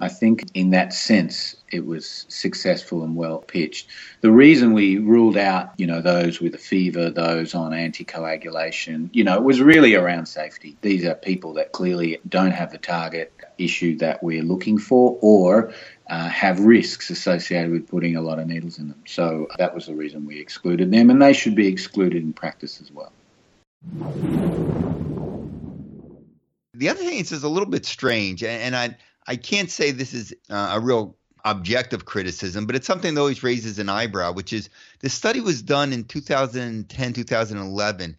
I 0.00 0.08
think 0.08 0.44
in 0.54 0.70
that 0.70 0.92
sense, 0.92 1.56
it 1.70 1.86
was 1.86 2.26
successful 2.28 3.04
and 3.04 3.14
well 3.14 3.38
pitched. 3.38 3.88
The 4.20 4.30
reason 4.30 4.72
we 4.72 4.98
ruled 4.98 5.36
out, 5.36 5.72
you 5.78 5.86
know, 5.86 6.00
those 6.00 6.40
with 6.40 6.54
a 6.54 6.58
fever, 6.58 7.10
those 7.10 7.54
on 7.54 7.72
anticoagulation, 7.72 9.08
you 9.12 9.22
know, 9.22 9.34
it 9.34 9.44
was 9.44 9.60
really 9.60 9.94
around 9.94 10.26
safety. 10.26 10.76
These 10.82 11.04
are 11.04 11.14
people 11.14 11.54
that 11.54 11.72
clearly 11.72 12.18
don't 12.28 12.50
have 12.50 12.72
the 12.72 12.78
target 12.78 13.32
issue 13.56 13.96
that 13.98 14.22
we're 14.22 14.42
looking 14.42 14.78
for 14.78 15.16
or 15.22 15.72
uh, 16.08 16.28
have 16.28 16.60
risks 16.60 17.10
associated 17.10 17.70
with 17.70 17.88
putting 17.88 18.16
a 18.16 18.20
lot 18.20 18.38
of 18.38 18.46
needles 18.46 18.78
in 18.78 18.88
them. 18.88 19.02
So 19.06 19.48
that 19.58 19.74
was 19.74 19.86
the 19.86 19.94
reason 19.94 20.26
we 20.26 20.38
excluded 20.38 20.90
them, 20.90 21.10
and 21.10 21.20
they 21.20 21.32
should 21.32 21.54
be 21.54 21.66
excluded 21.66 22.22
in 22.22 22.32
practice 22.32 22.80
as 22.80 22.92
well. 22.92 23.12
The 26.74 26.88
other 26.88 27.00
thing 27.00 27.18
is, 27.18 27.32
a 27.32 27.48
little 27.48 27.68
bit 27.68 27.86
strange, 27.86 28.42
and 28.42 28.74
I 28.76 28.96
I 29.26 29.36
can't 29.36 29.70
say 29.70 29.90
this 29.90 30.12
is 30.12 30.34
uh, 30.50 30.72
a 30.74 30.80
real 30.80 31.16
objective 31.44 32.04
criticism, 32.04 32.66
but 32.66 32.74
it's 32.74 32.86
something 32.86 33.14
that 33.14 33.20
always 33.20 33.42
raises 33.42 33.78
an 33.78 33.88
eyebrow, 33.88 34.32
which 34.32 34.52
is 34.52 34.70
the 35.00 35.10
study 35.10 35.40
was 35.40 35.62
done 35.62 35.92
in 35.92 36.04
2010, 36.04 37.12
2011, 37.12 38.16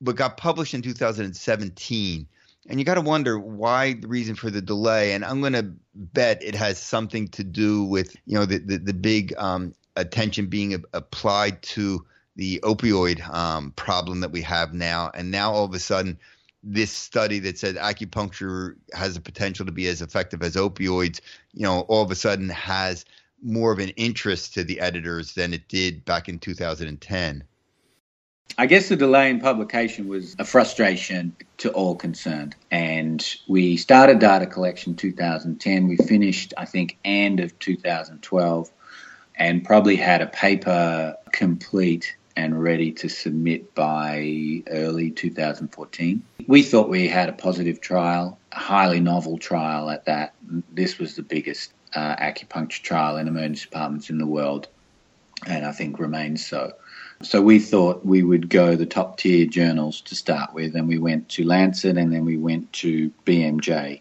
but 0.00 0.16
got 0.16 0.36
published 0.36 0.74
in 0.74 0.82
2017 0.82 2.26
and 2.68 2.78
you 2.78 2.84
got 2.84 2.94
to 2.94 3.00
wonder 3.00 3.38
why 3.38 3.94
the 3.94 4.08
reason 4.08 4.34
for 4.34 4.50
the 4.50 4.62
delay. 4.62 5.12
And 5.12 5.24
I'm 5.24 5.40
going 5.40 5.52
to 5.54 5.72
bet 5.94 6.42
it 6.42 6.54
has 6.54 6.78
something 6.78 7.28
to 7.28 7.44
do 7.44 7.84
with 7.84 8.16
you 8.26 8.38
know 8.38 8.46
the 8.46 8.58
the, 8.58 8.78
the 8.78 8.94
big 8.94 9.34
um, 9.38 9.74
attention 9.96 10.46
being 10.46 10.74
a- 10.74 10.82
applied 10.92 11.62
to 11.62 12.04
the 12.36 12.60
opioid 12.62 13.26
um, 13.32 13.72
problem 13.72 14.20
that 14.20 14.30
we 14.30 14.42
have 14.42 14.72
now. 14.72 15.10
And 15.14 15.30
now 15.30 15.52
all 15.52 15.64
of 15.64 15.74
a 15.74 15.78
sudden, 15.78 16.18
this 16.62 16.92
study 16.92 17.38
that 17.40 17.58
said 17.58 17.76
acupuncture 17.76 18.76
has 18.94 19.14
the 19.14 19.20
potential 19.20 19.66
to 19.66 19.72
be 19.72 19.88
as 19.88 20.00
effective 20.00 20.42
as 20.42 20.54
opioids, 20.54 21.20
you 21.52 21.62
know, 21.62 21.80
all 21.82 22.02
of 22.02 22.10
a 22.10 22.14
sudden 22.14 22.48
has 22.48 23.04
more 23.42 23.72
of 23.72 23.80
an 23.80 23.90
interest 23.90 24.54
to 24.54 24.64
the 24.64 24.80
editors 24.80 25.34
than 25.34 25.52
it 25.52 25.68
did 25.68 26.04
back 26.04 26.28
in 26.28 26.38
2010. 26.38 27.44
I 28.58 28.66
guess 28.66 28.88
the 28.88 28.96
delay 28.96 29.30
in 29.30 29.40
publication 29.40 30.08
was 30.08 30.36
a 30.38 30.44
frustration 30.44 31.34
to 31.58 31.72
all 31.72 31.96
concerned. 31.96 32.54
And 32.70 33.24
we 33.48 33.76
started 33.76 34.18
data 34.18 34.46
collection 34.46 34.94
2010. 34.94 35.88
We 35.88 35.96
finished, 35.96 36.52
I 36.56 36.66
think, 36.66 36.98
end 37.04 37.40
of 37.40 37.58
2012 37.58 38.70
and 39.36 39.64
probably 39.64 39.96
had 39.96 40.20
a 40.20 40.26
paper 40.26 41.16
complete 41.32 42.14
and 42.36 42.62
ready 42.62 42.92
to 42.92 43.08
submit 43.08 43.74
by 43.74 44.62
early 44.68 45.10
2014. 45.10 46.22
We 46.46 46.62
thought 46.62 46.88
we 46.88 47.08
had 47.08 47.28
a 47.28 47.32
positive 47.32 47.80
trial, 47.80 48.38
a 48.52 48.58
highly 48.58 49.00
novel 49.00 49.38
trial 49.38 49.90
at 49.90 50.04
that. 50.04 50.34
This 50.72 50.98
was 50.98 51.16
the 51.16 51.22
biggest 51.22 51.72
uh, 51.94 52.16
acupuncture 52.16 52.82
trial 52.82 53.16
in 53.16 53.28
emergency 53.28 53.64
departments 53.64 54.08
in 54.08 54.18
the 54.18 54.26
world, 54.26 54.68
and 55.46 55.66
I 55.66 55.72
think 55.72 55.98
remains 55.98 56.46
so. 56.46 56.72
So 57.22 57.40
we 57.40 57.58
thought 57.58 58.04
we 58.04 58.22
would 58.22 58.48
go 58.48 58.74
the 58.74 58.86
top 58.86 59.18
tier 59.18 59.46
journals 59.46 60.00
to 60.02 60.14
start 60.14 60.52
with, 60.54 60.74
and 60.74 60.88
we 60.88 60.98
went 60.98 61.28
to 61.30 61.44
Lancet 61.44 61.96
and 61.96 62.12
then 62.12 62.24
we 62.24 62.36
went 62.36 62.72
to 62.74 63.10
BMJ. 63.24 64.00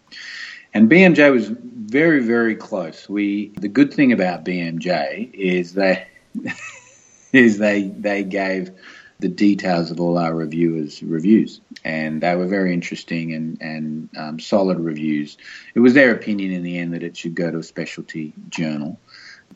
And 0.73 0.89
BMJ 0.89 1.31
was 1.31 1.47
very, 1.49 2.21
very 2.21 2.55
close. 2.55 3.07
We 3.09 3.49
the 3.59 3.67
good 3.67 3.93
thing 3.93 4.11
about 4.11 4.45
BMJ 4.45 5.33
is 5.33 5.73
that 5.73 6.07
is 7.33 7.57
they 7.57 7.83
they 7.83 8.23
gave 8.23 8.71
the 9.19 9.27
details 9.27 9.91
of 9.91 9.99
all 9.99 10.17
our 10.17 10.33
reviewers' 10.33 11.03
reviews, 11.03 11.61
and 11.83 12.21
they 12.21 12.35
were 12.35 12.47
very 12.47 12.73
interesting 12.73 13.33
and 13.33 13.61
and 13.61 14.09
um, 14.17 14.39
solid 14.39 14.79
reviews. 14.79 15.37
It 15.75 15.79
was 15.81 15.93
their 15.93 16.11
opinion 16.11 16.51
in 16.51 16.63
the 16.63 16.79
end 16.79 16.93
that 16.93 17.03
it 17.03 17.17
should 17.17 17.35
go 17.35 17.51
to 17.51 17.59
a 17.59 17.63
specialty 17.63 18.33
journal 18.49 18.99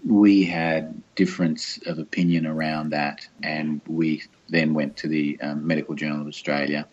we 0.03 0.43
had 0.43 1.01
difference 1.15 1.79
of 1.86 1.99
opinion 1.99 2.45
around 2.45 2.89
that, 2.89 3.27
and 3.43 3.81
we 3.88 4.23
then 4.49 4.73
went 4.73 4.97
to 4.97 5.08
the 5.08 5.39
um, 5.41 5.65
Medical 5.65 5.95
Journal 5.95 6.22
of 6.22 6.28
Australia. 6.28 6.88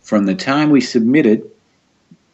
From 0.00 0.26
the 0.26 0.34
time 0.34 0.70
we 0.70 0.80
submitted 0.80 1.50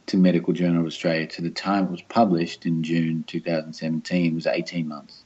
to 0.07 0.17
Medical 0.17 0.53
Journal 0.53 0.81
of 0.81 0.87
Australia 0.87 1.27
to 1.27 1.43
the 1.43 1.51
time 1.51 1.85
it 1.85 1.91
was 1.91 2.03
published 2.03 2.67
in 2.67 2.83
June 2.83 3.25
2017 3.27 4.35
was 4.35 4.47
18 4.47 4.87
months. 4.87 5.23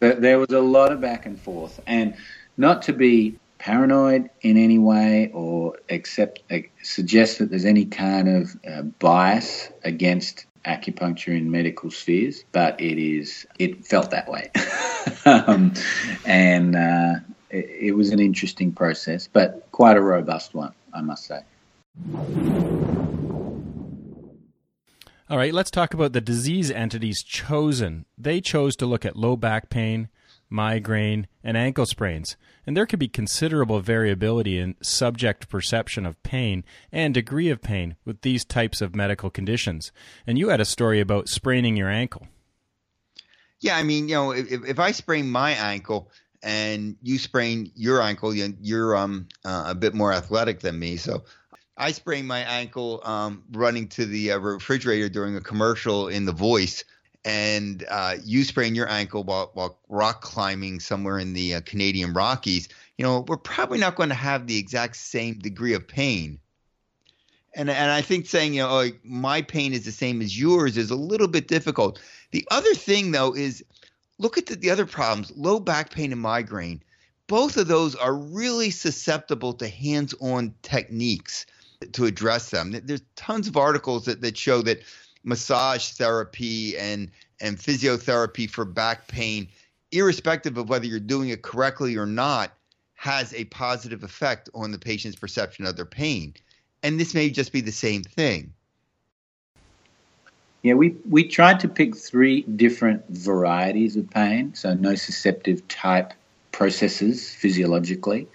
But 0.00 0.20
there 0.20 0.38
was 0.38 0.50
a 0.50 0.60
lot 0.60 0.92
of 0.92 1.00
back 1.00 1.26
and 1.26 1.38
forth, 1.38 1.80
and 1.86 2.14
not 2.56 2.82
to 2.82 2.92
be 2.92 3.38
paranoid 3.58 4.28
in 4.40 4.56
any 4.56 4.78
way 4.78 5.30
or 5.32 5.78
accept 5.88 6.42
uh, 6.50 6.58
suggest 6.82 7.38
that 7.38 7.50
there's 7.50 7.64
any 7.64 7.84
kind 7.84 8.28
of 8.28 8.56
uh, 8.66 8.82
bias 8.82 9.70
against 9.84 10.46
acupuncture 10.64 11.36
in 11.36 11.50
medical 11.50 11.90
spheres, 11.90 12.44
but 12.52 12.80
it 12.80 12.98
is 12.98 13.46
it 13.58 13.86
felt 13.86 14.10
that 14.10 14.28
way, 14.28 14.50
um, 15.24 15.72
and 16.24 16.76
uh, 16.76 17.14
it, 17.50 17.70
it 17.80 17.92
was 17.92 18.10
an 18.10 18.20
interesting 18.20 18.72
process, 18.72 19.28
but 19.32 19.66
quite 19.72 19.96
a 19.96 20.00
robust 20.00 20.54
one, 20.54 20.72
I 20.92 21.00
must 21.00 21.24
say. 21.24 21.40
All 25.28 25.38
right, 25.38 25.54
let's 25.54 25.70
talk 25.70 25.94
about 25.94 26.12
the 26.12 26.20
disease 26.20 26.70
entities 26.70 27.22
chosen. 27.22 28.04
They 28.18 28.40
chose 28.40 28.76
to 28.76 28.86
look 28.86 29.06
at 29.06 29.16
low 29.16 29.34
back 29.36 29.70
pain, 29.70 30.08
migraine, 30.52 31.26
and 31.42 31.56
ankle 31.56 31.86
sprains, 31.86 32.36
and 32.66 32.76
there 32.76 32.86
can 32.86 32.98
be 32.98 33.08
considerable 33.08 33.80
variability 33.80 34.58
in 34.58 34.76
subject 34.82 35.48
perception 35.48 36.06
of 36.06 36.22
pain 36.22 36.64
and 36.92 37.14
degree 37.14 37.48
of 37.48 37.62
pain 37.62 37.96
with 38.04 38.20
these 38.20 38.44
types 38.44 38.80
of 38.80 38.94
medical 38.94 39.30
conditions. 39.30 39.90
And 40.26 40.38
you 40.38 40.50
had 40.50 40.60
a 40.60 40.64
story 40.64 41.00
about 41.00 41.28
spraining 41.28 41.76
your 41.76 41.90
ankle. 41.90 42.28
Yeah, 43.60 43.76
I 43.76 43.82
mean, 43.82 44.08
you 44.08 44.14
know, 44.14 44.32
if, 44.32 44.50
if 44.50 44.78
I 44.78 44.92
sprain 44.92 45.30
my 45.30 45.52
ankle 45.52 46.10
and 46.42 46.96
you 47.02 47.18
sprain 47.18 47.70
your 47.74 48.02
ankle, 48.02 48.34
you're 48.34 48.96
um 48.96 49.28
uh, 49.44 49.64
a 49.68 49.74
bit 49.74 49.94
more 49.94 50.12
athletic 50.12 50.60
than 50.60 50.78
me, 50.78 50.96
so 50.96 51.24
I 51.76 51.92
sprained 51.92 52.28
my 52.28 52.40
ankle 52.40 53.00
um, 53.02 53.44
running 53.52 53.88
to 53.88 54.04
the 54.04 54.32
uh, 54.32 54.38
refrigerator 54.38 55.08
during 55.08 55.36
a 55.36 55.40
commercial 55.40 56.08
in 56.08 56.26
The 56.26 56.32
Voice, 56.32 56.84
and 57.24 57.84
uh, 57.88 58.16
you 58.24 58.44
sprain 58.44 58.74
your 58.74 58.88
ankle 58.88 59.22
while, 59.22 59.50
while 59.54 59.78
rock 59.88 60.22
climbing 60.22 60.80
somewhere 60.80 61.18
in 61.18 61.32
the 61.32 61.56
uh, 61.56 61.60
Canadian 61.64 62.12
Rockies. 62.12 62.68
You 62.98 63.04
know, 63.04 63.24
we're 63.28 63.36
probably 63.36 63.78
not 63.78 63.94
going 63.94 64.08
to 64.08 64.14
have 64.14 64.46
the 64.46 64.58
exact 64.58 64.96
same 64.96 65.38
degree 65.38 65.74
of 65.74 65.86
pain. 65.86 66.38
And 67.54 67.68
and 67.68 67.90
I 67.90 68.00
think 68.00 68.26
saying 68.26 68.54
you 68.54 68.62
know 68.62 68.70
oh, 68.70 68.90
my 69.04 69.42
pain 69.42 69.74
is 69.74 69.84
the 69.84 69.92
same 69.92 70.22
as 70.22 70.38
yours 70.38 70.78
is 70.78 70.90
a 70.90 70.96
little 70.96 71.28
bit 71.28 71.48
difficult. 71.48 72.00
The 72.30 72.46
other 72.50 72.74
thing 72.74 73.10
though 73.10 73.34
is 73.34 73.62
look 74.18 74.38
at 74.38 74.46
the, 74.46 74.56
the 74.56 74.70
other 74.70 74.86
problems: 74.86 75.30
low 75.36 75.60
back 75.60 75.90
pain 75.90 76.12
and 76.12 76.20
migraine. 76.20 76.82
Both 77.26 77.58
of 77.58 77.68
those 77.68 77.94
are 77.94 78.14
really 78.14 78.70
susceptible 78.70 79.52
to 79.54 79.68
hands-on 79.68 80.54
techniques 80.62 81.46
to 81.92 82.04
address 82.06 82.50
them. 82.50 82.72
There's 82.84 83.02
tons 83.16 83.48
of 83.48 83.56
articles 83.56 84.06
that, 84.06 84.20
that 84.22 84.36
show 84.36 84.62
that 84.62 84.82
massage 85.24 85.90
therapy 85.90 86.76
and 86.76 87.10
and 87.40 87.58
physiotherapy 87.58 88.48
for 88.48 88.64
back 88.64 89.08
pain, 89.08 89.48
irrespective 89.90 90.56
of 90.56 90.68
whether 90.68 90.86
you're 90.86 91.00
doing 91.00 91.30
it 91.30 91.42
correctly 91.42 91.96
or 91.96 92.06
not, 92.06 92.52
has 92.94 93.34
a 93.34 93.44
positive 93.46 94.04
effect 94.04 94.48
on 94.54 94.70
the 94.70 94.78
patient's 94.78 95.18
perception 95.18 95.66
of 95.66 95.76
their 95.76 95.84
pain. 95.84 96.34
And 96.84 97.00
this 97.00 97.14
may 97.14 97.30
just 97.30 97.52
be 97.52 97.60
the 97.60 97.72
same 97.72 98.02
thing. 98.02 98.52
Yeah, 100.62 100.74
we, 100.74 100.94
we 101.10 101.24
tried 101.24 101.58
to 101.60 101.68
pick 101.68 101.96
three 101.96 102.42
different 102.42 103.04
varieties 103.08 103.96
of 103.96 104.08
pain, 104.08 104.54
so 104.54 104.76
nociceptive 104.76 105.62
type 105.68 106.12
processes 106.52 107.34
physiologically. 107.34 108.28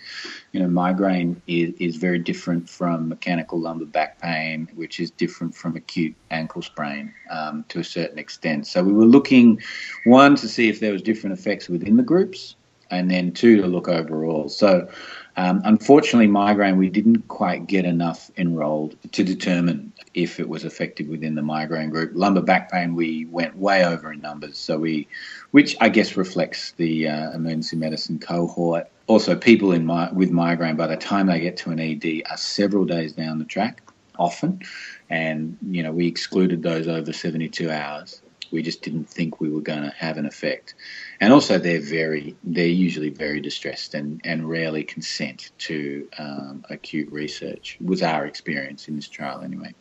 You 0.57 0.63
know, 0.63 0.69
migraine 0.69 1.39
is, 1.45 1.75
is 1.79 1.97
very 1.97 2.17
different 2.17 2.67
from 2.67 3.09
mechanical 3.09 3.59
lumbar 3.59 3.85
back 3.85 4.19
pain, 4.19 4.67
which 4.73 4.99
is 4.99 5.11
different 5.11 5.53
from 5.53 5.75
acute 5.75 6.15
ankle 6.31 6.63
sprain 6.63 7.13
um, 7.29 7.63
to 7.69 7.81
a 7.81 7.83
certain 7.83 8.17
extent. 8.17 8.65
So 8.65 8.83
we 8.83 8.91
were 8.91 9.05
looking, 9.05 9.61
one, 10.05 10.35
to 10.37 10.47
see 10.47 10.67
if 10.67 10.79
there 10.79 10.93
was 10.93 11.03
different 11.03 11.37
effects 11.37 11.69
within 11.69 11.95
the 11.95 12.01
groups, 12.01 12.55
and 12.89 13.11
then 13.11 13.33
two, 13.33 13.61
to 13.61 13.67
look 13.67 13.87
overall. 13.87 14.49
So 14.49 14.89
um, 15.35 15.61
unfortunately, 15.63 16.25
migraine, 16.25 16.77
we 16.77 16.89
didn't 16.89 17.27
quite 17.27 17.67
get 17.67 17.85
enough 17.85 18.31
enrolled 18.35 18.95
to 19.11 19.23
determine 19.23 19.93
if 20.15 20.39
it 20.39 20.49
was 20.49 20.65
effective 20.65 21.07
within 21.07 21.35
the 21.35 21.43
migraine 21.43 21.91
group. 21.91 22.13
Lumbar 22.15 22.41
back 22.41 22.71
pain, 22.71 22.95
we 22.95 23.25
went 23.25 23.55
way 23.55 23.85
over 23.85 24.11
in 24.11 24.21
numbers, 24.21 24.57
so 24.57 24.79
we, 24.79 25.07
which 25.51 25.77
I 25.79 25.89
guess 25.89 26.17
reflects 26.17 26.71
the 26.71 27.09
uh, 27.09 27.31
emergency 27.33 27.75
medicine 27.75 28.17
cohort. 28.17 28.89
Also, 29.07 29.35
people 29.35 29.71
in 29.71 29.85
my, 29.85 30.11
with 30.11 30.31
migraine, 30.31 30.75
by 30.75 30.87
the 30.87 30.97
time 30.97 31.27
they 31.27 31.39
get 31.39 31.55
to 31.57 31.71
an 31.71 31.79
ED, 31.79 32.23
are 32.29 32.37
several 32.37 32.85
days 32.85 33.13
down 33.13 33.39
the 33.39 33.45
track, 33.45 33.81
often, 34.19 34.61
and 35.09 35.57
you 35.69 35.81
know 35.81 35.91
we 35.91 36.07
excluded 36.07 36.61
those 36.61 36.87
over 36.87 37.13
72 37.13 37.71
hours. 37.71 38.21
We 38.51 38.61
just 38.61 38.81
didn't 38.81 39.09
think 39.09 39.41
we 39.41 39.49
were 39.49 39.61
going 39.61 39.83
to 39.83 39.89
have 39.97 40.17
an 40.17 40.25
effect. 40.25 40.75
And 41.19 41.33
also 41.33 41.57
they're 41.57 41.81
very 41.81 42.35
they're 42.43 42.67
usually 42.67 43.09
very 43.09 43.39
distressed 43.39 43.93
and 43.93 44.21
and 44.25 44.49
rarely 44.49 44.83
consent 44.83 45.51
to 45.59 46.07
um, 46.17 46.65
acute 46.69 47.11
research 47.11 47.77
was 47.81 48.03
our 48.03 48.25
experience 48.25 48.87
in 48.87 48.95
this 48.95 49.07
trial 49.07 49.41
anyway 49.41 49.73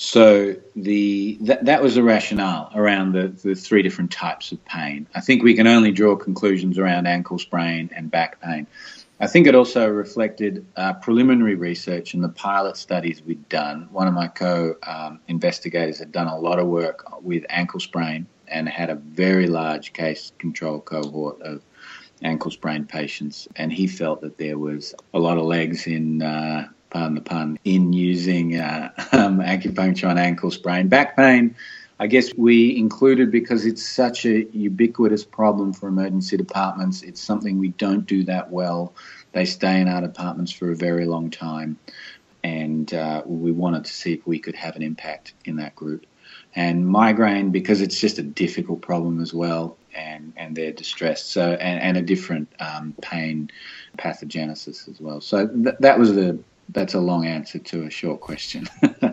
so 0.00 0.54
the 0.76 1.36
that, 1.40 1.64
that 1.64 1.82
was 1.82 1.96
the 1.96 2.02
rationale 2.04 2.70
around 2.76 3.12
the, 3.12 3.26
the 3.42 3.56
three 3.56 3.82
different 3.82 4.12
types 4.12 4.52
of 4.52 4.64
pain 4.64 5.08
i 5.16 5.20
think 5.20 5.42
we 5.42 5.54
can 5.54 5.66
only 5.66 5.90
draw 5.90 6.14
conclusions 6.14 6.78
around 6.78 7.06
ankle 7.06 7.36
sprain 7.36 7.90
and 7.96 8.08
back 8.08 8.40
pain 8.40 8.64
I 9.20 9.26
think 9.26 9.48
it 9.48 9.54
also 9.56 9.88
reflected 9.88 10.64
uh, 10.76 10.92
preliminary 10.94 11.56
research 11.56 12.14
in 12.14 12.20
the 12.20 12.28
pilot 12.28 12.76
studies 12.76 13.20
we'd 13.20 13.48
done. 13.48 13.88
One 13.90 14.06
of 14.06 14.14
my 14.14 14.28
co 14.28 14.76
um, 14.86 15.18
investigators 15.26 15.98
had 15.98 16.12
done 16.12 16.28
a 16.28 16.38
lot 16.38 16.60
of 16.60 16.68
work 16.68 17.20
with 17.20 17.44
ankle 17.48 17.80
sprain 17.80 18.28
and 18.46 18.68
had 18.68 18.90
a 18.90 18.94
very 18.94 19.48
large 19.48 19.92
case 19.92 20.32
control 20.38 20.80
cohort 20.80 21.42
of 21.42 21.62
ankle 22.22 22.52
sprain 22.52 22.84
patients, 22.84 23.48
and 23.56 23.72
he 23.72 23.88
felt 23.88 24.20
that 24.20 24.38
there 24.38 24.56
was 24.56 24.94
a 25.12 25.18
lot 25.18 25.36
of 25.36 25.44
legs 25.44 25.86
in. 25.86 26.22
Uh, 26.22 26.68
pardon 26.90 27.14
the 27.14 27.20
pun, 27.20 27.58
in 27.64 27.92
using 27.92 28.56
uh, 28.56 28.90
um, 29.12 29.40
acupuncture 29.40 30.08
on 30.08 30.18
ankle 30.18 30.50
sprain. 30.50 30.88
Back 30.88 31.16
pain, 31.16 31.54
I 31.98 32.06
guess 32.06 32.32
we 32.34 32.76
included 32.76 33.30
because 33.30 33.66
it's 33.66 33.86
such 33.86 34.24
a 34.24 34.44
ubiquitous 34.56 35.24
problem 35.24 35.72
for 35.72 35.88
emergency 35.88 36.36
departments. 36.36 37.02
It's 37.02 37.20
something 37.20 37.58
we 37.58 37.70
don't 37.70 38.06
do 38.06 38.24
that 38.24 38.50
well. 38.50 38.94
They 39.32 39.44
stay 39.44 39.80
in 39.80 39.88
our 39.88 40.00
departments 40.00 40.52
for 40.52 40.70
a 40.70 40.76
very 40.76 41.06
long 41.06 41.30
time. 41.30 41.78
And 42.44 42.92
uh, 42.94 43.22
we 43.26 43.50
wanted 43.50 43.84
to 43.84 43.92
see 43.92 44.14
if 44.14 44.26
we 44.26 44.38
could 44.38 44.54
have 44.54 44.76
an 44.76 44.82
impact 44.82 45.34
in 45.44 45.56
that 45.56 45.74
group 45.74 46.06
and 46.54 46.86
migraine 46.86 47.50
because 47.50 47.80
it's 47.80 48.00
just 48.00 48.18
a 48.18 48.22
difficult 48.22 48.80
problem 48.80 49.20
as 49.20 49.34
well, 49.34 49.76
and, 49.94 50.32
and 50.36 50.56
they're 50.56 50.72
distressed. 50.72 51.30
So 51.30 51.52
and, 51.52 51.80
and 51.80 51.96
a 51.96 52.02
different 52.02 52.48
um, 52.60 52.94
pain 53.02 53.50
pathogenesis 53.96 54.88
as 54.88 55.00
well. 55.00 55.20
So 55.20 55.46
th- 55.46 55.76
that 55.80 55.98
was 55.98 56.14
the 56.14 56.38
that's 56.70 56.94
a 56.94 57.00
long 57.00 57.26
answer 57.26 57.58
to 57.58 57.84
a 57.84 57.90
short 57.90 58.20
question. 58.20 58.66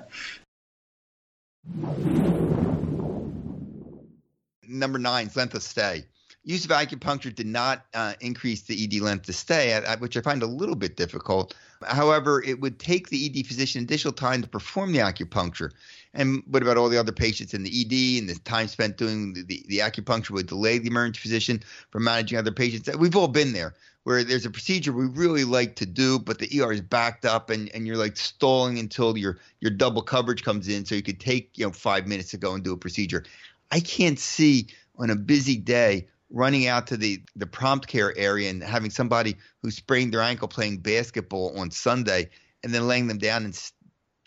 Number 4.67 4.99
nine, 4.99 5.29
length 5.35 5.53
of 5.53 5.63
stay. 5.63 6.05
Use 6.43 6.63
of 6.63 6.71
acupuncture 6.71 7.33
did 7.33 7.47
not 7.47 7.85
uh, 7.95 8.13
increase 8.21 8.61
the 8.63 8.83
ED 8.83 9.01
length 9.01 9.27
of 9.27 9.33
stay, 9.35 9.81
which 9.97 10.15
I 10.15 10.21
find 10.21 10.43
a 10.43 10.47
little 10.47 10.75
bit 10.75 10.95
difficult. 10.95 11.55
However, 11.83 12.43
it 12.43 12.61
would 12.61 12.77
take 12.77 13.09
the 13.09 13.25
ED 13.25 13.47
physician 13.47 13.83
additional 13.83 14.13
time 14.13 14.43
to 14.43 14.47
perform 14.47 14.91
the 14.91 14.99
acupuncture. 14.99 15.71
And 16.13 16.43
what 16.45 16.61
about 16.61 16.77
all 16.77 16.87
the 16.89 16.99
other 16.99 17.11
patients 17.11 17.55
in 17.55 17.63
the 17.63 17.71
ED 17.81 18.19
and 18.21 18.29
the 18.29 18.39
time 18.43 18.67
spent 18.67 18.97
doing 18.97 19.33
the, 19.33 19.41
the, 19.43 19.65
the 19.67 19.79
acupuncture 19.79 20.31
would 20.31 20.47
delay 20.47 20.77
the 20.77 20.87
emergency 20.87 21.19
physician 21.19 21.63
from 21.89 22.03
managing 22.03 22.37
other 22.37 22.51
patients? 22.51 22.95
We've 22.95 23.15
all 23.15 23.27
been 23.27 23.53
there 23.53 23.73
where 24.05 24.23
there's 24.23 24.45
a 24.45 24.51
procedure 24.51 24.93
we 24.93 25.07
really 25.07 25.43
like 25.43 25.75
to 25.75 25.85
do, 25.85 26.19
but 26.19 26.37
the 26.37 26.61
ER 26.61 26.71
is 26.71 26.79
backed 26.79 27.25
up 27.25 27.49
and, 27.49 27.69
and 27.73 27.87
you're 27.87 27.97
like 27.97 28.15
stalling 28.15 28.77
until 28.77 29.17
your 29.17 29.39
your 29.61 29.71
double 29.71 30.03
coverage 30.03 30.43
comes 30.43 30.67
in 30.67 30.85
so 30.85 30.93
you 30.93 31.01
could 31.01 31.19
take, 31.19 31.57
you 31.57 31.65
know, 31.65 31.71
five 31.71 32.05
minutes 32.05 32.29
to 32.29 32.37
go 32.37 32.53
and 32.53 32.63
do 32.63 32.71
a 32.71 32.77
procedure. 32.77 33.23
I 33.71 33.79
can't 33.79 34.19
see 34.19 34.67
on 34.97 35.09
a 35.09 35.15
busy 35.15 35.57
day 35.57 36.07
running 36.29 36.67
out 36.67 36.85
to 36.87 36.97
the 36.97 37.19
the 37.35 37.47
prompt 37.47 37.87
care 37.87 38.15
area 38.15 38.51
and 38.51 38.63
having 38.63 38.91
somebody 38.91 39.37
who 39.63 39.71
sprained 39.71 40.13
their 40.13 40.21
ankle 40.21 40.47
playing 40.47 40.77
basketball 40.77 41.57
on 41.59 41.71
Sunday 41.71 42.29
and 42.63 42.71
then 42.71 42.87
laying 42.87 43.07
them 43.07 43.17
down 43.17 43.43
and 43.43 43.59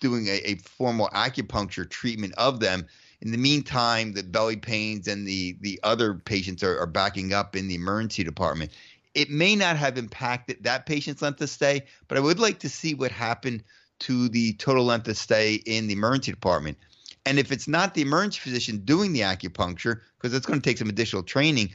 doing 0.00 0.26
a, 0.26 0.40
a 0.44 0.56
formal 0.56 1.08
acupuncture 1.14 1.88
treatment 1.88 2.34
of 2.36 2.58
them. 2.58 2.84
In 3.20 3.30
the 3.30 3.38
meantime, 3.38 4.12
the 4.12 4.24
belly 4.24 4.56
pains 4.56 5.06
and 5.06 5.24
the 5.24 5.56
the 5.60 5.78
other 5.84 6.14
patients 6.14 6.64
are, 6.64 6.80
are 6.80 6.86
backing 6.86 7.32
up 7.32 7.54
in 7.54 7.68
the 7.68 7.76
emergency 7.76 8.24
department. 8.24 8.72
It 9.18 9.30
may 9.30 9.56
not 9.56 9.76
have 9.76 9.98
impacted 9.98 10.62
that 10.62 10.86
patient's 10.86 11.22
length 11.22 11.40
of 11.40 11.50
stay, 11.50 11.86
but 12.06 12.16
I 12.16 12.20
would 12.20 12.38
like 12.38 12.60
to 12.60 12.68
see 12.68 12.94
what 12.94 13.10
happened 13.10 13.64
to 14.00 14.28
the 14.28 14.52
total 14.52 14.84
length 14.84 15.08
of 15.08 15.16
stay 15.16 15.54
in 15.54 15.88
the 15.88 15.94
emergency 15.94 16.30
department. 16.30 16.78
And 17.26 17.36
if 17.36 17.50
it's 17.50 17.66
not 17.66 17.94
the 17.94 18.02
emergency 18.02 18.38
physician 18.38 18.78
doing 18.84 19.12
the 19.12 19.22
acupuncture, 19.22 20.02
because 20.16 20.34
it's 20.34 20.46
going 20.46 20.60
to 20.60 20.64
take 20.64 20.78
some 20.78 20.88
additional 20.88 21.24
training, 21.24 21.74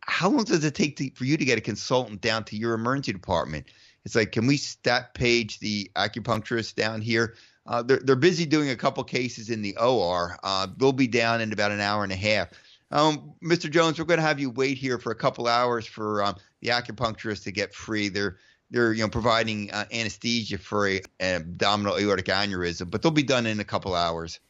how 0.00 0.30
long 0.30 0.42
does 0.42 0.64
it 0.64 0.74
take 0.74 0.96
to, 0.96 1.08
for 1.10 1.26
you 1.26 1.36
to 1.36 1.44
get 1.44 1.58
a 1.58 1.60
consultant 1.60 2.22
down 2.22 2.42
to 2.46 2.56
your 2.56 2.74
emergency 2.74 3.12
department? 3.12 3.66
It's 4.04 4.16
like, 4.16 4.32
can 4.32 4.48
we 4.48 4.56
stat 4.56 5.14
page 5.14 5.60
the 5.60 5.88
acupuncturist 5.94 6.74
down 6.74 7.02
here? 7.02 7.36
Uh, 7.66 7.84
they're, 7.84 8.00
they're 8.02 8.16
busy 8.16 8.46
doing 8.46 8.70
a 8.70 8.76
couple 8.76 9.04
cases 9.04 9.48
in 9.48 9.62
the 9.62 9.76
OR. 9.76 10.36
Uh, 10.42 10.66
they'll 10.76 10.90
be 10.90 11.06
down 11.06 11.40
in 11.40 11.52
about 11.52 11.70
an 11.70 11.78
hour 11.78 12.02
and 12.02 12.12
a 12.12 12.16
half. 12.16 12.48
Um, 12.90 13.34
Mr. 13.44 13.70
Jones, 13.70 13.98
we're 13.98 14.06
going 14.06 14.18
to 14.18 14.26
have 14.26 14.40
you 14.40 14.50
wait 14.50 14.78
here 14.78 14.98
for 14.98 15.12
a 15.12 15.14
couple 15.14 15.46
hours 15.46 15.86
for 15.86 16.24
um, 16.24 16.36
the 16.60 16.70
acupuncturist 16.70 17.44
to 17.44 17.52
get 17.52 17.74
free. 17.74 18.08
They're 18.08 18.36
they're 18.70 18.92
you 18.92 19.02
know 19.02 19.08
providing 19.08 19.70
uh, 19.70 19.84
anesthesia 19.92 20.58
for 20.58 20.88
a, 20.88 21.00
abdominal 21.20 21.98
aortic 21.98 22.26
aneurysm, 22.26 22.90
but 22.90 23.02
they'll 23.02 23.12
be 23.12 23.22
done 23.22 23.46
in 23.46 23.60
a 23.60 23.64
couple 23.64 23.94
hours. 23.94 24.40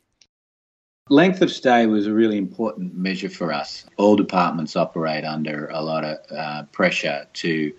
Length 1.10 1.40
of 1.40 1.50
stay 1.50 1.86
was 1.86 2.06
a 2.06 2.12
really 2.12 2.36
important 2.36 2.94
measure 2.94 3.30
for 3.30 3.50
us. 3.50 3.86
All 3.96 4.14
departments 4.14 4.76
operate 4.76 5.24
under 5.24 5.68
a 5.68 5.80
lot 5.80 6.04
of 6.04 6.18
uh, 6.30 6.62
pressure 6.64 7.26
to 7.34 7.72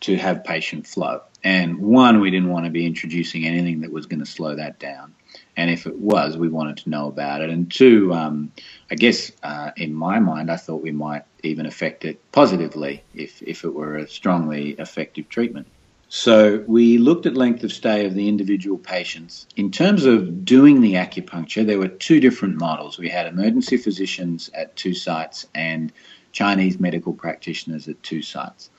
to 0.00 0.16
have 0.16 0.44
patient 0.44 0.86
flow. 0.86 1.20
And 1.42 1.78
one, 1.78 2.20
we 2.20 2.30
didn't 2.30 2.50
want 2.50 2.64
to 2.66 2.70
be 2.70 2.86
introducing 2.86 3.46
anything 3.46 3.80
that 3.80 3.92
was 3.92 4.06
going 4.06 4.20
to 4.20 4.26
slow 4.26 4.54
that 4.56 4.78
down. 4.78 5.14
And 5.56 5.70
if 5.70 5.86
it 5.86 5.98
was, 5.98 6.36
we 6.36 6.48
wanted 6.48 6.78
to 6.78 6.90
know 6.90 7.08
about 7.08 7.42
it. 7.42 7.50
And 7.50 7.70
two, 7.70 8.12
um, 8.14 8.52
I 8.90 8.94
guess 8.94 9.30
uh, 9.42 9.70
in 9.76 9.92
my 9.94 10.18
mind, 10.18 10.50
I 10.50 10.56
thought 10.56 10.82
we 10.82 10.90
might 10.90 11.24
even 11.42 11.66
affect 11.66 12.04
it 12.04 12.20
positively 12.32 13.02
if, 13.14 13.42
if 13.42 13.64
it 13.64 13.74
were 13.74 13.96
a 13.96 14.08
strongly 14.08 14.70
effective 14.72 15.28
treatment. 15.28 15.66
So 16.12 16.64
we 16.66 16.98
looked 16.98 17.26
at 17.26 17.36
length 17.36 17.62
of 17.62 17.72
stay 17.72 18.04
of 18.04 18.14
the 18.14 18.28
individual 18.28 18.78
patients. 18.78 19.46
In 19.54 19.70
terms 19.70 20.04
of 20.04 20.44
doing 20.44 20.80
the 20.80 20.94
acupuncture, 20.94 21.64
there 21.64 21.78
were 21.78 21.86
two 21.86 22.18
different 22.18 22.56
models. 22.56 22.98
We 22.98 23.08
had 23.08 23.28
emergency 23.28 23.76
physicians 23.76 24.50
at 24.52 24.74
two 24.74 24.92
sites 24.92 25.46
and 25.54 25.92
Chinese 26.32 26.80
medical 26.80 27.12
practitioners 27.12 27.86
at 27.86 28.02
two 28.02 28.22
sites. 28.22 28.70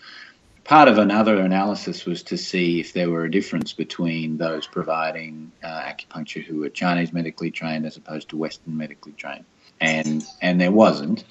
Part 0.65 0.89
of 0.89 0.97
another 0.97 1.37
analysis 1.37 2.05
was 2.05 2.21
to 2.23 2.37
see 2.37 2.81
if 2.81 2.91
there 2.91 3.09
were 3.09 3.23
a 3.23 3.31
difference 3.31 3.71
between 3.71 4.37
those 4.37 4.67
providing 4.67 5.53
uh, 5.63 5.67
acupuncture 5.67 6.43
who 6.43 6.59
were 6.59 6.69
Chinese 6.69 7.13
medically 7.13 7.49
trained 7.49 7.85
as 7.85 7.95
opposed 7.95 8.29
to 8.29 8.37
Western 8.37 8.77
medically 8.77 9.13
trained, 9.13 9.45
and 9.79 10.23
and 10.41 10.61
there 10.61 10.71
wasn't. 10.71 11.23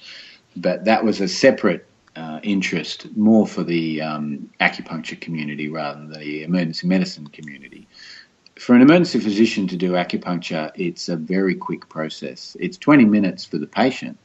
But 0.57 0.85
that 0.85 1.05
was 1.05 1.21
a 1.21 1.29
separate 1.29 1.87
uh, 2.17 2.41
interest 2.43 3.07
more 3.17 3.47
for 3.47 3.63
the 3.63 4.03
um, 4.03 4.51
acupuncture 4.61 5.21
community 5.21 5.69
rather 5.69 6.01
than 6.01 6.21
the 6.21 6.43
emergency 6.43 6.87
medicine 6.87 7.27
community. 7.29 7.87
For 8.57 8.75
an 8.75 8.83
emergency 8.83 9.21
physician 9.21 9.67
to 9.69 9.77
do 9.77 9.93
acupuncture, 9.93 10.71
it's 10.75 11.09
a 11.09 11.17
very 11.17 11.55
quick 11.55 11.89
process. 11.89 12.57
It's 12.61 12.77
20 12.77 13.05
minutes 13.07 13.45
for 13.45 13.59
the 13.59 13.67
patient, 13.67 14.19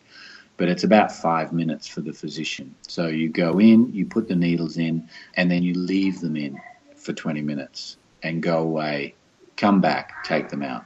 but 0.58 0.68
it's 0.68 0.84
about 0.84 1.12
five 1.12 1.54
minutes 1.54 1.88
for 1.88 2.02
the 2.02 2.12
physician. 2.12 2.76
So 2.88 3.08
you 3.08 3.30
go 3.30 3.60
in, 3.60 3.94
you 3.94 4.06
put 4.06 4.28
the 4.28 4.36
needles 4.36 4.78
in, 4.78 5.08
and 5.36 5.50
then 5.50 5.64
you 5.64 5.74
leave 5.74 6.20
them 6.20 6.36
in 6.36 6.60
for 6.98 7.14
20 7.14 7.42
minutes 7.42 7.98
and 8.24 8.42
go 8.42 8.58
away, 8.58 9.16
come 9.56 9.80
back, 9.80 10.24
take 10.26 10.50
them 10.50 10.64
out. 10.64 10.86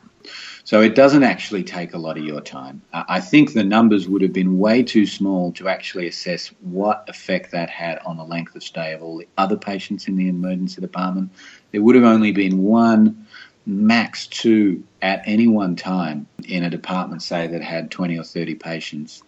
So 0.63 0.81
it 0.81 0.93
doesn't 0.93 1.23
actually 1.23 1.63
take 1.63 1.93
a 1.93 1.97
lot 1.97 2.17
of 2.17 2.23
your 2.23 2.41
time. 2.41 2.81
I 2.93 3.19
think 3.19 3.53
the 3.53 3.63
numbers 3.63 4.07
would 4.07 4.21
have 4.21 4.33
been 4.33 4.59
way 4.59 4.83
too 4.83 5.05
small 5.05 5.51
to 5.53 5.67
actually 5.67 6.07
assess 6.07 6.47
what 6.61 7.05
effect 7.07 7.51
that 7.51 7.69
had 7.69 7.99
on 8.05 8.17
the 8.17 8.23
length 8.23 8.55
of 8.55 8.63
stay 8.63 8.93
of 8.93 9.01
all 9.01 9.17
the 9.17 9.27
other 9.37 9.57
patients 9.57 10.07
in 10.07 10.15
the 10.15 10.27
emergency 10.27 10.79
department. 10.79 11.31
There 11.71 11.81
would 11.81 11.95
have 11.95 12.03
only 12.03 12.31
been 12.31 12.63
one, 12.63 13.25
max 13.65 14.27
two 14.27 14.83
at 15.01 15.21
any 15.25 15.47
one 15.47 15.75
time 15.75 16.27
in 16.47 16.63
a 16.63 16.69
department, 16.69 17.23
say, 17.23 17.47
that 17.47 17.61
had 17.61 17.89
20 17.91 18.17
or 18.17 18.23
30 18.23 18.55
patients. 18.55 19.23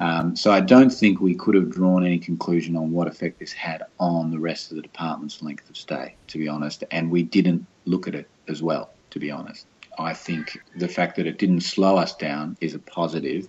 Um, 0.00 0.34
so 0.34 0.50
I 0.50 0.60
don't 0.60 0.90
think 0.90 1.20
we 1.20 1.34
could 1.34 1.54
have 1.54 1.70
drawn 1.70 2.04
any 2.04 2.18
conclusion 2.18 2.76
on 2.76 2.90
what 2.90 3.06
effect 3.06 3.38
this 3.38 3.52
had 3.52 3.84
on 4.00 4.30
the 4.30 4.38
rest 4.38 4.70
of 4.70 4.76
the 4.76 4.82
department's 4.82 5.42
length 5.42 5.70
of 5.70 5.76
stay, 5.76 6.16
to 6.26 6.38
be 6.38 6.48
honest. 6.48 6.82
And 6.90 7.10
we 7.10 7.22
didn't 7.22 7.66
look 7.84 8.08
at 8.08 8.14
it 8.14 8.28
as 8.48 8.62
well, 8.62 8.90
to 9.10 9.18
be 9.18 9.30
honest. 9.30 9.66
I 9.98 10.14
think 10.14 10.58
the 10.76 10.88
fact 10.88 11.16
that 11.16 11.26
it 11.26 11.38
didn't 11.38 11.60
slow 11.60 11.96
us 11.96 12.14
down 12.14 12.56
is 12.60 12.74
a 12.74 12.78
positive. 12.78 13.48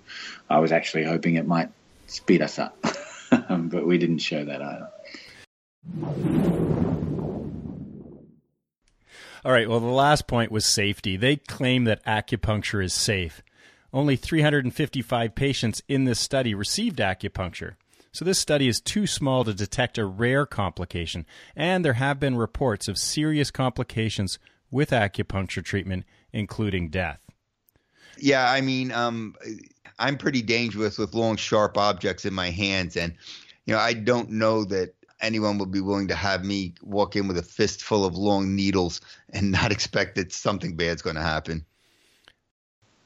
I 0.50 0.60
was 0.60 0.72
actually 0.72 1.06
hoping 1.06 1.36
it 1.36 1.48
might 1.48 1.70
speed 2.08 2.42
us 2.42 2.60
up, 2.60 2.78
but 3.32 3.86
we 3.86 3.98
didn't 3.98 4.20
show 4.20 4.44
that 4.46 4.62
either. 4.62 4.90
All 9.46 9.52
right, 9.52 9.68
well, 9.68 9.82
the 9.82 9.88
last 9.88 10.28
point 10.28 10.52
was 10.52 10.66
safety. 10.66 11.18
They 11.18 11.36
claim 11.36 11.84
that 11.84 12.06
acupuncture 12.06 12.84
is 12.84 12.94
safe. 12.94 13.44
Only 13.92 14.16
355 14.16 15.36
patients 15.36 15.82
in 15.88 16.06
this 16.06 16.20
study 16.20 16.56
received 16.56 17.00
acupuncture. 17.00 17.76
So, 18.14 18.24
this 18.24 18.40
study 18.40 18.68
is 18.68 18.80
too 18.80 19.06
small 19.08 19.44
to 19.44 19.54
detect 19.54 19.98
a 19.98 20.06
rare 20.06 20.46
complication, 20.46 21.26
and 21.56 21.84
there 21.84 21.94
have 21.94 22.20
been 22.20 22.38
reports 22.38 22.88
of 22.88 22.98
serious 22.98 23.52
complications 23.52 24.40
with 24.72 24.92
acupuncture 24.92 25.64
treatment 25.64 26.06
including 26.34 26.90
death. 26.90 27.20
Yeah, 28.18 28.50
I 28.50 28.62
mean, 28.62 28.92
um, 28.92 29.36
I'm 30.00 30.18
pretty 30.18 30.42
dangerous 30.42 30.98
with 30.98 31.14
long, 31.14 31.36
sharp 31.36 31.78
objects 31.78 32.26
in 32.26 32.34
my 32.34 32.50
hands, 32.50 32.98
and 32.98 33.14
you 33.66 33.74
know, 33.74 33.80
I 33.80 33.94
don't 33.94 34.32
know 34.32 34.66
that 34.66 34.94
anyone 35.22 35.58
would 35.58 35.72
be 35.72 35.82
willing 35.82 36.10
to 36.10 36.16
have 36.16 36.44
me 36.44 36.74
walk 36.84 37.16
in 37.16 37.28
with 37.28 37.38
a 37.38 37.44
fistful 37.44 38.06
of 38.06 38.16
long 38.16 38.56
needles 38.56 39.02
and 39.32 39.52
not 39.52 39.72
expect 39.72 40.16
that 40.16 40.34
something 40.34 40.76
bad's 40.76 41.02
going 41.02 41.16
to 41.16 41.22
happen. 41.22 41.66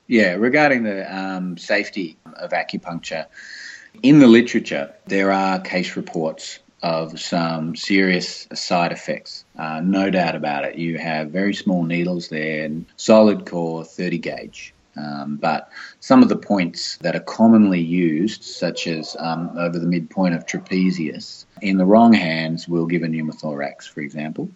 Yeah, 0.08 0.34
regarding 0.34 0.84
the 0.84 1.16
um, 1.16 1.58
safety 1.58 2.18
of 2.38 2.52
acupuncture, 2.52 3.26
in 4.04 4.20
the 4.20 4.28
literature, 4.28 4.94
there 5.06 5.32
are 5.32 5.60
case 5.60 5.96
reports 5.96 6.60
of 6.84 7.20
some 7.20 7.76
serious 7.76 8.48
side 8.54 8.92
effects. 8.92 9.46
Uh, 9.58 9.82
no 9.84 10.10
doubt 10.10 10.36
about 10.36 10.64
it. 10.64 10.76
You 10.76 10.98
have 10.98 11.32
very 11.32 11.54
small 11.54 11.84
needles 11.84 12.30
there, 12.30 12.70
solid 12.98 13.46
core, 13.46 13.84
30 13.84 14.18
gauge. 14.20 14.74
Um, 14.96 15.38
but 15.38 15.70
some 16.00 16.24
of 16.24 16.30
the 16.30 16.36
points 16.36 16.98
that 16.98 17.16
are 17.16 17.22
commonly 17.22 17.80
used, 17.80 18.44
such 18.44 18.88
as 18.88 19.16
um, 19.20 19.52
over 19.56 19.78
the 19.78 19.86
midpoint 19.86 20.34
of 20.34 20.46
trapezius, 20.46 21.46
in 21.62 21.78
the 21.78 21.86
wrong 21.86 22.14
hands 22.14 22.68
will 22.68 22.88
give 22.88 23.04
a 23.04 23.08
pneumothorax, 23.08 23.88
for 23.88 24.02
example, 24.02 24.50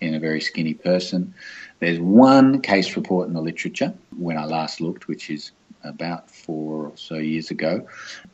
in 0.00 0.14
a 0.14 0.20
very 0.20 0.40
skinny 0.40 0.74
person. 0.74 1.32
There's 1.78 1.98
one 1.98 2.60
case 2.60 2.94
report 2.96 3.28
in 3.28 3.34
the 3.34 3.40
literature 3.40 3.94
when 4.16 4.36
I 4.36 4.44
last 4.44 4.80
looked, 4.80 5.08
which 5.08 5.30
is 5.30 5.52
about 5.82 6.30
four 6.30 6.86
or 6.86 6.92
so 6.96 7.16
years 7.16 7.50
ago, 7.50 7.86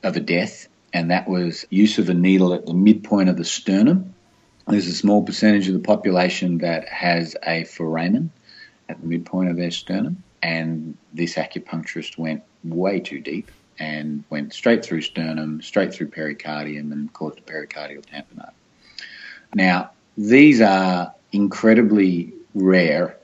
of 0.03 0.17
a 0.17 0.21
death 0.21 0.69
and 0.93 1.11
that 1.11 1.29
was 1.29 1.65
use 1.71 1.99
of 1.99 2.09
a 2.09 2.15
needle 2.15 2.53
at 2.53 2.67
the 2.67 2.75
midpoint 2.75 3.29
of 3.29 3.37
the 3.37 3.45
sternum. 3.45 4.15
There's 4.69 4.87
a 4.87 4.95
small 4.95 5.23
percentage 5.23 5.69
of 5.69 5.75
the 5.75 5.81
population 5.81 6.59
that 6.59 6.89
has 6.89 7.37
a 7.47 7.65
foramen 7.65 8.31
at 8.89 9.01
the 9.01 9.07
midpoint 9.07 9.51
of 9.51 9.57
their 9.57 9.71
sternum, 9.71 10.23
and 10.43 10.97
this 11.13 11.35
acupuncturist 11.35 12.19
went 12.19 12.43
way 12.65 13.01
too 13.01 13.21
deep 13.21 13.51
and 13.79 14.23
went 14.31 14.53
straight 14.53 14.85
through 14.85 15.03
sternum, 15.03 15.63
straight 15.63 15.93
through 15.93 16.09
pericardium, 16.09 16.93
and 16.93 17.13
caused 17.13 17.39
a 17.39 17.43
pericardial 17.43 18.05
tamponade. 18.05 18.53
Now, 19.55 19.91
these 20.17 20.61
are 20.61 21.13
incredibly 21.33 22.33
rare, 22.55 23.17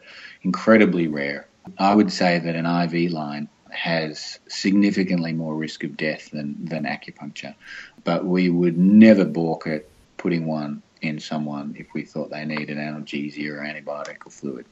incredibly 0.42 1.06
rare. 1.06 1.46
I 1.78 1.94
would 1.94 2.12
say 2.12 2.38
that 2.38 2.56
an 2.56 2.66
IV 2.66 3.12
line 3.12 3.48
has 3.78 4.40
significantly 4.48 5.32
more 5.32 5.54
risk 5.54 5.84
of 5.84 5.96
death 5.96 6.30
than, 6.32 6.56
than 6.64 6.84
acupuncture. 6.84 7.54
But 8.02 8.24
we 8.24 8.50
would 8.50 8.76
never 8.76 9.24
balk 9.24 9.68
at 9.68 9.84
putting 10.16 10.46
one 10.46 10.82
in 11.00 11.20
someone 11.20 11.76
if 11.78 11.86
we 11.94 12.02
thought 12.02 12.28
they 12.30 12.44
needed 12.44 12.76
analgesia 12.76 13.50
or 13.50 13.60
antibiotic 13.60 14.26
or 14.26 14.30
fluid. 14.30 14.66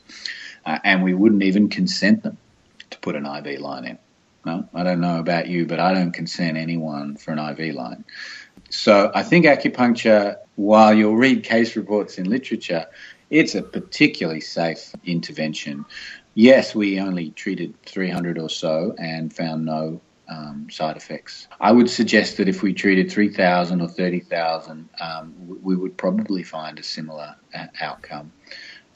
Uh, 0.65 0.81
and 0.83 1.05
we 1.05 1.15
wouldn't 1.15 1.45
even 1.45 1.69
consent 1.69 2.25
them 2.25 2.37
to 2.91 2.99
put 2.99 3.15
an 3.15 3.27
IV 3.27 3.61
line 3.61 3.85
in. 3.85 3.99
No, 4.45 4.69
I 4.75 4.83
don't 4.83 5.01
know 5.01 5.21
about 5.21 5.47
you, 5.47 5.67
but 5.67 5.79
I 5.79 5.95
don't 5.95 6.13
consent 6.13 6.57
anyone 6.57 7.17
for 7.17 7.33
an 7.33 7.39
IV 7.39 7.77
line. 7.77 8.05
So 8.71 9.13
I 9.15 9.23
think 9.23 9.47
acupuncture, 9.47 10.37
while 10.57 10.93
you'll 10.93 11.17
read 11.17 11.45
case 11.45 11.77
reports 11.77 12.19
in 12.19 12.29
literature, 12.29 12.87
it's 13.31 13.55
a 13.55 13.63
particularly 13.63 14.41
safe 14.41 14.93
intervention. 15.05 15.85
Yes, 16.39 16.75
we 16.75 17.01
only 17.01 17.31
treated 17.31 17.81
300 17.87 18.39
or 18.39 18.51
so 18.51 18.95
and 18.99 19.33
found 19.33 19.65
no 19.65 20.03
um, 20.29 20.69
side 20.71 20.99
effects. 20.99 21.49
I 21.63 21.73
would 21.73 21.89
suggest 21.89 22.37
that 22.37 22.47
if 22.47 22.63
we 22.63 22.75
treated 22.75 23.11
3,000 23.11 23.81
or 23.81 23.89
30,000, 23.89 24.87
um, 25.01 25.35
we 25.63 25.77
would 25.77 25.97
probably 25.97 26.43
find 26.43 26.79
a 26.79 26.83
similar 26.83 27.35
uh, 27.55 27.69
outcome. 27.81 28.33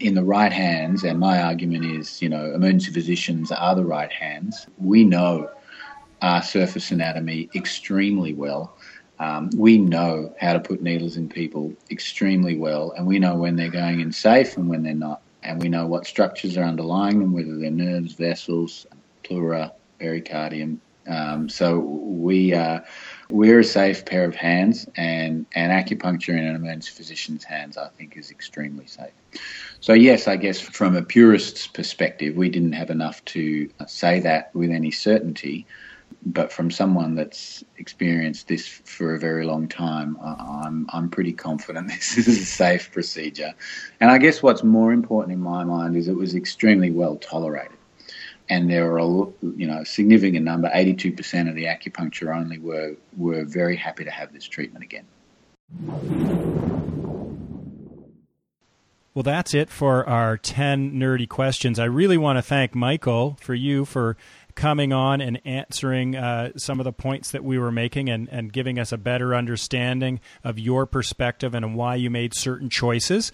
In 0.00 0.14
the 0.14 0.22
right 0.22 0.52
hands, 0.52 1.02
and 1.02 1.18
my 1.18 1.40
argument 1.40 1.86
is, 1.86 2.20
you 2.20 2.28
know, 2.28 2.52
emergency 2.52 2.92
physicians 2.92 3.50
are 3.50 3.74
the 3.74 3.86
right 3.86 4.12
hands. 4.12 4.66
We 4.76 5.04
know 5.04 5.50
our 6.20 6.42
surface 6.42 6.90
anatomy 6.90 7.48
extremely 7.54 8.34
well. 8.34 8.76
Um, 9.18 9.48
we 9.56 9.78
know 9.78 10.34
how 10.38 10.52
to 10.52 10.60
put 10.60 10.82
needles 10.82 11.16
in 11.16 11.30
people 11.30 11.72
extremely 11.90 12.58
well, 12.58 12.92
and 12.98 13.06
we 13.06 13.18
know 13.18 13.34
when 13.34 13.56
they're 13.56 13.70
going 13.70 14.00
in 14.00 14.12
safe 14.12 14.58
and 14.58 14.68
when 14.68 14.82
they're 14.82 14.92
not 14.92 15.22
and 15.42 15.60
we 15.60 15.68
know 15.68 15.86
what 15.86 16.06
structures 16.06 16.56
are 16.56 16.64
underlying 16.64 17.20
them, 17.20 17.32
whether 17.32 17.56
they're 17.56 17.70
nerves, 17.70 18.14
vessels, 18.14 18.86
pleura, 19.22 19.72
pericardium. 20.00 20.78
Um, 21.06 21.48
so 21.48 21.78
we 21.78 22.54
uh, 22.54 22.80
we're 23.30 23.60
a 23.60 23.64
safe 23.64 24.04
pair 24.04 24.24
of 24.24 24.34
hands, 24.34 24.86
and, 24.96 25.46
and 25.54 25.72
acupuncture 25.72 26.30
in 26.30 26.44
an 26.44 26.54
emergency 26.54 26.92
physician's 26.92 27.42
hands, 27.42 27.76
I 27.76 27.88
think, 27.88 28.16
is 28.16 28.30
extremely 28.30 28.86
safe. 28.86 29.12
So 29.80 29.92
yes, 29.92 30.28
I 30.28 30.36
guess 30.36 30.60
from 30.60 30.94
a 30.94 31.02
purist's 31.02 31.66
perspective, 31.66 32.36
we 32.36 32.50
didn't 32.50 32.72
have 32.72 32.90
enough 32.90 33.24
to 33.26 33.70
say 33.86 34.20
that 34.20 34.54
with 34.54 34.70
any 34.70 34.90
certainty 34.90 35.66
but 36.24 36.52
from 36.52 36.70
someone 36.70 37.14
that's 37.14 37.64
experienced 37.78 38.48
this 38.48 38.66
for 38.66 39.14
a 39.14 39.18
very 39.18 39.44
long 39.44 39.68
time, 39.68 40.18
I'm 40.22 40.86
I'm 40.92 41.08
pretty 41.08 41.32
confident 41.32 41.88
this 41.88 42.18
is 42.18 42.28
a 42.28 42.44
safe 42.44 42.92
procedure. 42.92 43.54
And 44.00 44.10
I 44.10 44.18
guess 44.18 44.42
what's 44.42 44.62
more 44.62 44.92
important 44.92 45.32
in 45.32 45.40
my 45.40 45.64
mind 45.64 45.96
is 45.96 46.08
it 46.08 46.16
was 46.16 46.34
extremely 46.34 46.90
well 46.90 47.16
tolerated. 47.16 47.76
And 48.48 48.68
there 48.68 48.84
were 48.84 48.98
a 48.98 49.06
you 49.06 49.66
know 49.66 49.84
significant 49.84 50.44
number, 50.44 50.68
82% 50.68 51.48
of 51.48 51.54
the 51.54 51.64
acupuncture 51.64 52.34
only 52.34 52.58
were 52.58 52.96
were 53.16 53.44
very 53.44 53.76
happy 53.76 54.04
to 54.04 54.10
have 54.10 54.32
this 54.32 54.44
treatment 54.44 54.84
again. 54.84 55.06
Well, 59.12 59.24
that's 59.24 59.54
it 59.54 59.70
for 59.70 60.08
our 60.08 60.36
10 60.36 60.92
nerdy 60.92 61.28
questions. 61.28 61.80
I 61.80 61.84
really 61.86 62.16
want 62.16 62.38
to 62.38 62.42
thank 62.42 62.76
Michael 62.76 63.36
for 63.40 63.54
you 63.54 63.84
for 63.84 64.16
coming 64.54 64.92
on 64.92 65.20
and 65.20 65.40
answering 65.44 66.14
uh, 66.14 66.52
some 66.56 66.78
of 66.78 66.84
the 66.84 66.92
points 66.92 67.32
that 67.32 67.42
we 67.42 67.58
were 67.58 67.72
making 67.72 68.08
and, 68.08 68.28
and 68.28 68.52
giving 68.52 68.78
us 68.78 68.92
a 68.92 68.98
better 68.98 69.34
understanding 69.34 70.20
of 70.44 70.60
your 70.60 70.86
perspective 70.86 71.54
and 71.54 71.74
why 71.74 71.96
you 71.96 72.08
made 72.08 72.34
certain 72.34 72.70
choices. 72.70 73.32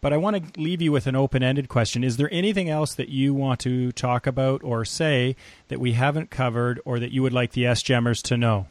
But 0.00 0.12
I 0.12 0.16
want 0.16 0.54
to 0.54 0.60
leave 0.60 0.82
you 0.82 0.90
with 0.90 1.06
an 1.06 1.14
open 1.14 1.44
ended 1.44 1.68
question. 1.68 2.02
Is 2.02 2.16
there 2.16 2.28
anything 2.32 2.68
else 2.68 2.94
that 2.94 3.08
you 3.08 3.34
want 3.34 3.60
to 3.60 3.92
talk 3.92 4.26
about 4.26 4.64
or 4.64 4.84
say 4.84 5.36
that 5.68 5.78
we 5.78 5.92
haven't 5.92 6.30
covered 6.30 6.80
or 6.84 6.98
that 6.98 7.12
you 7.12 7.22
would 7.22 7.32
like 7.32 7.52
the 7.52 7.62
SGEMers 7.62 8.20
to 8.22 8.36
know? 8.36 8.66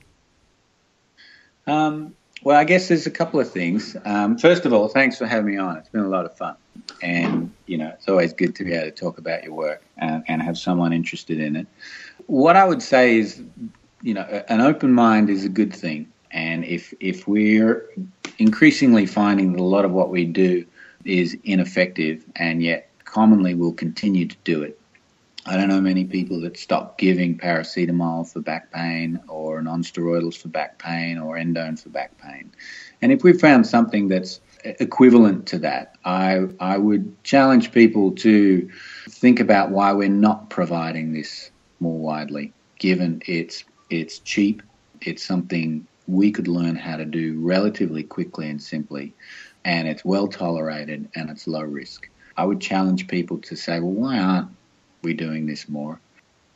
Um, 1.66 2.16
well, 2.44 2.60
I 2.60 2.64
guess 2.64 2.88
there's 2.90 3.08
a 3.08 3.12
couple 3.12 3.40
of 3.40 3.50
things. 3.50 3.96
Um, 4.06 4.38
first 4.38 4.66
of 4.66 4.74
all, 4.74 4.88
thanks 4.88 5.18
for 5.18 5.26
having 5.26 5.52
me 5.52 5.58
on. 5.58 5.78
It's 5.78 5.90
been 5.90 6.02
a 6.02 6.10
lot 6.10 6.26
of 6.26 6.36
fun. 6.36 6.56
And, 7.02 7.52
you 7.68 7.78
know, 7.78 7.90
it's 7.90 8.08
always 8.08 8.34
good 8.34 8.56
to 8.56 8.64
be 8.64 8.74
able 8.74 8.86
to 8.86 8.92
talk 8.92 9.18
about 9.18 9.44
your 9.44 9.54
work 9.54 9.84
and, 9.98 10.24
and 10.28 10.42
have 10.42 10.58
someone 10.58 10.92
interested 10.92 11.40
in 11.40 11.56
it. 11.56 11.68
What 12.28 12.56
I 12.56 12.66
would 12.66 12.82
say 12.82 13.18
is, 13.18 13.42
you 14.02 14.14
know, 14.14 14.24
an 14.50 14.62
open 14.62 14.92
mind 14.92 15.30
is 15.30 15.46
a 15.46 15.50
good 15.50 15.74
thing. 15.74 16.12
And 16.32 16.66
if, 16.66 16.94
if 17.00 17.28
we're 17.28 17.88
increasingly 18.40 19.06
finding 19.06 19.54
that 19.54 19.62
a 19.62 19.64
lot 19.64 19.86
of 19.86 19.92
what 19.92 20.10
we 20.10 20.26
do 20.26 20.66
is 21.06 21.38
ineffective 21.44 22.26
and 22.36 22.62
yet 22.62 22.90
commonly 23.06 23.54
will 23.54 23.74
continue 23.74 24.28
to 24.28 24.36
do 24.44 24.64
it, 24.64 24.80
I 25.46 25.58
don't 25.58 25.68
know 25.68 25.82
many 25.82 26.06
people 26.06 26.40
that 26.42 26.58
stop 26.58 26.98
giving 26.98 27.38
paracetamol 27.38 28.32
for 28.32 28.40
back 28.40 28.72
pain 28.72 29.20
or 29.28 29.62
non-steroidals 29.62 30.38
for 30.38 30.48
back 30.48 30.80
pain 30.80 31.18
or 31.18 31.36
endone 31.36 31.78
for 31.78 31.90
back 31.90 32.18
pain. 32.18 32.50
And 33.02 33.12
if 33.12 33.24
we 33.24 33.34
found 33.34 33.68
something 33.68 34.08
that's 34.08 34.40
equivalent 34.64 35.46
to 35.48 35.60
that, 35.60 35.96
I, 36.06 36.48
I 36.62 36.78
would 36.78 37.22
challenge 37.26 37.74
people 37.74 38.12
to 38.14 38.70
think 39.10 39.42
about 39.42 39.72
why 39.72 39.92
we're 39.92 40.08
not 40.08 40.50
providing 40.50 41.12
this 41.12 41.52
more 41.82 41.98
widely, 41.98 42.54
given 42.80 43.22
it's, 43.26 43.66
it's 43.90 44.20
cheap, 44.20 44.64
it's 45.02 45.26
something 45.26 45.86
we 46.08 46.32
could 46.32 46.48
learn 46.48 46.78
how 46.78 46.96
to 46.96 47.06
do 47.06 47.38
relatively 47.42 48.04
quickly 48.04 48.50
and 48.50 48.62
simply, 48.62 49.14
and 49.66 49.90
it's 49.90 50.06
well 50.06 50.28
tolerated 50.30 51.10
and 51.16 51.30
it's 51.30 51.48
low 51.48 51.64
risk. 51.64 52.10
I 52.38 52.46
would 52.46 52.62
challenge 52.62 53.10
people 53.10 53.40
to 53.40 53.58
say, 53.58 53.82
well, 53.82 53.92
why 53.92 54.20
aren't 54.20 54.50
we 55.04 55.14
doing 55.14 55.46
this 55.46 55.70
more. 55.70 56.00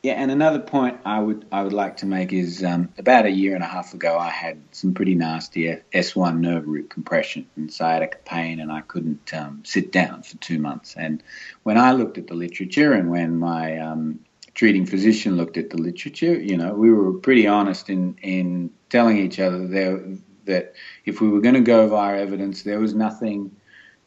Yeah, 0.02 0.12
and 0.12 0.30
another 0.30 0.60
point 0.60 1.00
I 1.04 1.18
would 1.18 1.44
I 1.50 1.62
would 1.62 1.72
like 1.72 1.96
to 1.98 2.06
make 2.06 2.32
is 2.32 2.62
um, 2.62 2.88
about 2.98 3.26
a 3.26 3.30
year 3.30 3.56
and 3.56 3.64
a 3.64 3.66
half 3.66 3.94
ago 3.94 4.16
I 4.16 4.28
had 4.30 4.62
some 4.70 4.94
pretty 4.94 5.16
nasty 5.16 5.76
S1 5.92 6.38
nerve 6.38 6.68
root 6.68 6.88
compression 6.88 7.46
and 7.56 7.72
sciatica 7.72 8.18
pain, 8.24 8.60
and 8.60 8.70
I 8.70 8.82
couldn't 8.82 9.34
um, 9.34 9.62
sit 9.64 9.90
down 9.90 10.22
for 10.22 10.36
two 10.36 10.60
months. 10.60 10.94
And 10.96 11.20
when 11.64 11.78
I 11.78 11.92
looked 11.92 12.16
at 12.16 12.28
the 12.28 12.34
literature, 12.34 12.92
and 12.92 13.10
when 13.10 13.38
my 13.38 13.78
um, 13.78 14.20
treating 14.54 14.86
physician 14.86 15.36
looked 15.36 15.56
at 15.56 15.70
the 15.70 15.78
literature, 15.78 16.40
you 16.40 16.56
know, 16.56 16.74
we 16.74 16.92
were 16.92 17.14
pretty 17.14 17.48
honest 17.48 17.90
in 17.90 18.16
in 18.22 18.70
telling 18.90 19.18
each 19.18 19.40
other 19.40 19.66
there 19.66 20.00
that 20.44 20.74
if 21.04 21.20
we 21.20 21.28
were 21.28 21.40
going 21.40 21.56
to 21.56 21.60
go 21.60 21.88
via 21.88 22.20
evidence, 22.20 22.62
there 22.62 22.78
was 22.78 22.94
nothing 22.94 23.50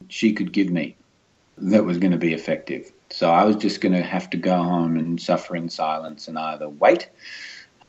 she 0.07 0.31
could 0.31 0.53
give 0.53 0.69
me 0.69 0.95
that 1.57 1.83
was 1.83 1.97
going 1.97 2.11
to 2.11 2.17
be 2.17 2.33
effective. 2.33 2.91
So 3.11 3.29
I 3.29 3.43
was 3.43 3.57
just 3.57 3.81
going 3.81 3.93
to 3.93 4.01
have 4.01 4.29
to 4.31 4.37
go 4.37 4.55
home 4.55 4.97
and 4.97 5.21
suffer 5.21 5.55
in 5.55 5.69
silence 5.69 6.27
and 6.27 6.37
either 6.37 6.69
wait, 6.69 7.09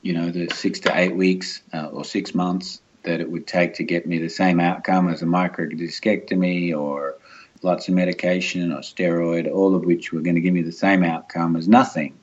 you 0.03 0.13
know, 0.13 0.31
the 0.31 0.49
six 0.51 0.81
to 0.81 0.99
eight 0.99 1.15
weeks 1.15 1.63
uh, 1.73 1.87
or 1.87 2.05
six 2.05 2.35
months 2.35 2.81
that 3.05 3.21
it 3.21 3.31
would 3.31 3.47
take 3.47 3.75
to 3.75 3.85
get 3.85 4.07
me 4.07 4.19
the 4.19 4.29
same 4.29 4.61
outcome 4.61 5.09
as 5.09 5.23
a 5.23 5.27
microdiscectomy 5.27 6.77
or 6.77 7.17
lots 7.63 7.89
of 7.89 7.95
medication 7.95 8.73
or 8.73 8.79
steroid, 8.79 9.53
all 9.53 9.75
of 9.75 9.85
which 9.85 10.13
were 10.13 10.21
going 10.21 10.35
to 10.35 10.41
give 10.41 10.55
me 10.55 10.63
the 10.63 10.73
same 10.73 11.05
outcome 11.05 11.57
as 11.57 11.69
nothing. 11.69 12.19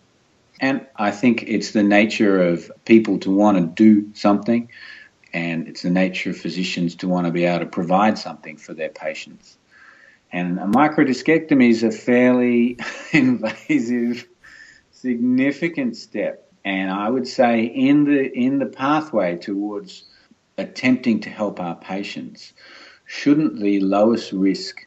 And 0.60 0.86
I 0.96 1.12
think 1.12 1.44
it's 1.44 1.72
the 1.72 1.84
nature 1.84 2.42
of 2.42 2.70
people 2.84 3.20
to 3.20 3.32
want 3.32 3.58
to 3.58 3.66
do 3.66 4.14
something, 4.14 4.70
and 5.32 5.68
it's 5.68 5.84
the 5.84 5.90
nature 5.90 6.32
of 6.32 6.38
physicians 6.38 6.96
to 6.96 7.08
want 7.08 7.28
to 7.28 7.32
be 7.32 7.46
able 7.46 7.60
to 7.60 7.66
provide 7.66 8.18
something 8.18 8.58
for 8.58 8.74
their 8.74 8.90
patients. 8.90 9.58
And 10.32 10.60
a 10.60 10.64
microdiscectomy 10.66 11.70
is 11.70 11.84
a 11.84 11.92
fairly 11.92 12.78
invasive, 13.14 14.28
significant 14.92 15.96
step. 15.96 16.52
And 16.64 16.92
I 16.92 17.10
would 17.10 17.28
say 17.28 17.64
in 17.64 18.04
the 18.04 18.32
in 18.32 18.60
the 18.60 18.66
pathway 18.66 19.38
towards 19.38 20.04
attempting 20.58 21.22
to 21.22 21.30
help 21.30 21.60
our 21.60 21.76
patients, 21.76 22.54
shouldn't 23.06 23.60
the 23.60 23.80
lowest 23.80 24.32
risk, 24.34 24.86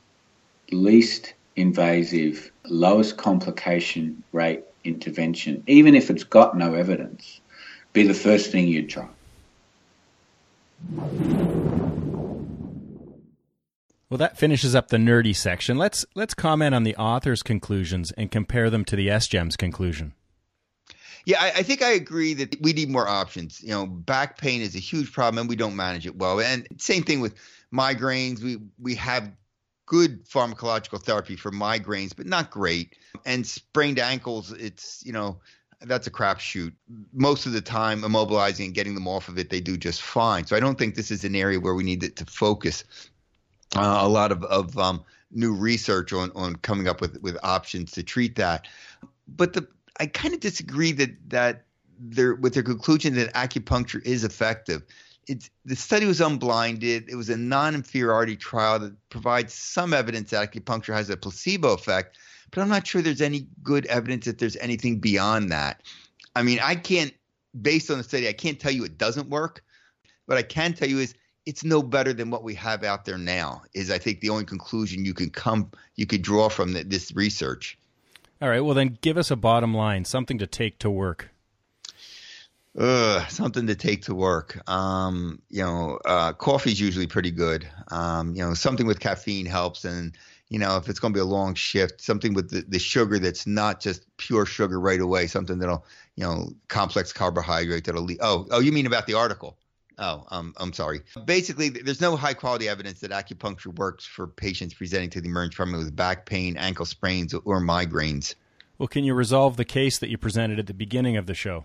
least 0.71 1.35
invasive, 1.57 2.53
lowest 2.65 3.17
complication 3.17 4.23
rate 4.33 4.65
intervention, 4.85 5.63
even 5.67 5.95
if 5.95 6.11
it's 6.11 6.25
got 6.25 6.57
no 6.57 6.75
evidence, 6.75 7.41
be 7.93 8.07
the 8.07 8.15
first 8.15 8.51
thing 8.51 8.69
you'd 8.69 8.89
try? 8.91 9.09
Well, 14.13 14.19
that 14.19 14.37
finishes 14.37 14.75
up 14.75 14.89
the 14.89 14.99
nerdy 14.99 15.35
section. 15.35 15.79
Let's 15.79 16.05
let's 16.15 16.35
comment 16.35 16.75
on 16.75 16.83
the 16.83 16.95
author's 16.97 17.43
conclusions 17.43 18.13
and 18.13 18.31
compare 18.31 18.69
them 18.69 18.85
to 18.85 18.95
the 18.95 19.09
SGEM's 19.09 19.57
conclusion. 19.57 20.13
Yeah, 21.25 21.41
I, 21.41 21.47
I, 21.57 21.63
think 21.63 21.81
I 21.81 21.93
agree 21.93 22.35
that 22.35 22.61
we 22.61 22.75
need 22.75 22.91
more 22.91 23.09
options. 23.09 23.63
You 23.63 23.71
know, 23.71 23.87
back 23.87 24.37
pain 24.37 24.61
is 24.61 24.77
a 24.77 24.81
huge 24.81 25.15
problem 25.15 25.39
and 25.39 25.49
we 25.49 25.57
don't 25.57 25.77
manage 25.77 26.05
it 26.05 26.15
well. 26.15 26.41
And 26.41 26.69
same 26.77 27.05
thing 27.05 27.21
with 27.21 27.37
migraines. 27.73 28.43
We 28.43 28.59
we 28.79 28.95
have 28.97 29.33
good 29.87 30.29
pharmacological 30.29 31.03
therapy 31.03 31.35
for 31.35 31.51
migraines, 31.51 32.15
but 32.15 32.27
not 32.27 32.51
great. 32.51 32.97
And 33.25 33.47
sprained 33.47 33.99
ankles, 33.99 34.53
it's 34.53 35.03
you 35.07 35.13
know 35.15 35.41
that's 35.81 36.07
a 36.07 36.11
crapshoot. 36.11 36.75
Most 37.15 37.47
of 37.47 37.53
the 37.53 37.63
time, 37.63 38.03
immobilizing 38.03 38.67
and 38.67 38.75
getting 38.75 38.95
them 38.95 39.09
off 39.09 39.29
of 39.29 39.39
it, 39.39 39.49
they 39.49 39.63
do 39.63 39.79
just 39.79 40.03
fine. 40.03 40.45
So 40.45 40.55
I 40.55 40.61
don't 40.61 40.79
think 40.79 40.97
this 40.97 41.11
is 41.11 41.25
an 41.25 41.35
area 41.35 41.59
where 41.59 41.75
we 41.75 41.83
need 41.83 42.15
to 42.15 42.27
focus 42.27 42.85
uh, 43.77 44.01
a 44.03 44.09
lot 44.09 44.33
of, 44.33 44.45
of 44.45 44.77
um, 44.79 45.03
new 45.31 45.55
research 45.55 46.13
on, 46.13 46.31
on 46.35 46.57
coming 46.57 46.89
up 46.89 47.01
with, 47.01 47.21
with 47.23 47.37
options 47.43 47.93
to 47.93 48.03
treat 48.03 48.37
that. 48.37 48.67
But 49.29 49.53
the 49.53 49.67
I 50.01 50.07
kind 50.07 50.35
of 50.35 50.41
disagree 50.41 50.93
that 50.93 51.11
that 51.31 51.65
there 51.99 52.35
with 52.35 52.55
their 52.55 52.63
conclusion 52.63 53.15
that 53.15 53.33
acupuncture 53.35 54.05
is 54.05 54.25
effective. 54.25 54.83
It's 55.29 55.51
the 55.65 55.77
study 55.77 56.07
was 56.07 56.21
unblinded. 56.21 57.09
It 57.09 57.15
was 57.15 57.31
a 57.31 57.37
non-inferiority 57.37 58.37
trial 58.37 58.79
that 58.81 59.09
provides 59.11 59.55
some 59.55 59.95
evidence 59.95 60.31
that 60.31 60.51
acupuncture 60.51 60.93
has 60.95 61.11
a 61.11 61.17
placebo 61.17 61.73
effect, 61.75 62.19
but 62.51 62.61
I'm 62.61 62.69
not 62.69 62.87
sure 62.87 63.03
there's 63.03 63.21
any 63.21 63.47
good 63.63 63.87
evidence 63.87 64.25
that 64.25 64.39
there's 64.39 64.57
anything 64.57 64.99
beyond 64.99 65.53
that. 65.53 65.83
I 66.35 66.43
mean, 66.43 66.59
I 66.61 66.75
can't, 66.75 67.15
based 67.61 67.91
on 67.91 67.99
the 67.99 68.05
study, 68.05 68.29
I 68.29 68.33
can't 68.33 68.59
tell 68.59 68.73
you 68.73 68.85
it 68.85 68.99
doesn't 68.99 69.29
work. 69.29 69.63
What 70.27 70.39
I 70.39 70.43
can 70.43 70.73
tell 70.73 70.89
you 70.89 70.99
is 70.99 71.15
it's 71.47 71.65
no 71.65 71.83
better 71.83 72.13
than 72.13 72.31
what 72.31 72.43
we 72.43 72.55
have 72.55 72.85
out 72.85 73.05
there 73.05 73.19
now 73.19 73.63
is 73.75 73.91
i 73.91 73.99
think 73.99 74.21
the 74.21 74.31
only 74.31 74.45
conclusion 74.45 75.05
you 75.05 75.15
can 75.15 75.31
come 75.31 75.71
you 75.97 76.07
could 76.07 76.23
draw 76.23 76.49
from 76.49 76.73
the, 76.73 76.85
this 76.85 77.13
research 77.15 77.79
all 78.41 78.49
right 78.49 78.61
well 78.61 78.75
then 78.75 78.99
give 79.01 79.17
us 79.17 79.31
a 79.31 79.37
bottom 79.37 79.75
line 79.75 80.05
something 80.05 80.39
to 80.39 80.47
take 80.47 80.79
to 80.79 80.91
work 80.91 81.33
Ugh, 82.79 83.23
something 83.29 83.67
to 83.67 83.75
take 83.75 84.05
to 84.05 84.15
work. 84.15 84.59
Um, 84.69 85.43
you 85.51 85.63
know, 85.63 85.99
uh, 86.07 86.33
coffee's 86.33 86.81
usually 86.81 87.07
pretty 87.07 87.31
good. 87.31 87.69
Um, 87.91 88.35
you 88.35 88.43
know, 88.43 88.55
something 88.55 88.87
with 88.87 88.99
caffeine 88.99 89.45
helps, 89.45 89.85
and 89.85 90.17
you 90.49 90.59
know, 90.59 90.77
if 90.77 90.89
it's 90.89 90.99
going 90.99 91.13
to 91.13 91.17
be 91.17 91.21
a 91.21 91.25
long 91.25 91.55
shift, 91.55 92.01
something 92.01 92.33
with 92.33 92.51
the, 92.51 92.65
the 92.67 92.79
sugar 92.79 93.19
that's 93.19 93.47
not 93.47 93.81
just 93.81 94.05
pure 94.17 94.47
sugar 94.47 94.81
right 94.81 95.01
away, 95.01 95.27
something 95.27 95.59
that'll, 95.59 95.85
you 96.17 96.25
know, 96.25 96.49
complex 96.69 97.13
carbohydrate 97.13 97.85
that'll. 97.85 98.07
Le- 98.07 98.17
oh, 98.21 98.47
oh, 98.51 98.61
you 98.61 98.73
mean 98.73 98.87
about 98.87 99.07
the 99.07 99.15
article? 99.15 99.59
Oh, 99.99 100.25
um, 100.31 100.55
I'm 100.57 100.73
sorry. 100.73 101.01
Basically, 101.25 101.69
there's 101.69 102.01
no 102.01 102.17
high 102.17 102.35
quality 102.35 102.69
evidence 102.69 103.01
that 103.01 103.11
acupuncture 103.11 103.77
works 103.77 104.05
for 104.05 104.27
patients 104.27 104.75
presenting 104.75 105.11
to 105.11 105.21
the 105.21 105.29
emergency 105.29 105.55
department 105.55 105.85
with 105.85 105.95
back 105.95 106.27
pain, 106.27 106.57
ankle 106.57 106.87
sprains, 106.87 107.35
or 107.35 107.61
migraines. 107.61 108.35
Well, 108.79 108.89
can 108.89 109.05
you 109.05 109.15
resolve 109.15 109.57
the 109.57 109.65
case 109.65 109.99
that 109.99 110.09
you 110.09 110.19
presented 110.19 110.59
at 110.59 110.67
the 110.67 110.75
beginning 110.75 111.17
of 111.17 111.27
the 111.27 111.35
show? 111.35 111.65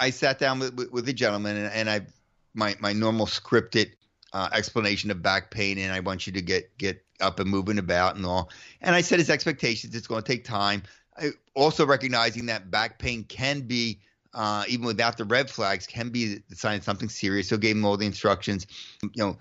I 0.00 0.10
sat 0.10 0.38
down 0.38 0.58
with, 0.58 0.90
with, 0.90 1.08
a 1.08 1.12
gentleman 1.12 1.56
and, 1.56 1.72
and 1.72 1.90
I 1.90 2.06
my 2.54 2.74
my 2.80 2.92
normal 2.92 3.26
scripted 3.26 3.92
uh, 4.32 4.48
explanation 4.52 5.10
of 5.10 5.22
back 5.22 5.50
pain, 5.50 5.78
and 5.78 5.92
I 5.92 6.00
want 6.00 6.26
you 6.26 6.32
to 6.32 6.42
get 6.42 6.76
get 6.78 7.04
up 7.20 7.38
and 7.38 7.48
moving 7.48 7.78
about 7.78 8.16
and 8.16 8.26
all. 8.26 8.50
And 8.80 8.94
I 8.94 9.00
said 9.00 9.18
his 9.18 9.30
expectations. 9.30 9.94
It's 9.94 10.06
going 10.06 10.22
to 10.22 10.26
take 10.26 10.44
time. 10.44 10.82
I, 11.16 11.30
also 11.54 11.86
recognizing 11.86 12.46
that 12.46 12.70
back 12.70 12.98
pain 12.98 13.24
can 13.24 13.60
be 13.60 14.00
uh, 14.34 14.64
even 14.68 14.86
without 14.86 15.16
the 15.16 15.24
red 15.24 15.50
flags, 15.50 15.86
can 15.86 16.10
be 16.10 16.36
the 16.48 16.56
sign 16.56 16.78
of 16.78 16.84
something 16.84 17.08
serious. 17.08 17.48
So 17.48 17.56
gave 17.56 17.76
him 17.76 17.84
all 17.84 17.96
the 17.96 18.06
instructions, 18.06 18.66
you 19.02 19.10
know, 19.16 19.38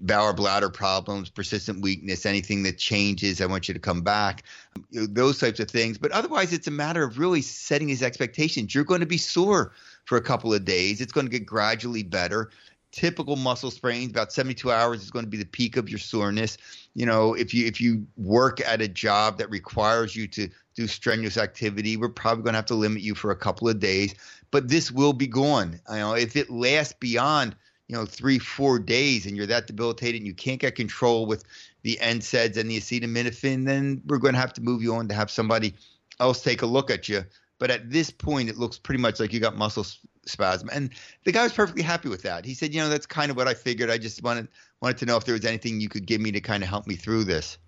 bowel 0.00 0.32
bladder 0.32 0.70
problems, 0.70 1.30
persistent 1.30 1.82
weakness, 1.82 2.24
anything 2.24 2.62
that 2.62 2.78
changes, 2.78 3.40
I 3.40 3.46
want 3.46 3.68
you 3.68 3.74
to 3.74 3.80
come 3.80 4.02
back, 4.02 4.44
you 4.90 5.00
know, 5.00 5.06
those 5.06 5.38
types 5.38 5.60
of 5.60 5.70
things. 5.70 5.98
But 5.98 6.12
otherwise, 6.12 6.52
it's 6.52 6.66
a 6.66 6.72
matter 6.72 7.02
of 7.02 7.18
really 7.18 7.42
setting 7.42 7.88
his 7.88 8.02
expectations. 8.02 8.74
You're 8.74 8.84
going 8.84 9.00
to 9.00 9.06
be 9.06 9.18
sore 9.18 9.72
for 10.06 10.16
a 10.16 10.22
couple 10.22 10.54
of 10.54 10.64
days. 10.64 11.00
It's 11.00 11.12
going 11.12 11.26
to 11.26 11.30
get 11.30 11.46
gradually 11.46 12.02
better 12.02 12.50
typical 12.92 13.36
muscle 13.36 13.70
sprains 13.70 14.10
about 14.10 14.32
72 14.32 14.70
hours 14.70 15.02
is 15.02 15.10
going 15.10 15.24
to 15.24 15.30
be 15.30 15.36
the 15.36 15.44
peak 15.44 15.76
of 15.76 15.88
your 15.88 15.98
soreness 15.98 16.58
you 16.94 17.06
know 17.06 17.34
if 17.34 17.54
you 17.54 17.66
if 17.66 17.80
you 17.80 18.04
work 18.16 18.60
at 18.60 18.80
a 18.80 18.88
job 18.88 19.38
that 19.38 19.48
requires 19.48 20.16
you 20.16 20.26
to 20.26 20.48
do 20.80 20.86
strenuous 20.86 21.36
activity. 21.36 21.96
We're 21.96 22.08
probably 22.08 22.42
going 22.42 22.54
to 22.54 22.58
have 22.58 22.66
to 22.66 22.74
limit 22.74 23.02
you 23.02 23.14
for 23.14 23.30
a 23.30 23.36
couple 23.36 23.68
of 23.68 23.78
days, 23.78 24.14
but 24.50 24.68
this 24.68 24.90
will 24.90 25.12
be 25.12 25.26
gone. 25.26 25.78
You 25.90 25.96
know, 25.96 26.14
if 26.14 26.36
it 26.36 26.50
lasts 26.50 26.94
beyond 26.98 27.54
you 27.88 27.96
know 27.96 28.06
three, 28.06 28.38
four 28.38 28.78
days, 28.78 29.26
and 29.26 29.36
you're 29.36 29.46
that 29.46 29.66
debilitated 29.66 30.20
and 30.20 30.26
you 30.26 30.34
can't 30.34 30.60
get 30.60 30.76
control 30.76 31.26
with 31.26 31.44
the 31.82 31.98
NSAIDs 32.00 32.56
and 32.56 32.70
the 32.70 32.78
acetaminophen, 32.78 33.66
then 33.66 34.00
we're 34.06 34.18
going 34.18 34.34
to 34.34 34.40
have 34.40 34.54
to 34.54 34.62
move 34.62 34.82
you 34.82 34.94
on 34.94 35.08
to 35.08 35.14
have 35.14 35.30
somebody 35.30 35.74
else 36.18 36.42
take 36.42 36.62
a 36.62 36.66
look 36.66 36.90
at 36.90 37.08
you. 37.08 37.24
But 37.58 37.70
at 37.70 37.90
this 37.90 38.10
point, 38.10 38.48
it 38.48 38.56
looks 38.56 38.78
pretty 38.78 39.02
much 39.02 39.20
like 39.20 39.34
you 39.34 39.40
got 39.40 39.54
muscle 39.54 39.84
spasm. 40.24 40.70
And 40.72 40.90
the 41.24 41.32
guy 41.32 41.42
was 41.42 41.52
perfectly 41.52 41.82
happy 41.82 42.08
with 42.08 42.22
that. 42.22 42.46
He 42.46 42.54
said, 42.54 42.72
you 42.72 42.80
know, 42.80 42.88
that's 42.88 43.06
kind 43.06 43.30
of 43.30 43.36
what 43.36 43.48
I 43.48 43.54
figured. 43.54 43.90
I 43.90 43.98
just 43.98 44.22
wanted 44.22 44.48
wanted 44.80 44.96
to 44.98 45.06
know 45.06 45.18
if 45.18 45.24
there 45.26 45.34
was 45.34 45.44
anything 45.44 45.78
you 45.78 45.90
could 45.90 46.06
give 46.06 46.22
me 46.22 46.32
to 46.32 46.40
kind 46.40 46.62
of 46.62 46.70
help 46.70 46.86
me 46.86 46.94
through 46.94 47.24
this. 47.24 47.58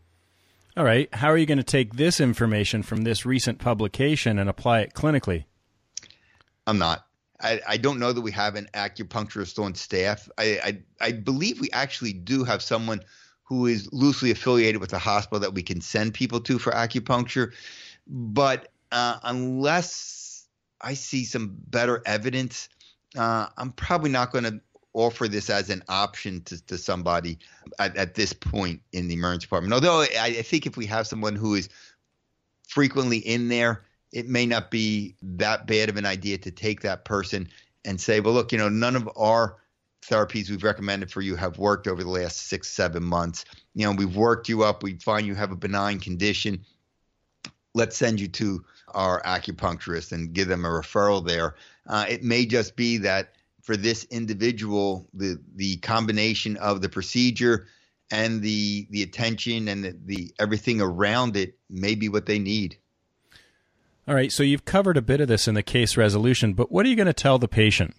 All 0.74 0.84
right. 0.84 1.12
How 1.14 1.28
are 1.28 1.36
you 1.36 1.44
going 1.44 1.58
to 1.58 1.64
take 1.64 1.96
this 1.96 2.18
information 2.18 2.82
from 2.82 3.02
this 3.02 3.26
recent 3.26 3.58
publication 3.58 4.38
and 4.38 4.48
apply 4.48 4.80
it 4.80 4.94
clinically? 4.94 5.44
I'm 6.66 6.78
not. 6.78 7.06
I, 7.40 7.60
I 7.68 7.76
don't 7.76 7.98
know 7.98 8.12
that 8.12 8.20
we 8.20 8.30
have 8.32 8.54
an 8.54 8.68
acupuncturist 8.72 9.62
on 9.62 9.74
staff. 9.74 10.28
I, 10.38 10.60
I, 10.64 11.06
I 11.08 11.12
believe 11.12 11.60
we 11.60 11.70
actually 11.72 12.14
do 12.14 12.44
have 12.44 12.62
someone 12.62 13.02
who 13.42 13.66
is 13.66 13.92
loosely 13.92 14.30
affiliated 14.30 14.80
with 14.80 14.90
the 14.90 14.98
hospital 14.98 15.40
that 15.40 15.52
we 15.52 15.62
can 15.62 15.82
send 15.82 16.14
people 16.14 16.40
to 16.40 16.58
for 16.58 16.72
acupuncture. 16.72 17.52
But 18.06 18.68
uh, 18.92 19.18
unless 19.24 20.46
I 20.80 20.94
see 20.94 21.24
some 21.24 21.54
better 21.66 22.00
evidence, 22.06 22.70
uh, 23.16 23.48
I'm 23.58 23.72
probably 23.72 24.10
not 24.10 24.32
going 24.32 24.44
to 24.44 24.60
offer 24.94 25.28
this 25.28 25.48
as 25.50 25.70
an 25.70 25.82
option 25.88 26.42
to, 26.42 26.64
to 26.66 26.76
somebody 26.76 27.38
at, 27.78 27.96
at 27.96 28.14
this 28.14 28.32
point 28.32 28.80
in 28.92 29.08
the 29.08 29.14
emergency 29.14 29.46
department. 29.46 29.72
Although 29.72 30.02
I, 30.02 30.34
I 30.38 30.42
think 30.42 30.66
if 30.66 30.76
we 30.76 30.86
have 30.86 31.06
someone 31.06 31.34
who 31.34 31.54
is 31.54 31.68
frequently 32.68 33.18
in 33.18 33.48
there, 33.48 33.84
it 34.12 34.28
may 34.28 34.44
not 34.44 34.70
be 34.70 35.14
that 35.22 35.66
bad 35.66 35.88
of 35.88 35.96
an 35.96 36.04
idea 36.04 36.36
to 36.38 36.50
take 36.50 36.82
that 36.82 37.04
person 37.04 37.48
and 37.84 38.00
say, 38.00 38.20
well, 38.20 38.34
look, 38.34 38.52
you 38.52 38.58
know, 38.58 38.68
none 38.68 38.94
of 38.94 39.08
our 39.16 39.56
therapies 40.02 40.50
we've 40.50 40.64
recommended 40.64 41.10
for 41.10 41.20
you 41.20 41.36
have 41.36 41.58
worked 41.58 41.86
over 41.86 42.02
the 42.02 42.10
last 42.10 42.48
six, 42.48 42.68
seven 42.68 43.02
months. 43.02 43.44
You 43.74 43.86
know, 43.86 43.92
we've 43.92 44.16
worked 44.16 44.48
you 44.48 44.64
up. 44.64 44.82
We 44.82 44.94
find 44.96 45.26
you 45.26 45.34
have 45.34 45.52
a 45.52 45.56
benign 45.56 46.00
condition. 46.00 46.64
Let's 47.74 47.96
send 47.96 48.20
you 48.20 48.28
to 48.28 48.64
our 48.88 49.22
acupuncturist 49.22 50.12
and 50.12 50.32
give 50.32 50.48
them 50.48 50.64
a 50.64 50.68
referral 50.68 51.26
there. 51.26 51.54
Uh, 51.86 52.04
it 52.08 52.22
may 52.22 52.44
just 52.44 52.76
be 52.76 52.98
that 52.98 53.32
for 53.62 53.76
this 53.76 54.04
individual, 54.04 55.08
the 55.14 55.40
the 55.54 55.76
combination 55.78 56.56
of 56.58 56.82
the 56.82 56.88
procedure 56.88 57.66
and 58.10 58.42
the 58.42 58.86
the 58.90 59.02
attention 59.02 59.68
and 59.68 59.84
the, 59.84 59.96
the 60.04 60.34
everything 60.38 60.80
around 60.80 61.36
it 61.36 61.56
may 61.70 61.94
be 61.94 62.08
what 62.08 62.26
they 62.26 62.38
need. 62.38 62.76
All 64.06 64.16
right, 64.16 64.32
so 64.32 64.42
you've 64.42 64.64
covered 64.64 64.96
a 64.96 65.02
bit 65.02 65.20
of 65.20 65.28
this 65.28 65.46
in 65.46 65.54
the 65.54 65.62
case 65.62 65.96
resolution, 65.96 66.54
but 66.54 66.72
what 66.72 66.84
are 66.84 66.88
you 66.88 66.96
going 66.96 67.06
to 67.06 67.12
tell 67.12 67.38
the 67.38 67.48
patient? 67.48 67.94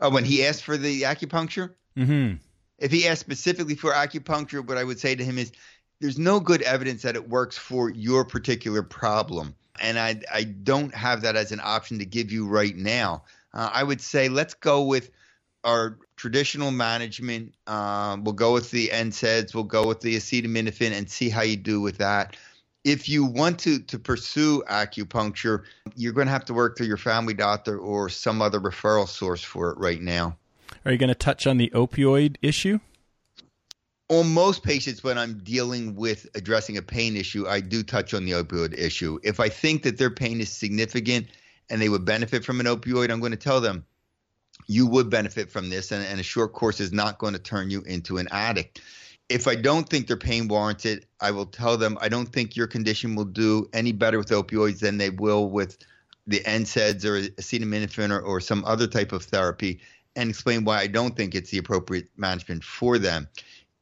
Oh, 0.00 0.10
when 0.10 0.24
he 0.24 0.44
asked 0.44 0.64
for 0.64 0.76
the 0.76 1.02
acupuncture? 1.02 1.70
Mm-hmm. 1.96 2.36
If 2.78 2.90
he 2.90 3.06
asked 3.06 3.20
specifically 3.20 3.76
for 3.76 3.92
acupuncture, 3.92 4.66
what 4.66 4.76
I 4.76 4.82
would 4.82 4.98
say 4.98 5.14
to 5.14 5.24
him 5.24 5.38
is 5.38 5.52
there's 6.00 6.18
no 6.18 6.40
good 6.40 6.60
evidence 6.62 7.02
that 7.02 7.14
it 7.14 7.28
works 7.28 7.56
for 7.56 7.88
your 7.88 8.24
particular 8.24 8.82
problem. 8.82 9.54
And 9.80 9.96
I, 9.96 10.20
I 10.32 10.42
don't 10.42 10.92
have 10.92 11.22
that 11.22 11.36
as 11.36 11.52
an 11.52 11.60
option 11.62 12.00
to 12.00 12.04
give 12.04 12.32
you 12.32 12.48
right 12.48 12.76
now 12.76 13.22
uh, 13.54 13.70
I 13.72 13.82
would 13.82 14.00
say 14.00 14.28
let's 14.28 14.54
go 14.54 14.82
with 14.82 15.10
our 15.62 15.98
traditional 16.16 16.70
management. 16.70 17.54
Um, 17.66 18.24
we'll 18.24 18.34
go 18.34 18.52
with 18.52 18.70
the 18.70 18.88
NSAIDs. 18.88 19.54
We'll 19.54 19.64
go 19.64 19.86
with 19.86 20.00
the 20.00 20.16
acetaminophen 20.16 20.92
and 20.92 21.08
see 21.08 21.30
how 21.30 21.42
you 21.42 21.56
do 21.56 21.80
with 21.80 21.98
that. 21.98 22.36
If 22.84 23.08
you 23.08 23.24
want 23.24 23.60
to 23.60 23.78
to 23.78 23.98
pursue 23.98 24.62
acupuncture, 24.68 25.64
you're 25.96 26.12
going 26.12 26.26
to 26.26 26.32
have 26.32 26.44
to 26.46 26.54
work 26.54 26.76
through 26.76 26.88
your 26.88 26.98
family 26.98 27.32
doctor 27.32 27.78
or 27.78 28.10
some 28.10 28.42
other 28.42 28.60
referral 28.60 29.08
source 29.08 29.42
for 29.42 29.70
it 29.70 29.78
right 29.78 30.02
now. 30.02 30.36
Are 30.84 30.92
you 30.92 30.98
going 30.98 31.08
to 31.08 31.14
touch 31.14 31.46
on 31.46 31.56
the 31.56 31.70
opioid 31.74 32.36
issue? 32.42 32.80
on 34.10 34.34
most 34.34 34.62
patients 34.62 35.02
when 35.02 35.16
I'm 35.16 35.38
dealing 35.38 35.94
with 35.94 36.26
addressing 36.34 36.76
a 36.76 36.82
pain 36.82 37.16
issue, 37.16 37.48
I 37.48 37.60
do 37.60 37.82
touch 37.82 38.12
on 38.12 38.26
the 38.26 38.32
opioid 38.32 38.76
issue. 38.78 39.18
If 39.22 39.40
I 39.40 39.48
think 39.48 39.82
that 39.84 39.96
their 39.96 40.10
pain 40.10 40.42
is 40.42 40.50
significant 40.50 41.28
and 41.70 41.80
they 41.80 41.88
would 41.88 42.04
benefit 42.04 42.44
from 42.44 42.60
an 42.60 42.66
opioid, 42.66 43.10
I'm 43.10 43.20
going 43.20 43.32
to 43.32 43.38
tell 43.38 43.60
them 43.60 43.84
you 44.66 44.86
would 44.86 45.10
benefit 45.10 45.50
from 45.50 45.68
this, 45.68 45.92
and, 45.92 46.04
and 46.04 46.20
a 46.20 46.22
short 46.22 46.52
course 46.52 46.80
is 46.80 46.92
not 46.92 47.18
going 47.18 47.32
to 47.32 47.38
turn 47.38 47.70
you 47.70 47.82
into 47.82 48.18
an 48.18 48.28
addict. 48.30 48.80
If 49.28 49.48
I 49.48 49.54
don't 49.54 49.88
think 49.88 50.06
their 50.06 50.16
pain 50.16 50.48
warranted, 50.48 51.06
I 51.20 51.30
will 51.30 51.46
tell 51.46 51.76
them 51.76 51.98
I 52.00 52.08
don't 52.08 52.26
think 52.26 52.56
your 52.56 52.66
condition 52.66 53.14
will 53.14 53.24
do 53.24 53.68
any 53.72 53.92
better 53.92 54.18
with 54.18 54.28
opioids 54.28 54.80
than 54.80 54.98
they 54.98 55.10
will 55.10 55.48
with 55.48 55.78
the 56.26 56.40
NSAIDs 56.40 57.04
or 57.04 57.20
acetaminophen 57.32 58.10
or, 58.10 58.20
or 58.20 58.40
some 58.40 58.64
other 58.64 58.86
type 58.86 59.12
of 59.12 59.24
therapy, 59.24 59.80
and 60.16 60.30
explain 60.30 60.64
why 60.64 60.78
I 60.78 60.86
don't 60.86 61.16
think 61.16 61.34
it's 61.34 61.50
the 61.50 61.58
appropriate 61.58 62.08
management 62.16 62.64
for 62.64 62.98
them. 62.98 63.28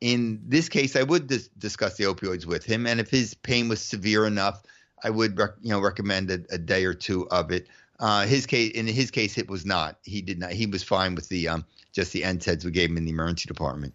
In 0.00 0.40
this 0.46 0.68
case, 0.68 0.96
I 0.96 1.02
would 1.02 1.26
dis- 1.28 1.48
discuss 1.58 1.96
the 1.96 2.04
opioids 2.04 2.46
with 2.46 2.64
him, 2.64 2.86
and 2.86 2.98
if 2.98 3.10
his 3.10 3.34
pain 3.34 3.68
was 3.68 3.80
severe 3.80 4.26
enough 4.26 4.62
I 5.04 5.10
would 5.10 5.38
rec- 5.38 5.54
you 5.62 5.70
know 5.70 5.80
recommend 5.80 6.30
a, 6.30 6.40
a, 6.50 6.58
day 6.58 6.84
or 6.84 6.94
two 6.94 7.28
of 7.30 7.50
it. 7.50 7.66
Uh, 7.98 8.26
his 8.26 8.46
case 8.46 8.72
in 8.72 8.86
his 8.86 9.10
case 9.10 9.38
it 9.38 9.48
was 9.48 9.66
not. 9.66 9.98
He 10.04 10.22
did 10.22 10.38
not. 10.38 10.52
He 10.52 10.66
was 10.66 10.82
fine 10.82 11.14
with 11.14 11.28
the 11.28 11.48
um, 11.48 11.64
just 11.92 12.12
the 12.12 12.22
NSAIDs 12.22 12.64
we 12.64 12.70
gave 12.70 12.90
him 12.90 12.96
in 12.96 13.04
the 13.04 13.10
emergency 13.10 13.46
department. 13.46 13.94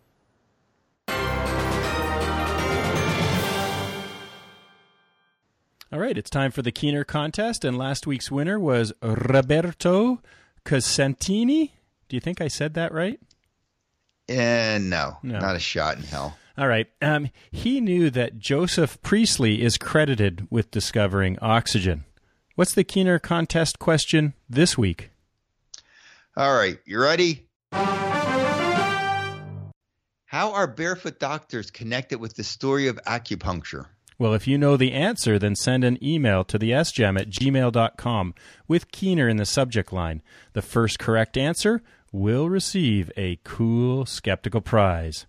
All 5.89 5.99
right, 5.99 6.17
it's 6.17 6.29
time 6.29 6.51
for 6.51 6.61
the 6.61 6.71
Keener 6.71 7.05
contest, 7.05 7.63
and 7.63 7.77
last 7.77 8.05
week's 8.05 8.29
winner 8.29 8.59
was 8.59 8.91
Roberto 9.01 10.21
Cosentini. 10.65 11.71
Do 12.09 12.17
you 12.17 12.19
think 12.19 12.41
I 12.41 12.49
said 12.49 12.73
that 12.73 12.91
right? 12.91 13.19
And 14.27 14.93
uh, 14.93 14.97
no, 14.97 15.17
no, 15.23 15.39
not 15.39 15.55
a 15.55 15.59
shot 15.59 15.95
in 15.95 16.03
hell. 16.03 16.37
All 16.57 16.67
right. 16.67 16.87
Um, 17.01 17.29
he 17.51 17.79
knew 17.79 18.09
that 18.09 18.39
Joseph 18.39 18.99
Priestley 19.03 19.61
is 19.61 19.77
credited 19.77 20.47
with 20.49 20.71
discovering 20.71 21.37
oxygen. 21.39 22.05
What's 22.55 22.73
the 22.73 22.83
Keener 22.83 23.19
contest 23.19 23.77
question 23.77 24.33
this 24.49 24.75
week? 24.77 25.11
All 26.35 26.55
right. 26.55 26.79
You 26.85 26.99
ready? 26.99 27.45
How 30.25 30.51
are 30.53 30.67
barefoot 30.67 31.19
doctors 31.19 31.69
connected 31.69 32.19
with 32.19 32.35
the 32.35 32.43
story 32.43 32.87
of 32.87 32.99
acupuncture? 33.05 33.85
Well, 34.19 34.33
if 34.33 34.47
you 34.47 34.57
know 34.57 34.77
the 34.77 34.93
answer, 34.93 35.37
then 35.37 35.55
send 35.55 35.83
an 35.83 36.03
email 36.03 36.43
to 36.45 36.57
the 36.57 36.71
sgem 36.71 37.19
at 37.19 37.29
gmail.com 37.29 38.33
with 38.67 38.91
Keener 38.91 39.29
in 39.29 39.37
the 39.37 39.45
subject 39.45 39.93
line. 39.93 40.23
The 40.53 40.63
first 40.63 40.97
correct 40.97 41.37
answer 41.37 41.83
will 42.11 42.49
receive 42.49 43.11
a 43.15 43.39
cool 43.43 44.07
skeptical 44.07 44.61
prize. 44.61 45.27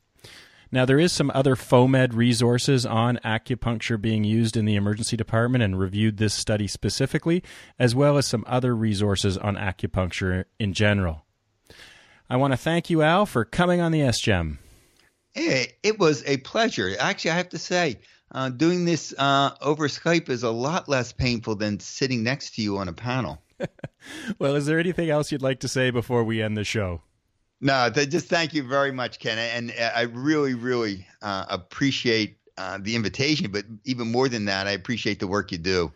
Now, 0.70 0.84
there 0.84 0.98
is 0.98 1.12
some 1.12 1.32
other 1.34 1.56
FOAMed 1.56 2.14
resources 2.14 2.84
on 2.84 3.18
acupuncture 3.24 4.00
being 4.00 4.24
used 4.24 4.56
in 4.56 4.66
the 4.66 4.74
emergency 4.74 5.16
department 5.16 5.64
and 5.64 5.78
reviewed 5.78 6.18
this 6.18 6.34
study 6.34 6.66
specifically, 6.66 7.42
as 7.78 7.94
well 7.94 8.18
as 8.18 8.26
some 8.26 8.44
other 8.46 8.76
resources 8.76 9.38
on 9.38 9.56
acupuncture 9.56 10.44
in 10.58 10.74
general. 10.74 11.24
I 12.28 12.36
want 12.36 12.52
to 12.52 12.58
thank 12.58 12.90
you, 12.90 13.02
Al, 13.02 13.24
for 13.24 13.46
coming 13.46 13.80
on 13.80 13.92
the 13.92 14.00
SGEM. 14.00 14.58
Hey, 15.32 15.72
it 15.82 15.98
was 15.98 16.22
a 16.26 16.36
pleasure. 16.38 16.94
Actually, 16.98 17.30
I 17.30 17.36
have 17.36 17.48
to 17.50 17.58
say, 17.58 18.00
uh, 18.32 18.50
doing 18.50 18.84
this 18.84 19.14
uh, 19.16 19.52
over 19.62 19.88
Skype 19.88 20.28
is 20.28 20.42
a 20.42 20.50
lot 20.50 20.88
less 20.88 21.12
painful 21.12 21.56
than 21.56 21.80
sitting 21.80 22.22
next 22.22 22.56
to 22.56 22.62
you 22.62 22.76
on 22.76 22.88
a 22.88 22.92
panel. 22.92 23.40
well, 24.38 24.54
is 24.54 24.66
there 24.66 24.78
anything 24.78 25.08
else 25.08 25.32
you'd 25.32 25.42
like 25.42 25.60
to 25.60 25.68
say 25.68 25.90
before 25.90 26.24
we 26.24 26.42
end 26.42 26.56
the 26.56 26.64
show? 26.64 27.00
No, 27.60 27.90
just 27.90 28.28
thank 28.28 28.54
you 28.54 28.62
very 28.62 28.92
much, 28.92 29.18
Ken. 29.18 29.38
And 29.38 29.72
I 29.94 30.02
really, 30.02 30.54
really 30.54 31.06
uh, 31.22 31.44
appreciate 31.48 32.38
uh, 32.56 32.78
the 32.80 32.94
invitation, 32.94 33.50
but 33.50 33.64
even 33.84 34.10
more 34.10 34.28
than 34.28 34.44
that, 34.44 34.66
I 34.66 34.72
appreciate 34.72 35.18
the 35.18 35.26
work 35.26 35.50
you 35.50 35.58
do, 35.58 35.92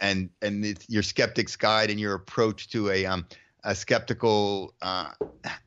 and 0.00 0.28
and 0.42 0.78
your 0.88 1.02
skeptics 1.02 1.56
guide 1.56 1.90
and 1.90 1.98
your 1.98 2.14
approach 2.14 2.68
to 2.70 2.90
a 2.90 3.06
um, 3.06 3.26
a 3.64 3.74
skeptical 3.74 4.74
uh, 4.82 5.10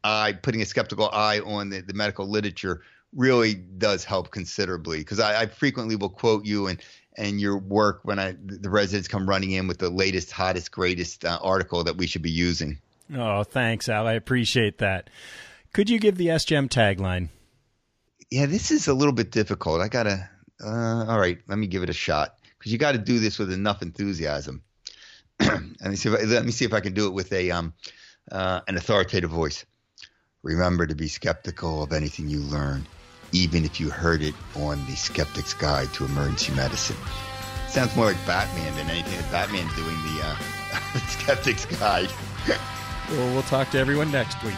eye, 0.03 0.33
putting 0.41 0.61
a 0.61 0.65
skeptical 0.65 1.09
eye 1.09 1.39
on 1.39 1.69
the, 1.69 1.81
the 1.81 1.93
medical 1.93 2.27
literature 2.27 2.81
really 3.15 3.55
does 3.55 4.03
help 4.03 4.31
considerably. 4.31 4.99
Because 4.99 5.19
I, 5.19 5.41
I, 5.41 5.45
frequently 5.47 5.95
will 5.95 6.09
quote 6.09 6.45
you 6.45 6.67
and 6.67 6.81
and 7.17 7.41
your 7.41 7.57
work 7.57 8.01
when 8.03 8.19
I 8.19 8.35
the 8.39 8.69
residents 8.69 9.07
come 9.07 9.27
running 9.27 9.51
in 9.51 9.67
with 9.67 9.79
the 9.79 9.89
latest, 9.89 10.31
hottest, 10.31 10.71
greatest 10.71 11.25
uh, 11.25 11.39
article 11.41 11.83
that 11.83 11.97
we 11.97 12.07
should 12.07 12.21
be 12.21 12.31
using. 12.31 12.79
Oh, 13.13 13.43
thanks, 13.43 13.89
Al. 13.89 14.07
I 14.07 14.13
appreciate 14.13 14.79
that. 14.79 15.09
Could 15.73 15.89
you 15.89 15.99
give 15.99 16.17
the 16.17 16.27
SGEM 16.27 16.69
tagline? 16.69 17.29
Yeah, 18.29 18.45
this 18.45 18.71
is 18.71 18.87
a 18.87 18.93
little 18.93 19.13
bit 19.13 19.31
difficult. 19.31 19.81
I 19.81 19.87
gotta. 19.87 20.29
Uh, 20.63 21.05
all 21.07 21.19
right, 21.19 21.39
let 21.47 21.57
me 21.57 21.67
give 21.67 21.83
it 21.83 21.89
a 21.89 21.93
shot 21.93 22.35
because 22.57 22.71
you 22.71 22.77
got 22.77 22.91
to 22.91 22.97
do 22.97 23.19
this 23.19 23.39
with 23.39 23.51
enough 23.51 23.81
enthusiasm. 23.81 24.61
let 25.39 25.61
me 25.85 25.95
see. 25.95 26.09
If 26.09 26.19
I, 26.19 26.23
let 26.23 26.45
me 26.45 26.51
see 26.51 26.65
if 26.65 26.73
I 26.73 26.81
can 26.81 26.93
do 26.93 27.07
it 27.07 27.13
with 27.13 27.31
a 27.31 27.51
um, 27.51 27.73
uh, 28.31 28.61
an 28.67 28.77
authoritative 28.77 29.29
voice. 29.29 29.65
Remember 30.43 30.85
to 30.85 30.95
be 30.95 31.07
skeptical 31.07 31.83
of 31.83 31.91
anything 31.91 32.29
you 32.29 32.39
learn, 32.39 32.85
even 33.31 33.65
if 33.65 33.79
you 33.79 33.89
heard 33.89 34.21
it 34.21 34.35
on 34.55 34.85
the 34.85 34.95
Skeptic's 34.95 35.53
Guide 35.53 35.91
to 35.93 36.05
Emergency 36.05 36.53
Medicine. 36.53 36.95
Sounds 37.67 37.95
more 37.95 38.05
like 38.05 38.25
Batman 38.25 38.75
than 38.75 38.89
anything. 38.89 39.19
Batman 39.31 39.67
doing 39.75 39.97
the 40.03 40.21
uh, 40.23 40.35
Skeptic's 41.07 41.65
Guide. 41.65 42.09
Well, 43.11 43.33
we'll 43.33 43.41
talk 43.43 43.69
to 43.71 43.79
everyone 43.79 44.11
next 44.11 44.41
week. 44.43 44.55